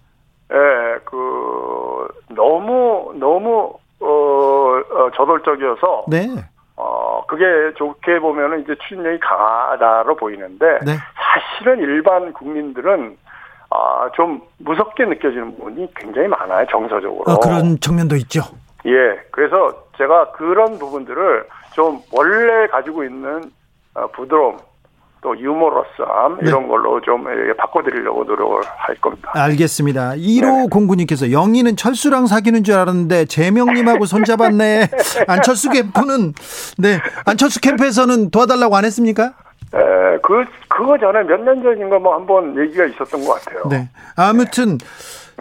[0.54, 6.28] 예, 그 너무 너무 어, 어 저돌적이어서 네.
[6.76, 7.46] 어, 그게
[7.78, 10.94] 좋게 보면은 이제 추진력이 강하다로 보이는데, 네.
[11.16, 13.18] 사실은 일반 국민들은,
[13.70, 17.24] 아, 좀 무섭게 느껴지는 부분이 굉장히 많아요, 정서적으로.
[17.32, 18.42] 어, 그런 측면도 있죠.
[18.86, 19.22] 예.
[19.32, 23.44] 그래서 제가 그런 부분들을 좀 원래 가지고 있는
[23.94, 24.58] 어, 부드러움,
[25.22, 26.50] 또 유머러스함 네.
[26.50, 27.24] 이런 걸로 좀
[27.58, 29.32] 바꿔드리려고 노력을 할 겁니다.
[29.36, 30.14] 알겠습니다.
[30.16, 34.90] 1호 공군님께서 영희는 철수랑 사귀는 줄 알았는데 재명님하고 손잡았네.
[35.28, 36.34] 안철수 캠프는
[36.80, 39.34] 네 안철수 캠프에서는 도와달라고 안 했습니까?
[39.72, 39.80] 네,
[40.24, 43.64] 그 그거 전에 몇 년 전인가 뭐 한번 얘기가 있었던 것 같아요.
[43.70, 44.78] 네, 아무튼.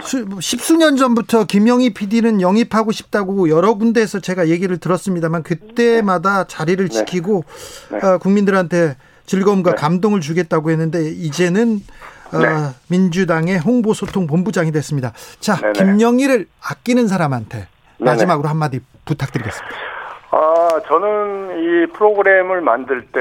[0.02, 6.94] 수, 십수년 전부터 김영희 PD는 영입하고 싶다고 여러 군데에서 제가 얘기를 들었습니다만 그때마다 자리를 네.
[6.94, 7.44] 지키고
[7.90, 7.98] 네.
[8.07, 8.97] 어, 국민들한테
[9.31, 9.77] 즐거움과 네.
[9.77, 11.78] 감동을 주겠다고 했는데 이제는
[12.32, 12.47] 어, 네.
[12.48, 15.12] 어, 민주당의 홍보소통 본부장이 됐습니다.
[15.39, 15.73] 자, 네네.
[15.73, 18.48] 김영희를 아끼는 사람한테 마지막으로.
[18.48, 19.77] 한마디 부탁드리겠습니다.
[20.32, 23.20] 아, 저는 이 프로그램을 만들 때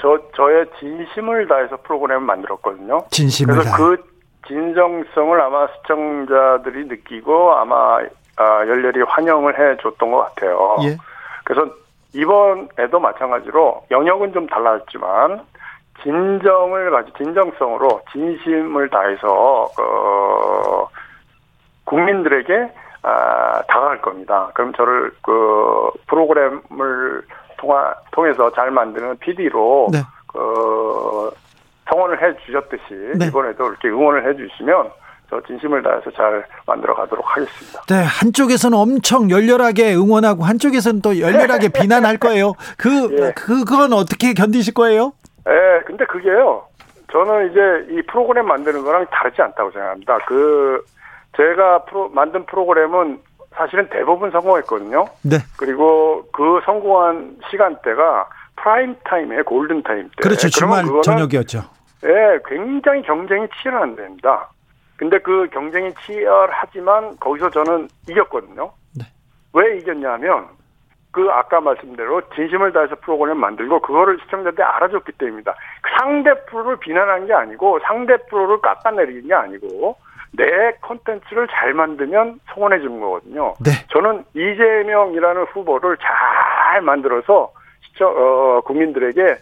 [0.00, 3.04] 저, 저의 진심을 다해서 프로그램을 만들었거든요.
[3.10, 3.96] 진심을 그래서 그
[4.46, 7.98] 진정성을 아마 시청자들이 느끼고 아마
[8.36, 10.76] 아, 열렬히 환영을 해 줬던 것 같아요.
[10.84, 10.96] 예.
[11.44, 11.70] 그래서
[12.14, 15.44] 이번에도 마찬가지로 영역은 좀 달랐지만
[16.02, 20.88] 진정을 가지 진정성으로 진심을 다해서 어,
[21.84, 22.70] 국민들에게
[23.02, 24.50] 아, 다가갈 겁니다.
[24.54, 27.22] 그럼 저를 그 프로그램을
[27.56, 29.98] 통하, 통해서 잘 만드는 PD로 네.
[30.26, 31.30] 그
[31.90, 33.26] 성원을 해 주셨듯이 네.
[33.26, 34.90] 이번에도 이렇게 응원을 해 주시면
[35.30, 37.82] 저 진심을 다해서 잘 만들어 가도록 하겠습니다.
[37.88, 42.54] 네, 한쪽에서는 엄청 열렬하게 응원하고 한쪽에서는 또 열렬하게 비난할 거예요.
[42.78, 43.32] 그 예.
[43.32, 45.12] 그건 어떻게 견디실 거예요?
[45.48, 46.64] 예, 근데 그게요.
[47.12, 50.18] 저는 이제 이 프로그램 만드는 거랑 다르지 않다고 생각합니다.
[50.26, 50.84] 그
[51.36, 53.18] 제가 프로, 만든 프로그램은
[53.54, 55.06] 사실은 대부분 성공했거든요.
[55.22, 55.38] 네.
[55.58, 60.22] 그리고 그 성공한 시간대가 프라임 타임에 골든 타임 때.
[60.22, 60.48] 그렇죠.
[60.48, 61.64] 주말 저녁이었죠.
[62.04, 64.48] 예, 굉장히 경쟁이 치열한 데입니다.
[64.98, 68.72] 근데 그 경쟁이 치열하지만 거기서 저는 이겼거든요.
[68.98, 69.04] 네.
[69.54, 70.48] 왜 이겼냐면
[71.12, 75.54] 그 아까 말씀대로 진심을 다해서 프로그램 만들고 그거를 시청자들이 알아줬기 때문입니다.
[75.98, 79.96] 상대 프로를 비난한 게 아니고 상대 프로를 깎아내리는 게 아니고
[80.32, 83.54] 내 콘텐츠를 잘 만들면 성원해 주는 거거든요.
[83.64, 83.70] 네.
[83.90, 89.36] 저는 이재명이라는 후보를 잘 만들어서 시청 어, 국민들에게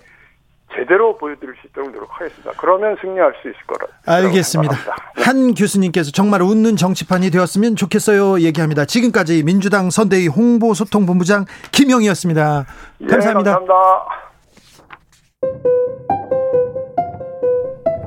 [0.77, 2.53] 제대로 보여드릴 수 있도록 노력하겠습니다.
[2.59, 3.87] 그러면 승리할 수 있을 거라.
[4.07, 4.75] 알겠습니다.
[4.75, 5.23] 네.
[5.23, 8.41] 한 교수님께서 정말 웃는 정치판이 되었으면 좋겠어요.
[8.41, 8.85] 얘기합니다.
[8.85, 12.67] 지금까지 민주당 선대위 홍보소통본부장 김영이었습니다.
[13.09, 13.51] 감사합니다.
[13.51, 13.75] 네, 감사합니다.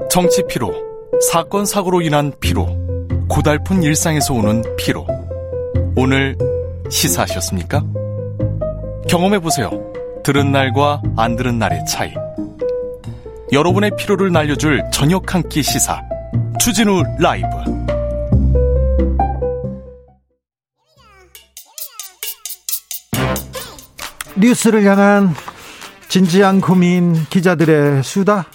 [0.09, 0.73] 정치 피로,
[1.31, 2.67] 사건 사고로 인한 피로,
[3.29, 5.05] 고달픈 일상에서 오는 피로.
[5.95, 6.35] 오늘
[6.89, 7.83] 시사하셨습니까?
[9.07, 9.69] 경험해 보세요.
[10.23, 12.13] 들은 날과 안 들은 날의 차이.
[13.51, 16.01] 여러분의 피로를 날려줄 저녁 한 끼 시사
[16.59, 17.47] 추진우 라이브
[24.35, 25.29] 뉴스를 향한
[26.07, 28.45] 진지한 고민 기자들의 수다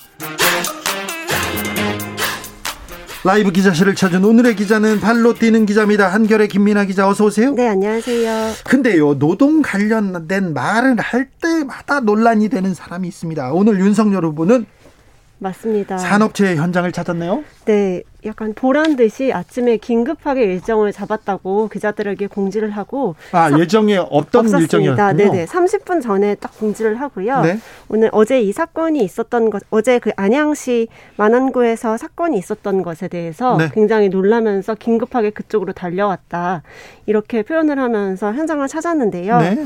[3.25, 6.09] 라이브 기자실을 찾은 오늘의 기자는 발로 뛰는 기자입니다.
[6.09, 7.55] 한결의 김민아 기자 어서 오세요.
[7.55, 8.53] 네, 안녕하세요.
[8.65, 13.51] 근데요, 노동 관련된 말을 할 때마다 논란이 되는 사람이 있습니다.
[13.53, 14.67] 오늘 윤석열 후보는
[15.39, 15.99] 맞습니다.
[15.99, 17.45] 산업체의 현장을 찾았네요.
[17.67, 25.13] 네, 약간 보란 듯이 아침에 긴급하게 일정을 잡았다고 기자들에게 공지를 하고 아 예정에 없던 일정이었군요.
[25.13, 27.43] 네네, 30분 전에 딱 공지를 하고요.
[27.43, 27.59] 네.
[27.89, 33.69] 오늘 어제 이 사건이 있었던 것, 어제 그 안양시 만안구에서 사건이 있었던 것에 대해서 네.
[33.73, 36.63] 굉장히 놀라면서 긴급하게 그쪽으로 달려왔다
[37.07, 39.39] 이렇게 표현을 하면서 현장을 찾았는데요.
[39.41, 39.65] 네.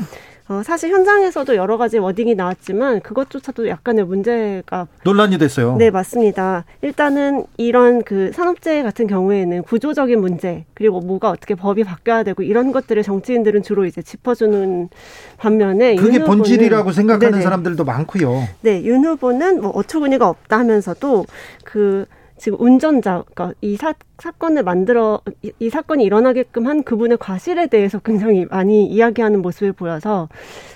[0.49, 5.75] 어, 사실 현장에서도 여러 가지 워딩이 나왔지만 그것조차도 약간의 문제가 논란이 됐어요.
[5.77, 6.65] 네, 맞습니다.
[6.81, 12.71] 일단은 이런 그 산업재해 같은 경우에는 구조적인 문제 그리고 뭐가 어떻게 법이 바뀌어야 되고 이런
[12.71, 14.89] 것들을 정치인들은 주로 이제 짚어주는
[15.37, 17.43] 반면에 그게 본질이라고 생각하는 네네.
[17.43, 18.47] 사람들도 많고요.
[18.61, 21.27] 네, 윤 후보는 뭐 어처구니가 없다 하면서도
[21.63, 22.07] 그
[22.39, 27.99] 지금 운전자, 그러니까 이 사, 사건을 만들어 이, 이, 사건이 일어나게끔 한 그분의 과실에 대해서
[27.99, 30.27] 굉장히 많이 이야기하는 모습을 보여서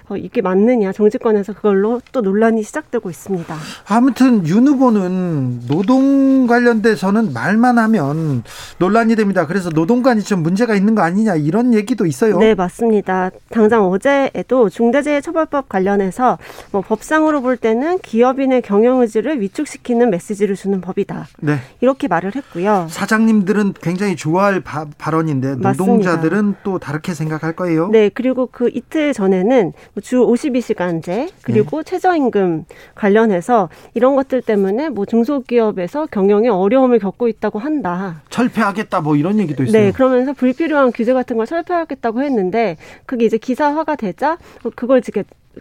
[0.09, 3.55] 어, 이게 맞느냐 정치권에서 그걸로 또 논란이 시작되고 있습니다.
[3.87, 8.43] 아무튼 윤 후보는 노동 관련돼서는 말만 하면
[8.79, 9.47] 논란이 됩니다.
[9.47, 12.37] 그래서 노동관이 좀 문제가 있는 거 아니냐 이런 얘기도 있어요.
[12.37, 13.31] 네 맞습니다.
[13.49, 16.37] 당장 어제에도 중대재해처벌법 관련해서
[16.71, 21.27] 뭐 법상으로 볼 때는 기업인의 경영 의지를 위축시키는 메시지를 주는 법이다.
[21.39, 21.57] 네.
[21.81, 22.87] 이렇게 말을 했고요.
[22.89, 26.59] 사장님 들은 굉장히 좋아할 바, 발언인데 노동자들은 맞습니다.
[26.63, 27.89] 또 다르게 생각할 거예요.
[27.89, 31.91] 네 그리고 그 이틀 전에는 뭐주 52시간제 그리고 네.
[31.91, 32.65] 최저임금
[32.95, 38.21] 관련해서 이런 것들 때문에 뭐 중소기업에서 경영에 어려움을 겪고 있다고 한다.
[38.29, 39.81] 철폐하겠다 뭐 이런 얘기도 있어요.
[39.81, 44.37] 네, 그러면서 불필요한 규제 같은 걸 철폐하겠다고 했는데 그게 이제 기사화가 되자
[44.75, 45.01] 그걸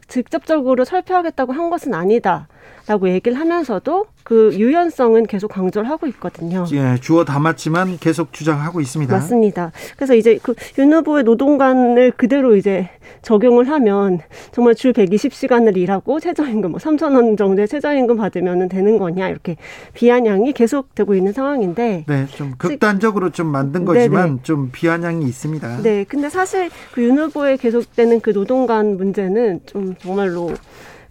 [0.09, 2.49] 직접적으로 철폐하겠다고 한 것은 아니다.
[2.89, 6.65] 라고 얘기를 하면서도 그 유연성은 계속 강조를 하고 있거든요.
[6.73, 9.13] 예, 주어 담았지만 계속 주장하고 있습니다.
[9.15, 9.71] 맞습니다.
[9.97, 12.89] 그래서 이제 그 윤 후보의 노동관을 그대로 이제
[13.23, 14.21] 적용을 하면
[14.53, 19.57] 정말 주 120시간을 일하고 최저임금 뭐 3천 원 정도의 최저임금 받으면 되는 거냐 이렇게
[19.95, 24.39] 비아냥이 계속되고 있는 상황인데 네, 좀 극단적으로 좀 만든 거지만 네네.
[24.43, 25.83] 좀 비아냥이 있습니다.
[25.83, 30.55] 네, 근데 사실 그 윤 후보의 계속되는 그 노동관 문제는 좀 정말로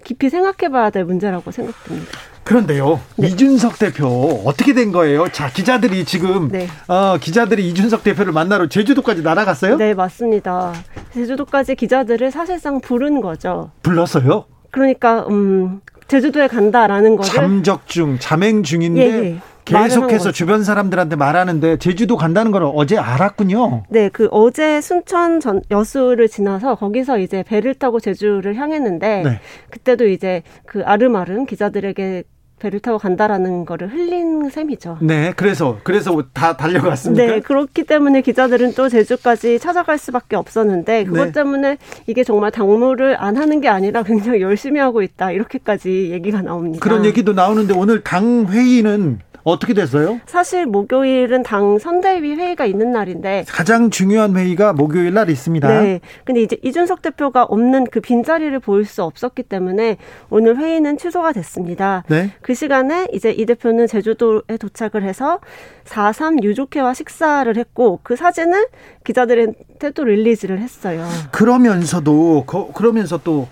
[0.03, 2.11] 깊이 생각해봐야 될 문제라고 생각됩니다.
[2.43, 3.27] 그런데요, 네.
[3.27, 4.07] 이준석 대표
[4.45, 5.27] 어떻게 된 거예요?
[5.30, 6.68] 자, 기자들이 지금 네.
[6.88, 9.77] 어, 기자들이 이준석 대표를 만나러 제주도까지 날아갔어요?
[9.77, 10.73] 네, 맞습니다.
[11.14, 13.69] 제주도까지 기자들을 사실상 부른 거죠.
[13.84, 14.45] 불렀어요?
[14.72, 19.39] 그러니까 음, 제주도에 간다라는 거를 잠적 중, 잠행 중인데 예, 예.
[19.66, 23.84] 계속해서 주변 사람들한테 말하는데 제주도 간다는 걸 어제 알았군요.
[23.90, 29.40] 네, 그 어제 순천 전 여수를 지나서 거기서 이제 배를 타고 제주를 향했는데 네.
[29.70, 32.24] 그때도 이제 그 아름아름 기자들에게
[32.62, 35.00] 배를 타고 간다라는 거를 흘린 셈이죠.
[35.02, 37.26] 네, 그래서 그래서 다 달려갔습니까?
[37.26, 41.32] 네, 그렇기 때문에 기자들은 또 제주까지 찾아갈 수밖에 없었는데 그것 네.
[41.32, 46.84] 때문에 이게 정말 당무를 안 하는 게 아니라 굉장히 열심히 하고 있다 이렇게까지 얘기가 나옵니다.
[46.84, 50.20] 그런 얘기도 나오는데 오늘 당 회의는 어떻게 됐어요?
[50.26, 55.68] 사실 목요일은 당 선대위 회의가 있는 날인데 가장 중요한 회의가 목요일 날 있습니다.
[55.68, 56.00] 네.
[56.24, 59.98] 근데 이제 이준석 대표가 없는 그 빈자리를 보일 수 없었기 때문에
[60.30, 62.04] 오늘 회의는 취소가 됐습니다.
[62.08, 62.32] 네.
[62.42, 65.40] 그 시간에 이제 이 대표는 제주도에 도착을 해서
[65.86, 68.68] 4.3 유족회와 식사를 했고 그 사진을
[69.04, 71.06] 기자들한테 또 릴리즈를 했어요.
[71.32, 73.48] 그러면서도 그, 그러면서 또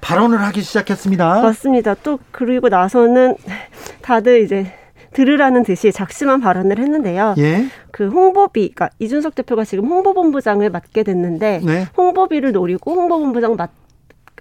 [0.00, 1.40] 발언을 하기 시작했습니다.
[1.40, 1.94] 맞습니다.
[2.02, 3.36] 또 그리고 나서는
[4.02, 4.70] 다들 이제
[5.14, 7.34] 들으라는 듯이 작심한 발언을 했는데요.
[7.38, 7.66] 예?
[7.90, 11.86] 그 홍보비, 그러니까 이준석 대표가 지금 홍보본부장을 맡게 됐는데 네.
[11.96, 13.70] 홍보비를 노리고 홍보본부장 맡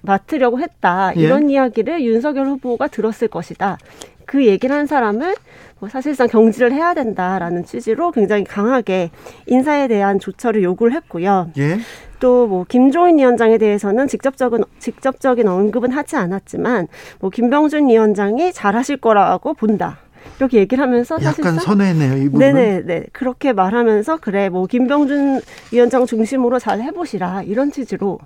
[0.05, 1.13] 맡으려고 했다.
[1.15, 1.21] 예?
[1.21, 1.53] 이런 예?
[1.53, 3.77] 이야기를 윤석열 후보가 들었을 것이다.
[4.25, 5.35] 그 얘기를 한 사람을
[5.79, 9.11] 뭐 사실상 경질을 해야 된다라는 취지로 굉장히 강하게
[9.47, 11.51] 인사에 대한 조처를 요구를 했고요.
[11.57, 11.77] 예?
[12.19, 16.87] 또뭐 김종인 위원장에 대해서는 직접적인 직접적인 언급은 하지 않았지만
[17.19, 19.99] 뭐 김병준 위원장이 잘하실 거라고 본다.
[20.39, 23.05] 이렇게 얘기를 하면서 약간 선회네요, 이분 네네, 네.
[23.11, 25.41] 그렇게 말하면서 그래, 뭐 김병준
[25.71, 28.19] 위원장 중심으로 잘 해보시라 이런 취지로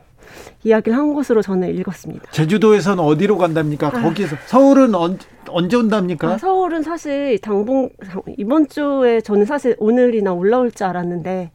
[0.64, 2.32] 이야기를 한 것으로 저는 읽었습니다.
[2.32, 3.88] 제주도에서는 어디로 간답니까?
[3.88, 4.02] 아.
[4.02, 5.18] 거기에서 서울은 언,
[5.50, 6.28] 언제 온답니까?
[6.34, 7.90] 아, 서울은 사실 당분
[8.38, 11.52] 이번 주에 저는 사실 오늘이나 올라올 줄 알았는데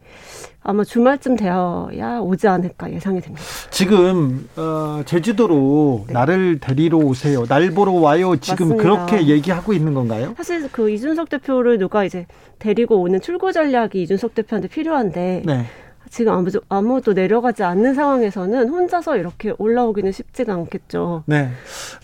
[0.64, 3.44] 아마 주말쯤 되어야 오지 않을까 예상이 됩니다.
[3.70, 6.12] 지금 어, 제주도로 네.
[6.12, 7.44] 나를 데리러 오세요.
[7.46, 8.36] 날 보러 와요.
[8.36, 8.82] 지금 맞습니다.
[9.06, 10.34] 그렇게 얘기하고 있는 건가요?
[10.36, 12.26] 사실 그 이준석 대표를 누가 이제
[12.60, 15.66] 데리고 오는 출구 전략이 이준석 대표한테 필요한데 네.
[16.12, 21.24] 지금 아무도, 아무도 내려가지 않는 상황에서는 혼자서 이렇게 올라오기는 쉽지가 않겠죠.
[21.24, 21.48] 네.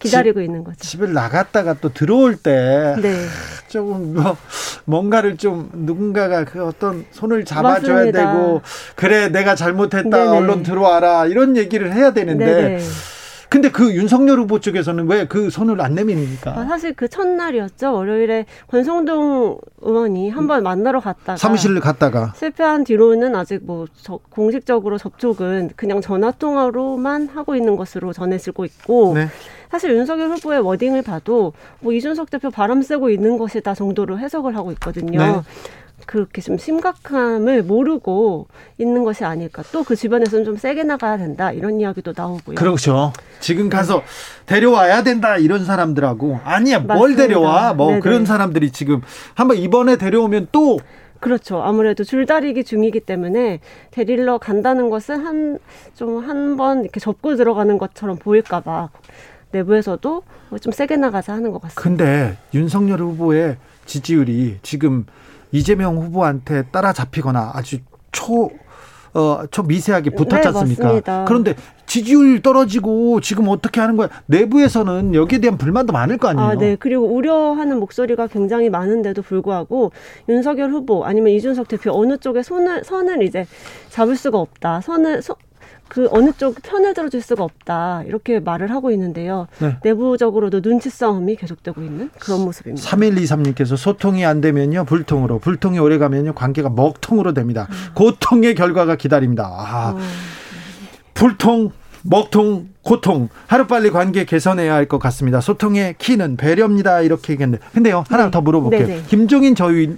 [0.01, 0.79] 기다리고 집, 있는 거죠.
[0.79, 3.27] 집을 나갔다가 또 들어올 때 네.
[3.69, 4.39] 조금 뭐
[4.87, 8.33] 뭔가를 좀 누군가가 그 어떤 손을 잡아줘야 맞습니다.
[8.33, 8.63] 되고
[8.97, 10.27] 그래 내가 잘못했다 네네.
[10.39, 12.79] 언론 들어와라 이런 얘기를 해야 되는데 네네.
[13.51, 16.53] 근데 그 윤석열 후보 쪽에서는 왜 그 손을 안 내밉니까?
[16.59, 17.93] 아, 사실 그 첫날이었죠.
[17.93, 25.71] 월요일에 권성동 의원이 한번 만나러 갔다가 사무실을 갔다가 실패한 뒤로는 아직 뭐 저, 공식적으로 접촉은
[25.77, 29.29] 그냥 전화 통화로만 하고 있는 것으로 전해지고 있고 네.
[29.71, 34.73] 사실 윤석열 후보의 워딩을 봐도 뭐 이준석 대표 바람 쐬고 있는 것이다 정도로 해석을 하고
[34.73, 35.19] 있거든요.
[35.21, 35.41] 네.
[36.09, 38.49] 그렇게 좀 심각함을 모르고
[38.79, 39.63] 있는 것이 아닐까.
[39.73, 41.53] 또 그 주변에서는 좀 세게 나가야 된다.
[41.53, 42.55] 이런 이야기도 나오고요.
[42.57, 43.13] 그렇죠.
[43.41, 44.03] 지금 가서 네.
[44.47, 45.37] 데려와야 된다.
[45.37, 46.77] 이런 사람들하고 아니야.
[46.79, 46.95] 맞습니다.
[46.95, 47.75] 뭘 데려와.
[47.75, 48.01] 뭐 네네.
[48.01, 49.03] 그런 사람들이 지금
[49.35, 50.79] 한번 이번에 데려오면 또
[51.21, 51.61] 그렇죠.
[51.63, 53.61] 아무래도 줄다리기 중이기 때문에
[53.91, 55.59] 데리러 간다는 것은 한
[55.95, 58.89] 좀 한 번 이렇게 접고 들어가는 것처럼 보일까봐
[59.51, 60.23] 내부에서도
[60.63, 61.83] 좀 세게 나가자 하는 것 같습니다.
[61.83, 65.05] 근데 윤석열 후보의 지지율이 지금
[65.53, 67.79] 이재명 후보한테 따라잡히거나 아주
[68.13, 68.51] 초
[69.15, 70.93] 어, 저 미세하게 붙었지 네, 않습니까?
[70.93, 71.55] 네, 그런데
[71.87, 74.09] 지지율 떨어지고 지금 어떻게 하는 거야?
[74.27, 76.47] 내부에서는 여기에 대한 불만도 많을 거 아니에요?
[76.47, 76.77] 아, 네.
[76.79, 79.93] 그리고 우려하는 목소리가 굉장히 많은데도 불구하고
[80.29, 83.47] 윤석열 후보 아니면 이준석 대표 어느 쪽에 손을 선을 이제
[83.89, 84.83] 잡을 수가 없다.
[84.83, 85.35] 선을 소,
[85.89, 89.47] 그 어느 쪽 편을 들어줄 수가 없다 이렇게 말을 하고 있는데요.
[89.59, 89.77] 네.
[89.83, 92.87] 내부적으로도 눈치 싸움이 계속되고 있는 그런 모습입니다.
[92.89, 97.67] 3123님께서 소통이 안 되면요 불통으로 불통이 오래 가면요 관계가 먹통으로 됩니다.
[97.71, 97.75] 음.
[97.95, 99.45] 고통의 결과가 기다립니다.
[99.47, 99.99] 아, 어.
[101.15, 105.41] 불통 먹통 고통 하루빨리 관계 개선해야 할 것 같습니다.
[105.41, 107.03] 소통의 키는 배려입니다.
[107.03, 108.31] 이렇게 얘기했는데 근데요 하나 네.
[108.31, 108.87] 더 물어볼게요.
[108.87, 109.01] 네네.
[109.01, 109.07] 네.
[109.09, 109.97] 김종인 저희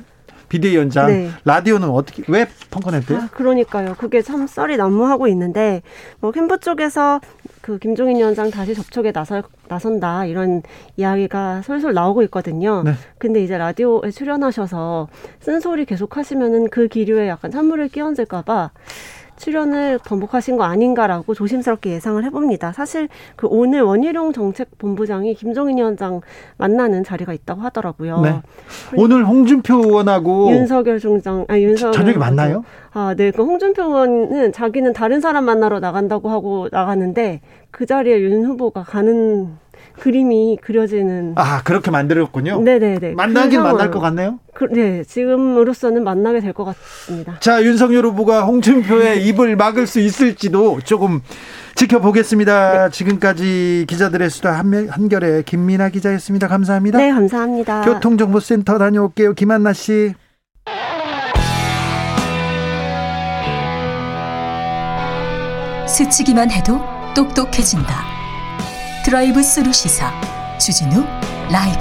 [0.51, 1.31] 비대위원장 네.
[1.45, 3.19] 라디오는 어떻게 왜 펑커냈대요?
[3.19, 3.95] 아, 그러니까요.
[3.97, 5.81] 그게 참 썰이 난무하고 있는데
[6.21, 7.21] 뭐 캠프 쪽에서
[7.63, 10.63] 그 김종인 위원장 다시 접촉에 나설 나선다 이런
[10.97, 12.83] 이야기가 솔솔 나오고 있거든요.
[12.83, 12.95] 네.
[13.19, 15.09] 근데 이제 라디오에 출연하셔서
[15.41, 18.73] 쓴소리 계속 하시면은 그 기류에 약간 찬물을 끼얹을까봐
[19.41, 22.73] 출연을 번복하신 거 아닌가라고 조심스럽게 예상을 해봅니다.
[22.73, 26.21] 사실 그 오늘 원희룡 정책본부장이 김종인 위원장
[26.59, 28.21] 만나는 자리가 있다고 하더라고요.
[28.21, 28.43] 네.
[28.97, 32.65] 오늘 홍준표 의원하고 윤석열 중장, 아 윤석열 저녁에 만나요?
[32.93, 33.31] 아, 네.
[33.31, 37.41] 그 홍준표 의원은 자기는 다른 사람 만나러 나간다고 하고 나가는데
[37.71, 39.57] 그 자리에 윤 후보가 가는
[40.01, 41.35] 그림이 그려지는.
[41.37, 42.63] 아 그렇게 만들었군요.
[42.63, 43.13] 네네네.
[43.13, 44.39] 만나긴 만날 것 같네요.
[44.55, 47.37] 그, 네, 지금으로서는 만나게 될 것 같습니다.
[47.41, 51.21] 자, 윤석열 후보가 홍준표의 입을 막을 수 있을지도 조금
[51.77, 52.85] 지켜보겠습니다.
[52.89, 52.91] 네.
[52.91, 56.49] 지금까지 기자들의 수다 한겨레 김민아 기자였습니다.
[56.49, 56.99] 감사합니다.
[56.99, 57.83] 네, 감사합니다.
[57.83, 59.35] 교통정보센터 다녀올게요.
[59.35, 60.15] 김한나 씨.
[65.87, 66.81] 스치기만 해도
[67.15, 68.05] 똑똑해진다.
[69.03, 70.13] 드라이브 스루 시사
[70.59, 71.03] 주진우
[71.51, 71.79] 라이브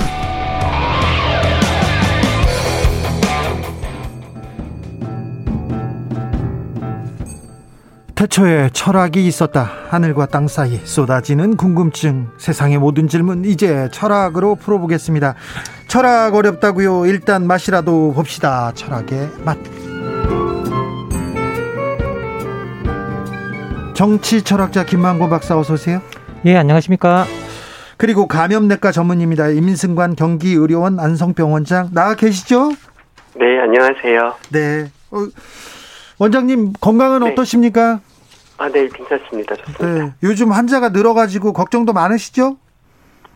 [8.16, 9.70] 태초에 철학이 있었다.
[9.90, 12.28] 하늘과 땅 사이 쏟아지는 궁금증.
[12.38, 15.36] 세상의 모든 질문 이제 철학으로 풀어보겠습니다.
[15.88, 17.06] 철학 어렵다고요.
[17.06, 18.72] 일단 맛이라도 봅시다.
[18.76, 19.58] 철학의 맛.
[23.94, 26.02] 정치 철학자 김만고 박사 어서 오세요.
[26.45, 27.26] 예, 안녕하십니까?
[27.98, 29.49] 그리고 감염내과 전문입니다.
[29.49, 32.72] 임승관 경기의료원 안성병원장 나와 계시죠?
[33.36, 34.36] 네, 안녕하세요.
[34.52, 34.90] 네.
[35.11, 35.18] 어,
[36.18, 37.32] 원장님 건강은 네.
[37.32, 37.99] 어떠십니까?
[38.57, 39.56] 아, 네, 괜찮습니다.
[39.56, 39.86] 좋습니다.
[39.86, 42.57] 네, 요즘 환자가 늘어가지고 걱정도 많으시죠?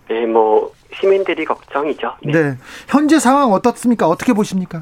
[0.10, 2.14] 네, 뭐 시민들이 걱정이죠.
[2.26, 2.32] 네.
[2.32, 2.58] 네.
[2.88, 4.08] 현재 상황 어떻습니까?
[4.08, 4.82] 어떻게 보십니까?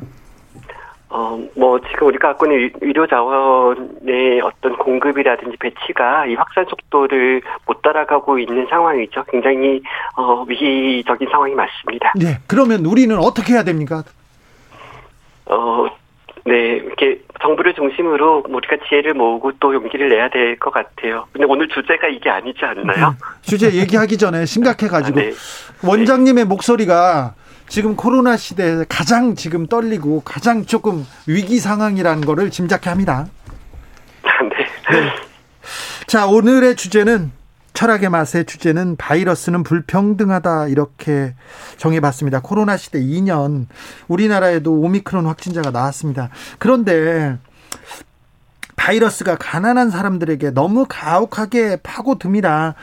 [1.13, 7.81] 어, 뭐, 지금 우리가 갖고 있는 의료 자원의 어떤 공급이라든지 배치가 이 확산 속도를 못
[7.81, 9.25] 따라가고 있는 상황이죠.
[9.29, 9.81] 굉장히,
[10.15, 12.13] 어, 위기적인 상황이 맞습니다.
[12.15, 12.37] 네.
[12.47, 14.03] 그러면 우리는 어떻게 해야 됩니까?
[15.47, 15.87] 어,
[16.45, 16.55] 네.
[16.77, 21.25] 이렇게 정부를 중심으로 우리가 지혜를 모으고 또 용기를 내야 될 것 같아요.
[21.33, 23.09] 근데 오늘 주제가 이게 아니지 않나요?
[23.09, 23.15] 네.
[23.41, 25.19] 주제 얘기하기 전에 심각해가지고.
[25.19, 25.31] 아, 네.
[25.85, 27.33] 원장님의 목소리가
[27.71, 33.27] 지금 코로나 시대에 가장 지금 떨리고 가장 조금 위기 상황이라는 거를 짐작해 합니다.
[34.23, 34.99] 네.
[34.99, 35.09] 네.
[36.05, 37.31] 자, 오늘의 주제는
[37.71, 41.33] 철학의 맛의 주제는 바이러스는 불평등하다 이렇게
[41.77, 42.41] 정해봤습니다.
[42.41, 43.67] 코로나 시대 2년
[44.09, 46.27] 우리나라에도 오미크론 확진자가 나왔습니다.
[46.59, 47.37] 그런데
[48.75, 52.75] 바이러스가 가난한 사람들에게 너무 가혹하게 파고듭니다.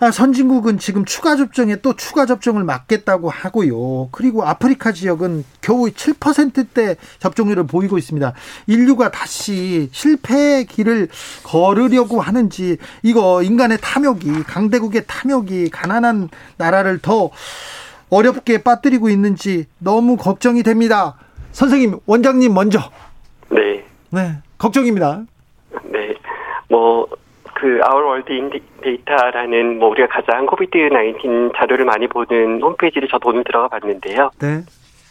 [0.00, 4.10] 아, 선진국은 지금 추가 접종에 또 추가 접종을 막겠다고 하고요.
[4.12, 8.32] 그리고 아프리카 지역은 겨우 7%대 접종률을 보이고 있습니다.
[8.68, 11.08] 인류가 다시 실패의 길을
[11.42, 17.30] 걸으려고 하는지 이거 인간의 탐욕이 강대국의 탐욕이 가난한 나라를 더
[18.08, 21.16] 어렵게 빠뜨리고 있는지 너무 걱정이 됩니다.
[21.50, 22.78] 선생님, 원장님 먼저.
[23.50, 23.84] 네.
[24.10, 25.24] 네, 걱정입니다.
[25.84, 26.14] 네.
[26.68, 27.08] 뭐
[27.58, 28.50] 그 Our World
[28.82, 34.30] in Data라는 뭐 우리가 가장 COVID 19 자료를 많이 보는 홈페이지를 저도 오늘 들어가 봤는데요.
[34.40, 34.62] 네.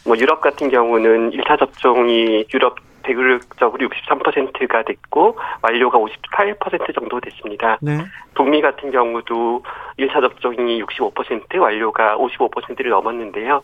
[0.06, 7.78] 뭐 유럽 같은 경우는 1차 접종이 유럽 대륙적으로 63%가 됐고 완료가 58% 정도 됐습니다.
[7.82, 7.98] 네.
[8.34, 9.62] 북미 같은 경우도
[9.98, 13.62] 1차 접종이 65% 완료가 55%를 넘었는데요.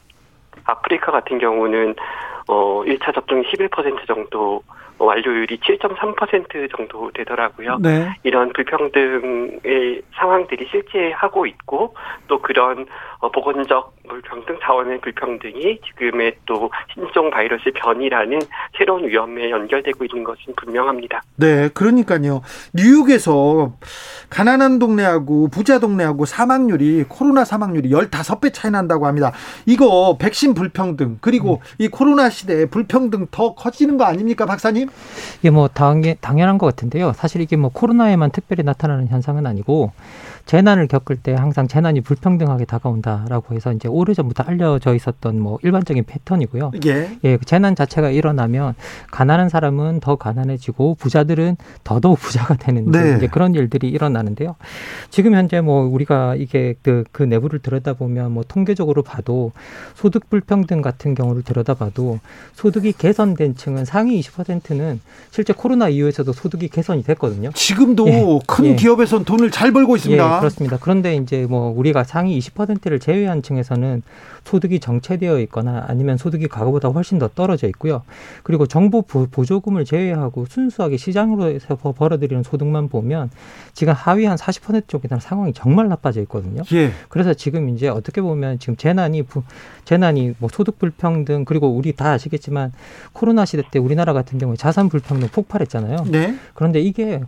[0.65, 1.95] 아프리카 같은 경우는
[2.49, 4.63] 어 1차 접종이 11% 정도
[4.99, 7.79] 완료율이 7.3% 정도 되더라고요.
[7.81, 8.15] 네.
[8.23, 11.95] 이런 불평등의 상황들이 실제 하고 있고
[12.29, 12.87] 또 그런
[13.19, 18.39] 어, 보건적 불평등 자원의 불평등이 지금의 또 신종 바이러스 변이라는
[18.77, 21.23] 새로운 위험에 연결되고 있는 것은 분명합니다.
[21.37, 22.43] 네, 그러니까요.
[22.75, 23.73] 뉴욕에서
[24.29, 29.33] 가난한 동네하고 부자 동네하고 사망률이 코로나 사망률이 15배 차이 난다고 합니다.
[29.65, 31.75] 이거 백신 불평등 그리고 음.
[31.79, 34.84] 이 코로나 시대에 불평등 더 커지는 거 아닙니까, 박사님?
[35.41, 37.13] 이게 뭐 당연, 당연한 것 같은데요.
[37.15, 39.93] 사실 이게 뭐 코로나에만 특별히 나타나는 현상은 아니고
[40.47, 46.73] 재난을 겪을 때 항상 재난이 불평등하게 다가온다라고 해서 이제 오래전부터 알려져 있었던 뭐 일반적인 패턴이고요.
[46.85, 47.19] 예.
[47.25, 48.75] 예, 그 재난 자체가 일어나면
[49.11, 53.17] 가난한 사람은 더 가난해지고 부자들은 더더욱 부자가 되는 네.
[53.17, 54.57] 이제 그런 일들이 일어나는데요.
[55.09, 59.53] 지금 현재 뭐 우리가 이게 그, 그 내부를 들여다보면 뭐 통계적으로 봐도
[59.95, 62.21] 소득 불평등 같은 경우를 들여다봐도
[62.53, 67.51] 소득이 개선된 층은 상위 20%는 실제 코로나 이후에서도 소득이 개선이 됐거든요.
[67.55, 68.25] 지금도 예.
[68.47, 68.77] 큰 예.
[68.77, 70.37] 기업에선 돈을 잘 벌고 있습니다.
[70.37, 70.79] 예, 그렇습니다.
[70.81, 74.03] 그런데 이제 뭐 우리가 상위 20%를 제외한 층에서는
[74.45, 78.03] 소득이 정체되어 있거나 아니면 소득이 과거보다 훨씬 더 떨어져 있고요.
[78.43, 83.31] 그리고 정부 보조금을 제외하고 순수하게 시장으로서 벌어들이는 소득만 보면
[83.73, 86.63] 지금 하위 한 40% 쪽에 상황이 정말 나빠져 있거든요.
[86.73, 86.93] 예.
[87.09, 89.43] 그래서 지금 이제 어떻게 보면 지금 재난이 부,
[89.85, 92.73] 재난이 뭐 소득 불평등 그리고 우리 다 아시겠지만
[93.13, 96.07] 코로나 시대 때 우리나라 같은 경우에 자산 불평등 폭발했잖아요.
[96.11, 96.39] 네.
[96.55, 97.21] 그런데 이게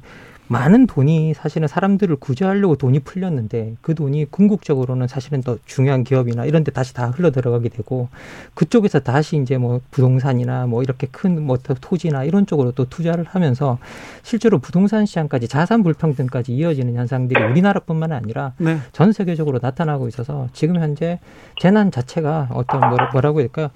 [0.49, 6.65] 많은 돈이 사실은 사람들을 구제하려고 돈이 풀렸는데 그 돈이 궁극적으로는 사실은 더 중요한 기업이나 이런
[6.65, 8.09] 데 다시 다 흘러 들어가게 되고
[8.55, 13.77] 그쪽에서 다시 이제 뭐 부동산이나 뭐 이렇게 큰 뭐 토지나 이런 쪽으로 또 투자를 하면서
[14.23, 18.79] 실제로 부동산 시장까지 자산 불평등까지 이어지는 현상들이 우리나라뿐만 아니라 네.
[18.93, 21.19] 전 세계적으로 나타나고 있어서 지금 현재
[21.61, 23.69] 재난 자체가 어떤 뭐라, 뭐라고 해야 될까요?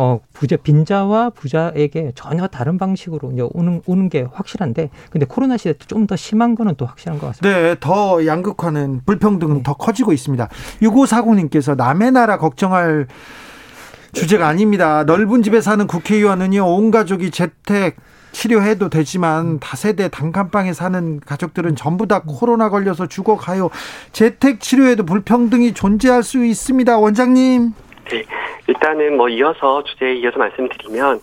[0.00, 5.72] 어, 부자, 빈자와 부자에게 전혀 다른 방식으로 이제 오는, 오는 게 확실한데, 근데 코로나 시대
[5.72, 7.58] 때좀더 심한 거는 또 확실한 것 같습니다.
[7.58, 9.62] 네, 더 양극화는 불평등은 네.
[9.64, 10.48] 더 커지고 있습니다.
[10.82, 13.08] 유고사고님께서 남의 나라 걱정할
[14.12, 15.02] 주제가 아닙니다.
[15.02, 17.96] 넓은 집에 사는 국회의원은요, 온 가족이 재택,
[18.30, 23.70] 치료해도 되지만 다세대 단칸방에 사는 가족들은 전부 다 코로나 걸려서 죽어가요.
[24.12, 26.98] 재택 치료에도 불평등이 존재할 수 있습니다.
[26.98, 27.72] 원장님.
[28.10, 28.24] 네.
[28.68, 31.20] 일단은 뭐 이어서 주제에 이어서 말씀드리면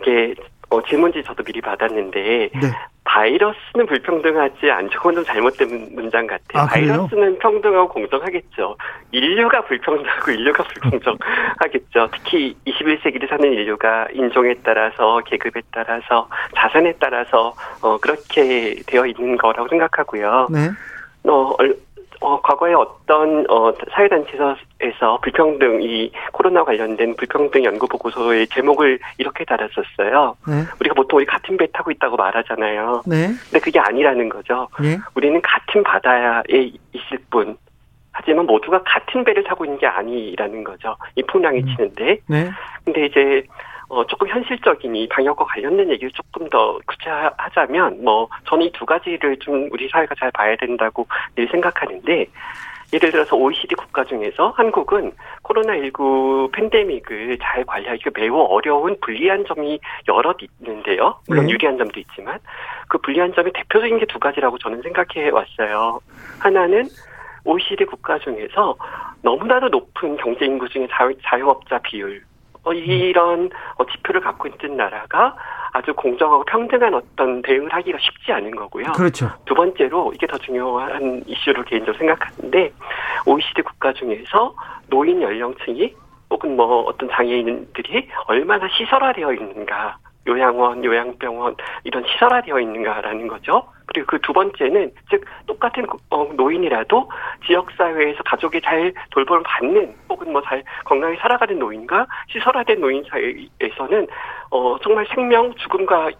[0.00, 0.34] 이게
[0.70, 2.20] 어, 질문지 저도 미리 받았는데
[2.52, 2.70] 네.
[3.04, 4.98] 바이러스는 불평등하지 않죠.
[4.98, 6.62] 그건 좀 잘못된 문장 같아요.
[6.62, 8.76] 아, 바이러스는 평등하고 공정하겠죠.
[9.12, 12.08] 인류가 불평등하고 인류가 불공정하겠죠.
[12.12, 19.68] 특히 21세기를 사는 인류가 인종에 따라서 계급에 따라서 자산에 따라서 어, 그렇게 되어 있는 거라고
[19.68, 20.48] 생각하고요.
[20.50, 20.68] 네.
[21.24, 21.54] 어,
[22.20, 30.36] 어, 과거에 어떤 어, 사회단체에서 불평등 이 코로나 관련된 불평등 연구 보고서의 제목을 이렇게 달았었어요.
[30.48, 30.54] 네.
[30.80, 33.02] 우리가 보통 우리 같은 배 타고 있다고 말하잖아요.
[33.06, 33.28] 네.
[33.44, 34.68] 근데 그게 아니라는 거죠.
[34.80, 34.98] 네.
[35.14, 36.42] 우리는 같은 바다에
[36.92, 37.56] 있을 뿐.
[38.10, 40.96] 하지만 모두가 같은 배를 타고 있는 게 아니라는 거죠.
[41.14, 41.66] 이 풍랑이 음.
[41.66, 42.18] 치는데.
[42.26, 42.50] 네.
[42.84, 43.44] 근데 이제
[43.88, 49.38] 어, 조금 현실적인 이 방역과 관련된 얘기를 조금 더 구체화하자면, 뭐, 저는 이 두 가지를
[49.38, 52.26] 좀 우리 사회가 잘 봐야 된다고 늘 생각하는데,
[52.92, 55.12] 예를 들어서 OECD 국가 중에서 한국은
[55.42, 59.78] 코로나19 팬데믹을 잘 관리하기가 매우 어려운 불리한 점이
[60.08, 61.18] 여럿 있는데요.
[61.28, 61.52] 물론 네.
[61.52, 62.38] 유리한 점도 있지만,
[62.88, 66.00] 그 불리한 점이 대표적인 게 두 가지라고 저는 생각해 왔어요.
[66.38, 66.88] 하나는
[67.44, 68.76] OECD 국가 중에서
[69.22, 72.27] 너무나도 높은 경제 인구 중에 자유, 자영업자 비율, 어,
[72.72, 75.34] 이런 어, 지표를 갖고 있는 나라가
[75.72, 78.92] 아주 공정하고 평등한 어떤 대응을 하기가 쉽지 않은 거고요.
[78.92, 79.30] 그렇죠.
[79.44, 82.72] 두 번째로 이게 더 중요한 이슈로 개인적으로 생각하는데
[83.26, 84.54] OECD 국가 중에서
[84.88, 85.94] 노인 연령층이
[86.30, 89.98] 혹은 뭐 어떤 장애인들이 얼마나 시설화되어 있는가
[90.28, 93.64] 요양원, 요양병원 이런 시설화되어 있는가라는 거죠.
[93.86, 97.10] 그리고 그 두 번째는 즉 똑같은 어, 노인이라도
[97.46, 104.06] 지역 사회에서 가족이 잘 돌봄을 받는 혹은 뭐 잘 건강히 살아가는 노인과 시설화된 노인 사이에서는
[104.50, 106.10] 어 정말 생명 죽음과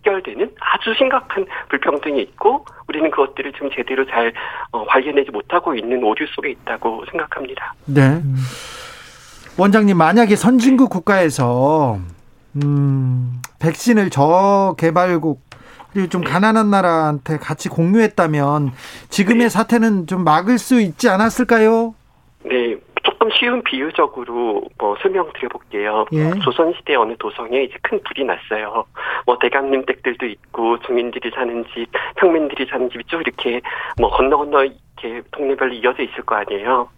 [0.00, 4.32] 직결되는 아주 심각한 불평등이 있고 우리는 그것들을 지금 제대로 잘
[4.72, 7.74] 어, 발견하지 못하고 있는 오류 속에 있다고 생각합니다.
[7.86, 8.22] 네.
[9.58, 11.98] 원장님 만약에 선진국 국가에서
[12.56, 15.40] 음, 백신을 저개발국
[15.92, 18.72] 그리고 좀 가난한 나라한테 같이 공유했다면
[19.08, 19.48] 지금의 네.
[19.48, 21.94] 사태는 좀 막을 수 있지 않았을까요?
[22.44, 26.06] 네, 조금 쉬운 비유적으로 뭐 설명드려볼게요.
[26.12, 26.30] 예.
[26.40, 28.84] 조선시대 어느 도성에 이제 큰 불이 났어요.
[29.26, 31.86] 뭐 대강림 댁들도 있고 중인들이 사는 집,
[32.16, 33.60] 평민들이 사는 집이 쭉 이렇게
[33.98, 36.88] 뭐 건너 건너 이렇게 동네별로 이어져 있을 거 아니에요.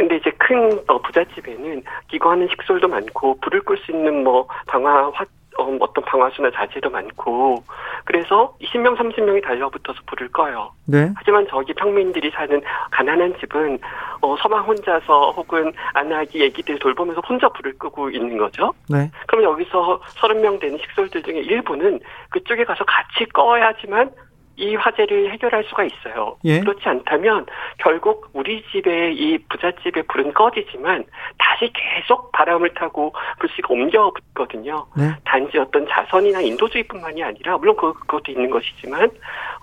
[0.00, 5.26] 근데 이제 큰 어, 부잣집에는 기거하는 식솔도 많고 불을 끌 수 있는 뭐 방화 화
[5.58, 7.62] 어, 어떤 방화수나 자재도 많고
[8.06, 10.72] 그래서 20명, 30명이 달려붙어서 불을 꺼요.
[10.86, 11.12] 네.
[11.16, 12.62] 하지만 저기 평민들이 사는
[12.92, 13.78] 가난한 집은
[14.22, 18.72] 어, 서방 혼자서 혹은 아나기 애기들 돌보면서 혼자 불을 끄고 있는 거죠.
[18.88, 19.10] 네.
[19.26, 22.00] 그럼 여기서 30명 되는 식솔들 중에 일부는
[22.30, 24.10] 그쪽에 가서 같이 꺼야지만
[24.56, 26.36] 이 화재를 해결할 수가 있어요.
[26.44, 26.60] 예?
[26.60, 27.46] 그렇지 않다면
[27.78, 31.04] 결국 우리 집의 이 부잣집의 불은 꺼지지만
[31.38, 34.86] 다시 계속 바람을 타고 불씨가 옮겨 붙거든요.
[34.96, 35.14] 네?
[35.24, 39.10] 단지 어떤 자선이나 인도주의뿐만이 아니라 물론 그, 그것도 있는 것이지만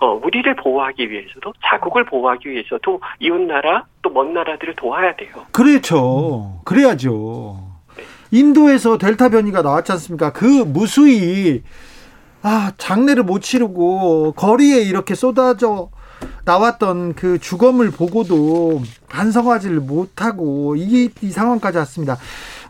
[0.00, 5.30] 어, 우리를 보호하기 위해서도 자국을 보호하기 위해서도 이웃 나라 또 먼 나라들을 도와야 돼요.
[5.52, 6.60] 그렇죠.
[6.64, 7.58] 그래야죠.
[7.96, 8.04] 네.
[8.30, 10.32] 인도에서 델타 변이가 나왔지 않습니까?
[10.32, 11.62] 그 무수히
[12.42, 15.90] 아, 장례를 못 치르고 거리에 이렇게 쏟아져
[16.44, 22.16] 나왔던 그 주검을 보고도 반성하지를 못하고 이, 이 상황까지 왔습니다.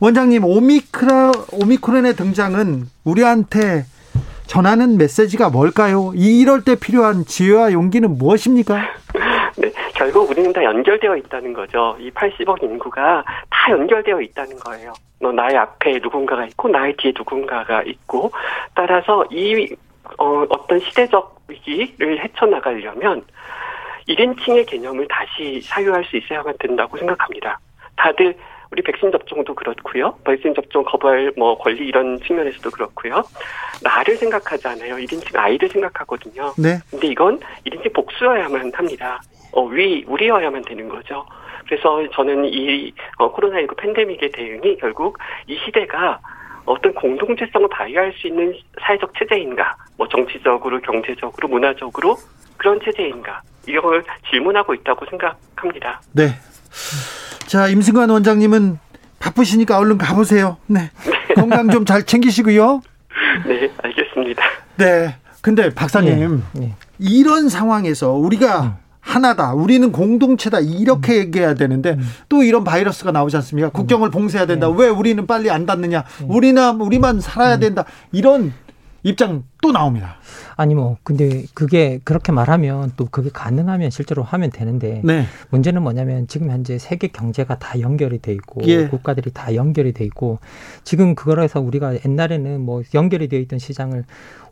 [0.00, 3.84] 원장님, 오미크라, 오미크론의 등장은 우리한테
[4.46, 6.12] 전하는 메시지가 뭘까요?
[6.14, 8.80] 이럴 때 필요한 지혜와 용기는 무엇입니까?
[9.58, 11.96] 네, 결국 우리는 다 연결되어 있다는 거죠.
[12.00, 14.92] 이 80억 인구가 다 연결되어 있다는 거예요.
[15.20, 18.30] 너 나의 앞에 누군가가 있고 나의 뒤에 누군가가 있고
[18.74, 19.74] 따라서 이
[20.18, 23.24] 어, 어떤 시대적 위기를 헤쳐나가려면
[24.08, 27.58] 1인칭의 개념을 다시 사유할 수 있어야만 된다고 생각합니다.
[27.96, 28.34] 다들
[28.70, 30.14] 우리 백신 접종도 그렇고요.
[30.24, 33.22] 백신 접종 거부할 뭐 권리 이런 측면에서도 그렇고요.
[33.82, 34.96] 나를 생각하잖아요.
[34.96, 36.52] 1인칭 아이를 생각하거든요.
[36.58, 36.78] 네.
[36.90, 39.20] 근데 이건 1인칭 복수여야만 합니다.
[39.52, 41.24] 어, 위, 우리여야만 되는 거죠.
[41.68, 46.18] 그래서 저는 이 어, 코로나19 팬데믹의 대응이 결국 이 시대가
[46.64, 52.16] 어떤 공동체성을 발휘할 수 있는 사회적 체제인가, 뭐 정치적으로, 경제적으로, 문화적으로
[52.56, 56.00] 그런 체제인가 이걸 질문하고 있다고 생각합니다.
[56.12, 56.28] 네.
[57.46, 58.78] 자 임승관 원장님은
[59.20, 60.56] 바쁘시니까 얼른 가보세요.
[60.66, 60.90] 네.
[61.34, 62.80] 건강 좀 잘 챙기시고요.
[63.46, 64.42] 네, 알겠습니다.
[64.76, 65.16] 네.
[65.42, 66.60] 근데 박사님 네.
[66.60, 66.74] 네.
[66.98, 68.72] 이런 상황에서 우리가 음.
[69.09, 69.55] 하나다.
[69.55, 70.60] 우리는 공동체다.
[70.60, 71.18] 이렇게 음.
[71.18, 72.01] 얘기해야 되는데 음.
[72.28, 73.70] 또 이런 바이러스가 나오지 않습니까?
[73.70, 74.68] 국경을 봉쇄해야 된다.
[74.68, 74.74] 네.
[74.76, 76.05] 왜 우리는 빨리 안 닫느냐?
[76.20, 76.26] 네.
[76.28, 77.60] 우리나 우리만 살아야 음.
[77.60, 77.85] 된다.
[78.12, 78.52] 이런
[79.05, 80.16] 입장 또 나옵니다.
[80.56, 85.24] 아니 뭐 근데 그게 그렇게 말하면 또 그게 가능하면 실제로 하면 되는데 네.
[85.51, 88.89] 문제는 뭐냐면 지금 현재 세계 경제가 다 연결이 돼 있고 예.
[88.89, 90.40] 국가들이 다 연결이 돼 있고
[90.85, 94.05] 지금 그거로 해서 우리가 옛날에는 뭐 연결이 되어 있던 시장을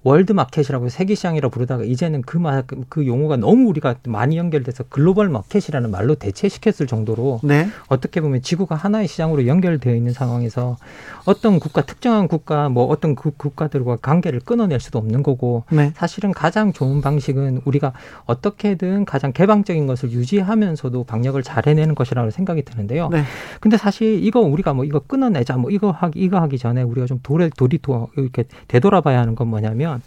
[0.07, 5.29] 월드 마켓이라고 세계 시장이라고 부르다가 이제는 그, 말, 그 용어가 너무 우리가 많이 연결돼서 글로벌
[5.29, 7.67] 마켓이라는 말로 대체시켰을 정도로 네.
[7.89, 10.77] 어떻게 보면 지구가 하나의 시장으로 연결되어 있는 상황에서
[11.25, 15.91] 어떤 국가 특정한 국가 뭐 어떤 그 국가들과 관계를 끊어낼 수도 없는 거고 네.
[15.97, 17.93] 사실은 가장 좋은 방식은 우리가
[18.27, 23.09] 어떻게든 가장 개방적인 것을 유지하면서도 방역을 잘 해내는 것이라고 생각이 드는데요.
[23.09, 23.25] 네.
[23.59, 27.19] 근데 사실 이거 우리가 뭐 이거 끊어내자 뭐 이거 하기 이거 하기 전에 우리가 좀
[27.25, 30.03] 도래 도리도 이렇게 되돌아봐야 하는 건 뭐냐면 보면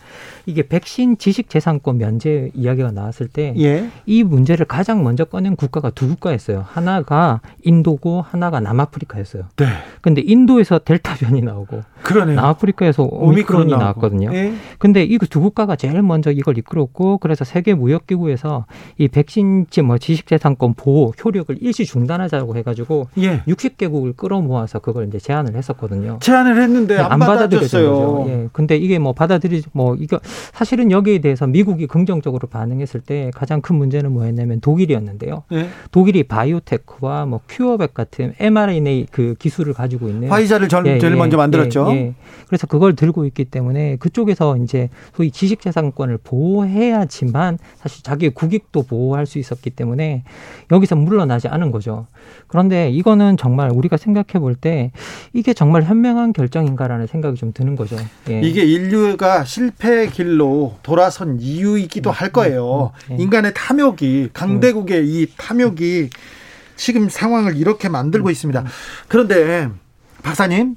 [0.45, 4.24] 이게 백신 지식 재산권 면제 이야기가 나왔을 때이 예.
[4.24, 6.66] 문제를 가장 먼저 꺼낸 국가가 두 국가였어요.
[6.68, 9.44] 하나가 인도고 하나가 남아프리카였어요.
[9.57, 9.66] 네.
[10.02, 12.36] 근데 인도에서 델타 변이 나오고 그러네요.
[12.38, 14.34] 남아프리카에서 오미크론이 나왔거든요.
[14.34, 14.53] 예.
[14.78, 18.66] 근데 이 두 국가가 제일 먼저 이걸 이끌었고 그래서 세계 무역 기구에서
[18.98, 23.41] 이 백신 뭐 지식 재산권 보호 효력을 일시 중단하자고 해 가지고 예.
[23.41, 26.18] 60개국을 끌어모아서 그걸 이제 제안을 했었거든요.
[26.22, 28.26] 제안을 했는데 안, 안 받아들였어요.
[28.28, 28.49] 예.
[28.53, 30.20] 근데 이게 뭐 받아들이 뭐 이거
[30.52, 35.44] 사실은 여기에 대해서 미국이 긍정적으로 반응했을 때 가장 큰 문제는 뭐였냐면 독일이었는데요.
[35.50, 35.70] 네.
[35.92, 41.18] 독일이 바이오테크와 뭐 큐어백 같은 mRNA 그 기술을 가지고 있는 화이자를 전, 예, 제일 예,
[41.18, 41.88] 먼저 만들었죠.
[41.92, 42.14] 예, 예.
[42.48, 49.40] 그래서 그걸 들고 있기 때문에 그쪽에서 이제 소위 지식재산권을 보호해야지만 사실 자기의 국익도 보호할 수
[49.40, 50.24] 있었기 때문에
[50.72, 52.08] 여기서 물러나지 않은 거죠.
[52.48, 54.92] 그런데 이거는 정말 우리가 생각해 볼 때
[55.32, 57.96] 이게 정말 현명한 결정인가라는 생각이 좀 드는 거죠.
[58.30, 58.42] 예.
[58.42, 62.94] 이게 인류가 실패의 길로 돌아선 이유이기도 할 거예요.
[63.10, 63.22] 음, 음, 음.
[63.22, 66.10] 인간의 탐욕이 강대국의 이 탐욕이
[66.77, 68.64] 지금 상황을 이렇게 만들고 있습니다.
[69.10, 69.69] 그런데
[70.23, 70.76] 박사님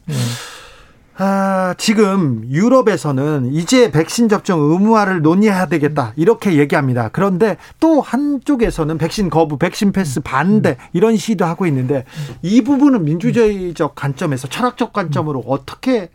[1.17, 6.13] 아, 지금 유럽에서는 이제 백신 접종 의무화를 논의해야 되겠다.
[6.17, 7.11] 이렇게 얘기합니다.
[7.13, 12.05] 그런데 또 한쪽에서는 백신 거부, 백신 패스 반대 이런 시도 하고 있는데
[12.41, 16.09] 이 부분은 민주주의적 관점에서 철학적 관점으로 어떻게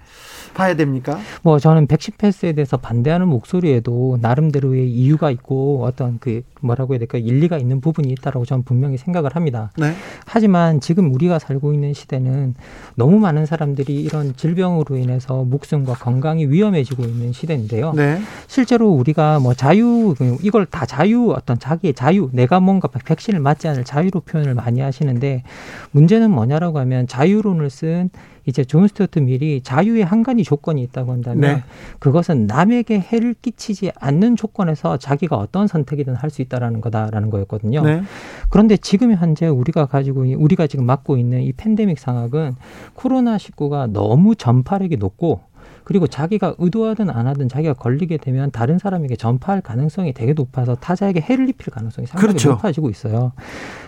[0.58, 1.20] 봐야 됩니까?
[1.44, 7.20] 뭐 저는 백신 패스에 대해서 반대하는 목소리에도 나름대로의 이유가 있고 어떤 그 뭐라고 해야 될까
[7.20, 9.72] 일리가 있는 부분이 있다라고 저는 분명히 생각을 합니다.
[9.78, 9.94] 네.
[10.26, 12.56] 하지만 지금 우리가 살고 있는 시대는
[12.96, 17.94] 너무 많은 사람들이 이런 질병으로 인해서 목숨과 건강이 위험해지고 있는 시대인데요.
[17.94, 18.20] 네.
[18.48, 23.84] 실제로 우리가 뭐 자유 이걸 다 자유 어떤 자기의 자유 내가 뭔가 백신을 맞지 않을
[23.84, 25.44] 자유로 표현을 많이 하시는데
[25.92, 28.10] 문제는 뭐냐라고 하면 자유론을 쓴
[28.48, 31.64] 이제 존 스튜어트 밀이 자유의 한 가지 조건이 있다고 한다면 네.
[32.00, 37.82] 그것은 남에게 해를 끼치지 않는 조건에서 자기가 어떤 선택이든 할 수 있다라는 거다라는 거였거든요.
[37.84, 38.02] 네.
[38.50, 42.56] 그런데 지금 현재 우리가 가지고 우리가 지금 맞고 있는 이 팬데믹 상황은
[42.96, 45.40] 코로나 19가 너무 전파력이 높고
[45.88, 51.22] 그리고 자기가 의도하든 안 하든 자기가 걸리게 되면 다른 사람에게 전파할 가능성이 되게 높아서 타자에게
[51.22, 52.50] 해를 입힐 가능성이 상당히 그렇죠.
[52.50, 53.32] 높아지고 있어요.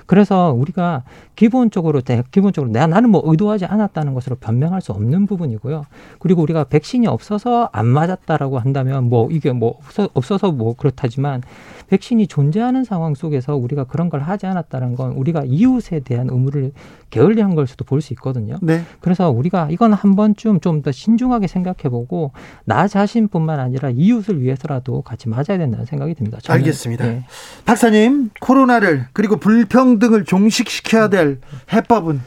[0.05, 1.03] 그래서 우리가
[1.35, 2.01] 기본적으로
[2.31, 5.83] 기본적으로 내가 나는 뭐 의도하지 않았다는 것으로 변명할 수 없는 부분이고요.
[6.19, 11.41] 그리고 우리가 백신이 없어서 안 맞았다라고 한다면 뭐 이게 뭐 없어, 없어서 뭐 그렇다지만
[11.89, 16.71] 백신이 존재하는 상황 속에서 우리가 그런 걸 하지 않았다는 건 우리가 이웃에 대한 의무를
[17.09, 18.57] 게을리 한 걸 수도 볼 수 있거든요.
[18.61, 18.83] 네.
[19.01, 22.31] 그래서 우리가 이건 한 번쯤 좀 더 신중하게 생각해 보고
[22.63, 26.37] 나 자신뿐만 아니라 이웃을 위해서라도 같이 맞아야 된다는 생각이 듭니다.
[26.41, 26.59] 저는.
[26.59, 27.05] 알겠습니다.
[27.05, 27.25] 네.
[27.65, 31.39] 박사님 코로나를 그리고 불평 등을 종식시켜야 될
[31.73, 32.21] 해법은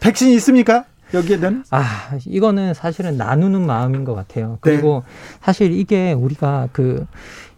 [0.00, 0.84] 백신이 있습니까?
[1.14, 4.56] 여기에는 아 이거는 사실은 나누는 마음인 것 같아요.
[4.62, 5.38] 그리고 네.
[5.42, 7.06] 사실 이게 우리가 그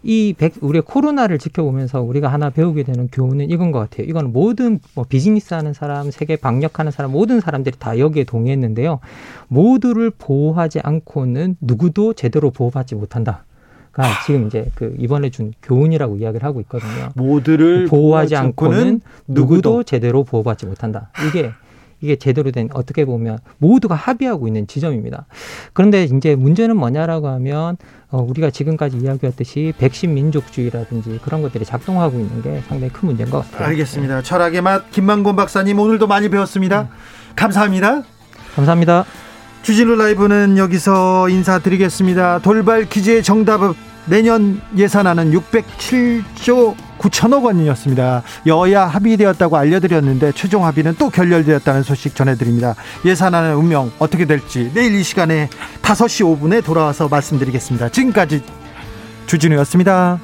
[0.07, 4.05] 이 우리의 코로나를 지켜보면서 우리가 하나 배우게 되는 교훈은 이건 것 같아요.
[4.07, 8.99] 이건 모든 뭐 비즈니스 하는 사람, 세계 방역하는 사람, 모든 사람들이 다 여기에 동의했는데요.
[9.47, 13.45] 모두를 보호하지 않고는 누구도 제대로 보호받지 못한다.
[13.91, 17.09] 가 지금 이제 그 이번에 준 교훈이라고 이야기를 하고 있거든요.
[17.15, 21.09] 모두를 보호하지 않고는 누구도 제대로 보호받지 못한다.
[21.27, 21.51] 이게
[22.05, 25.25] 이게 제대로 된 어떻게 보면 모두가 합의하고 있는 지점입니다.
[25.73, 27.77] 그런데 이제 문제는 뭐냐라고 하면
[28.09, 33.39] 어, 우리가 지금까지 이야기했듯이 백신 민족주의라든지 그런 것들이 작동하고 있는 게 상당히 큰 문제인 것
[33.39, 33.69] 같아요.
[33.69, 34.21] 알겠습니다.
[34.21, 36.83] 철학의 맛 김만곤 박사님 오늘도 많이 배웠습니다.
[36.83, 36.87] 음.
[37.35, 38.03] 감사합니다.
[38.55, 39.05] 감사합니다.
[39.63, 42.39] 주진우 라이브는 여기서 인사드리겠습니다.
[42.39, 43.73] 돌발 퀴즈의 정답은
[44.05, 48.23] 내년 예산안은 607조 9천억 원이었습니다.
[48.47, 52.75] 여야 합의되었다고 알려드렸는데 최종 합의는 또 결렬되었다는 소식 전해드립니다.
[53.05, 55.49] 예산안의 운명 어떻게 될지 내일 이 시간에
[55.81, 57.89] 5시 5분에 돌아와서 말씀드리겠습니다.
[57.89, 58.43] 지금까지
[59.27, 60.19] 주진우였습니다.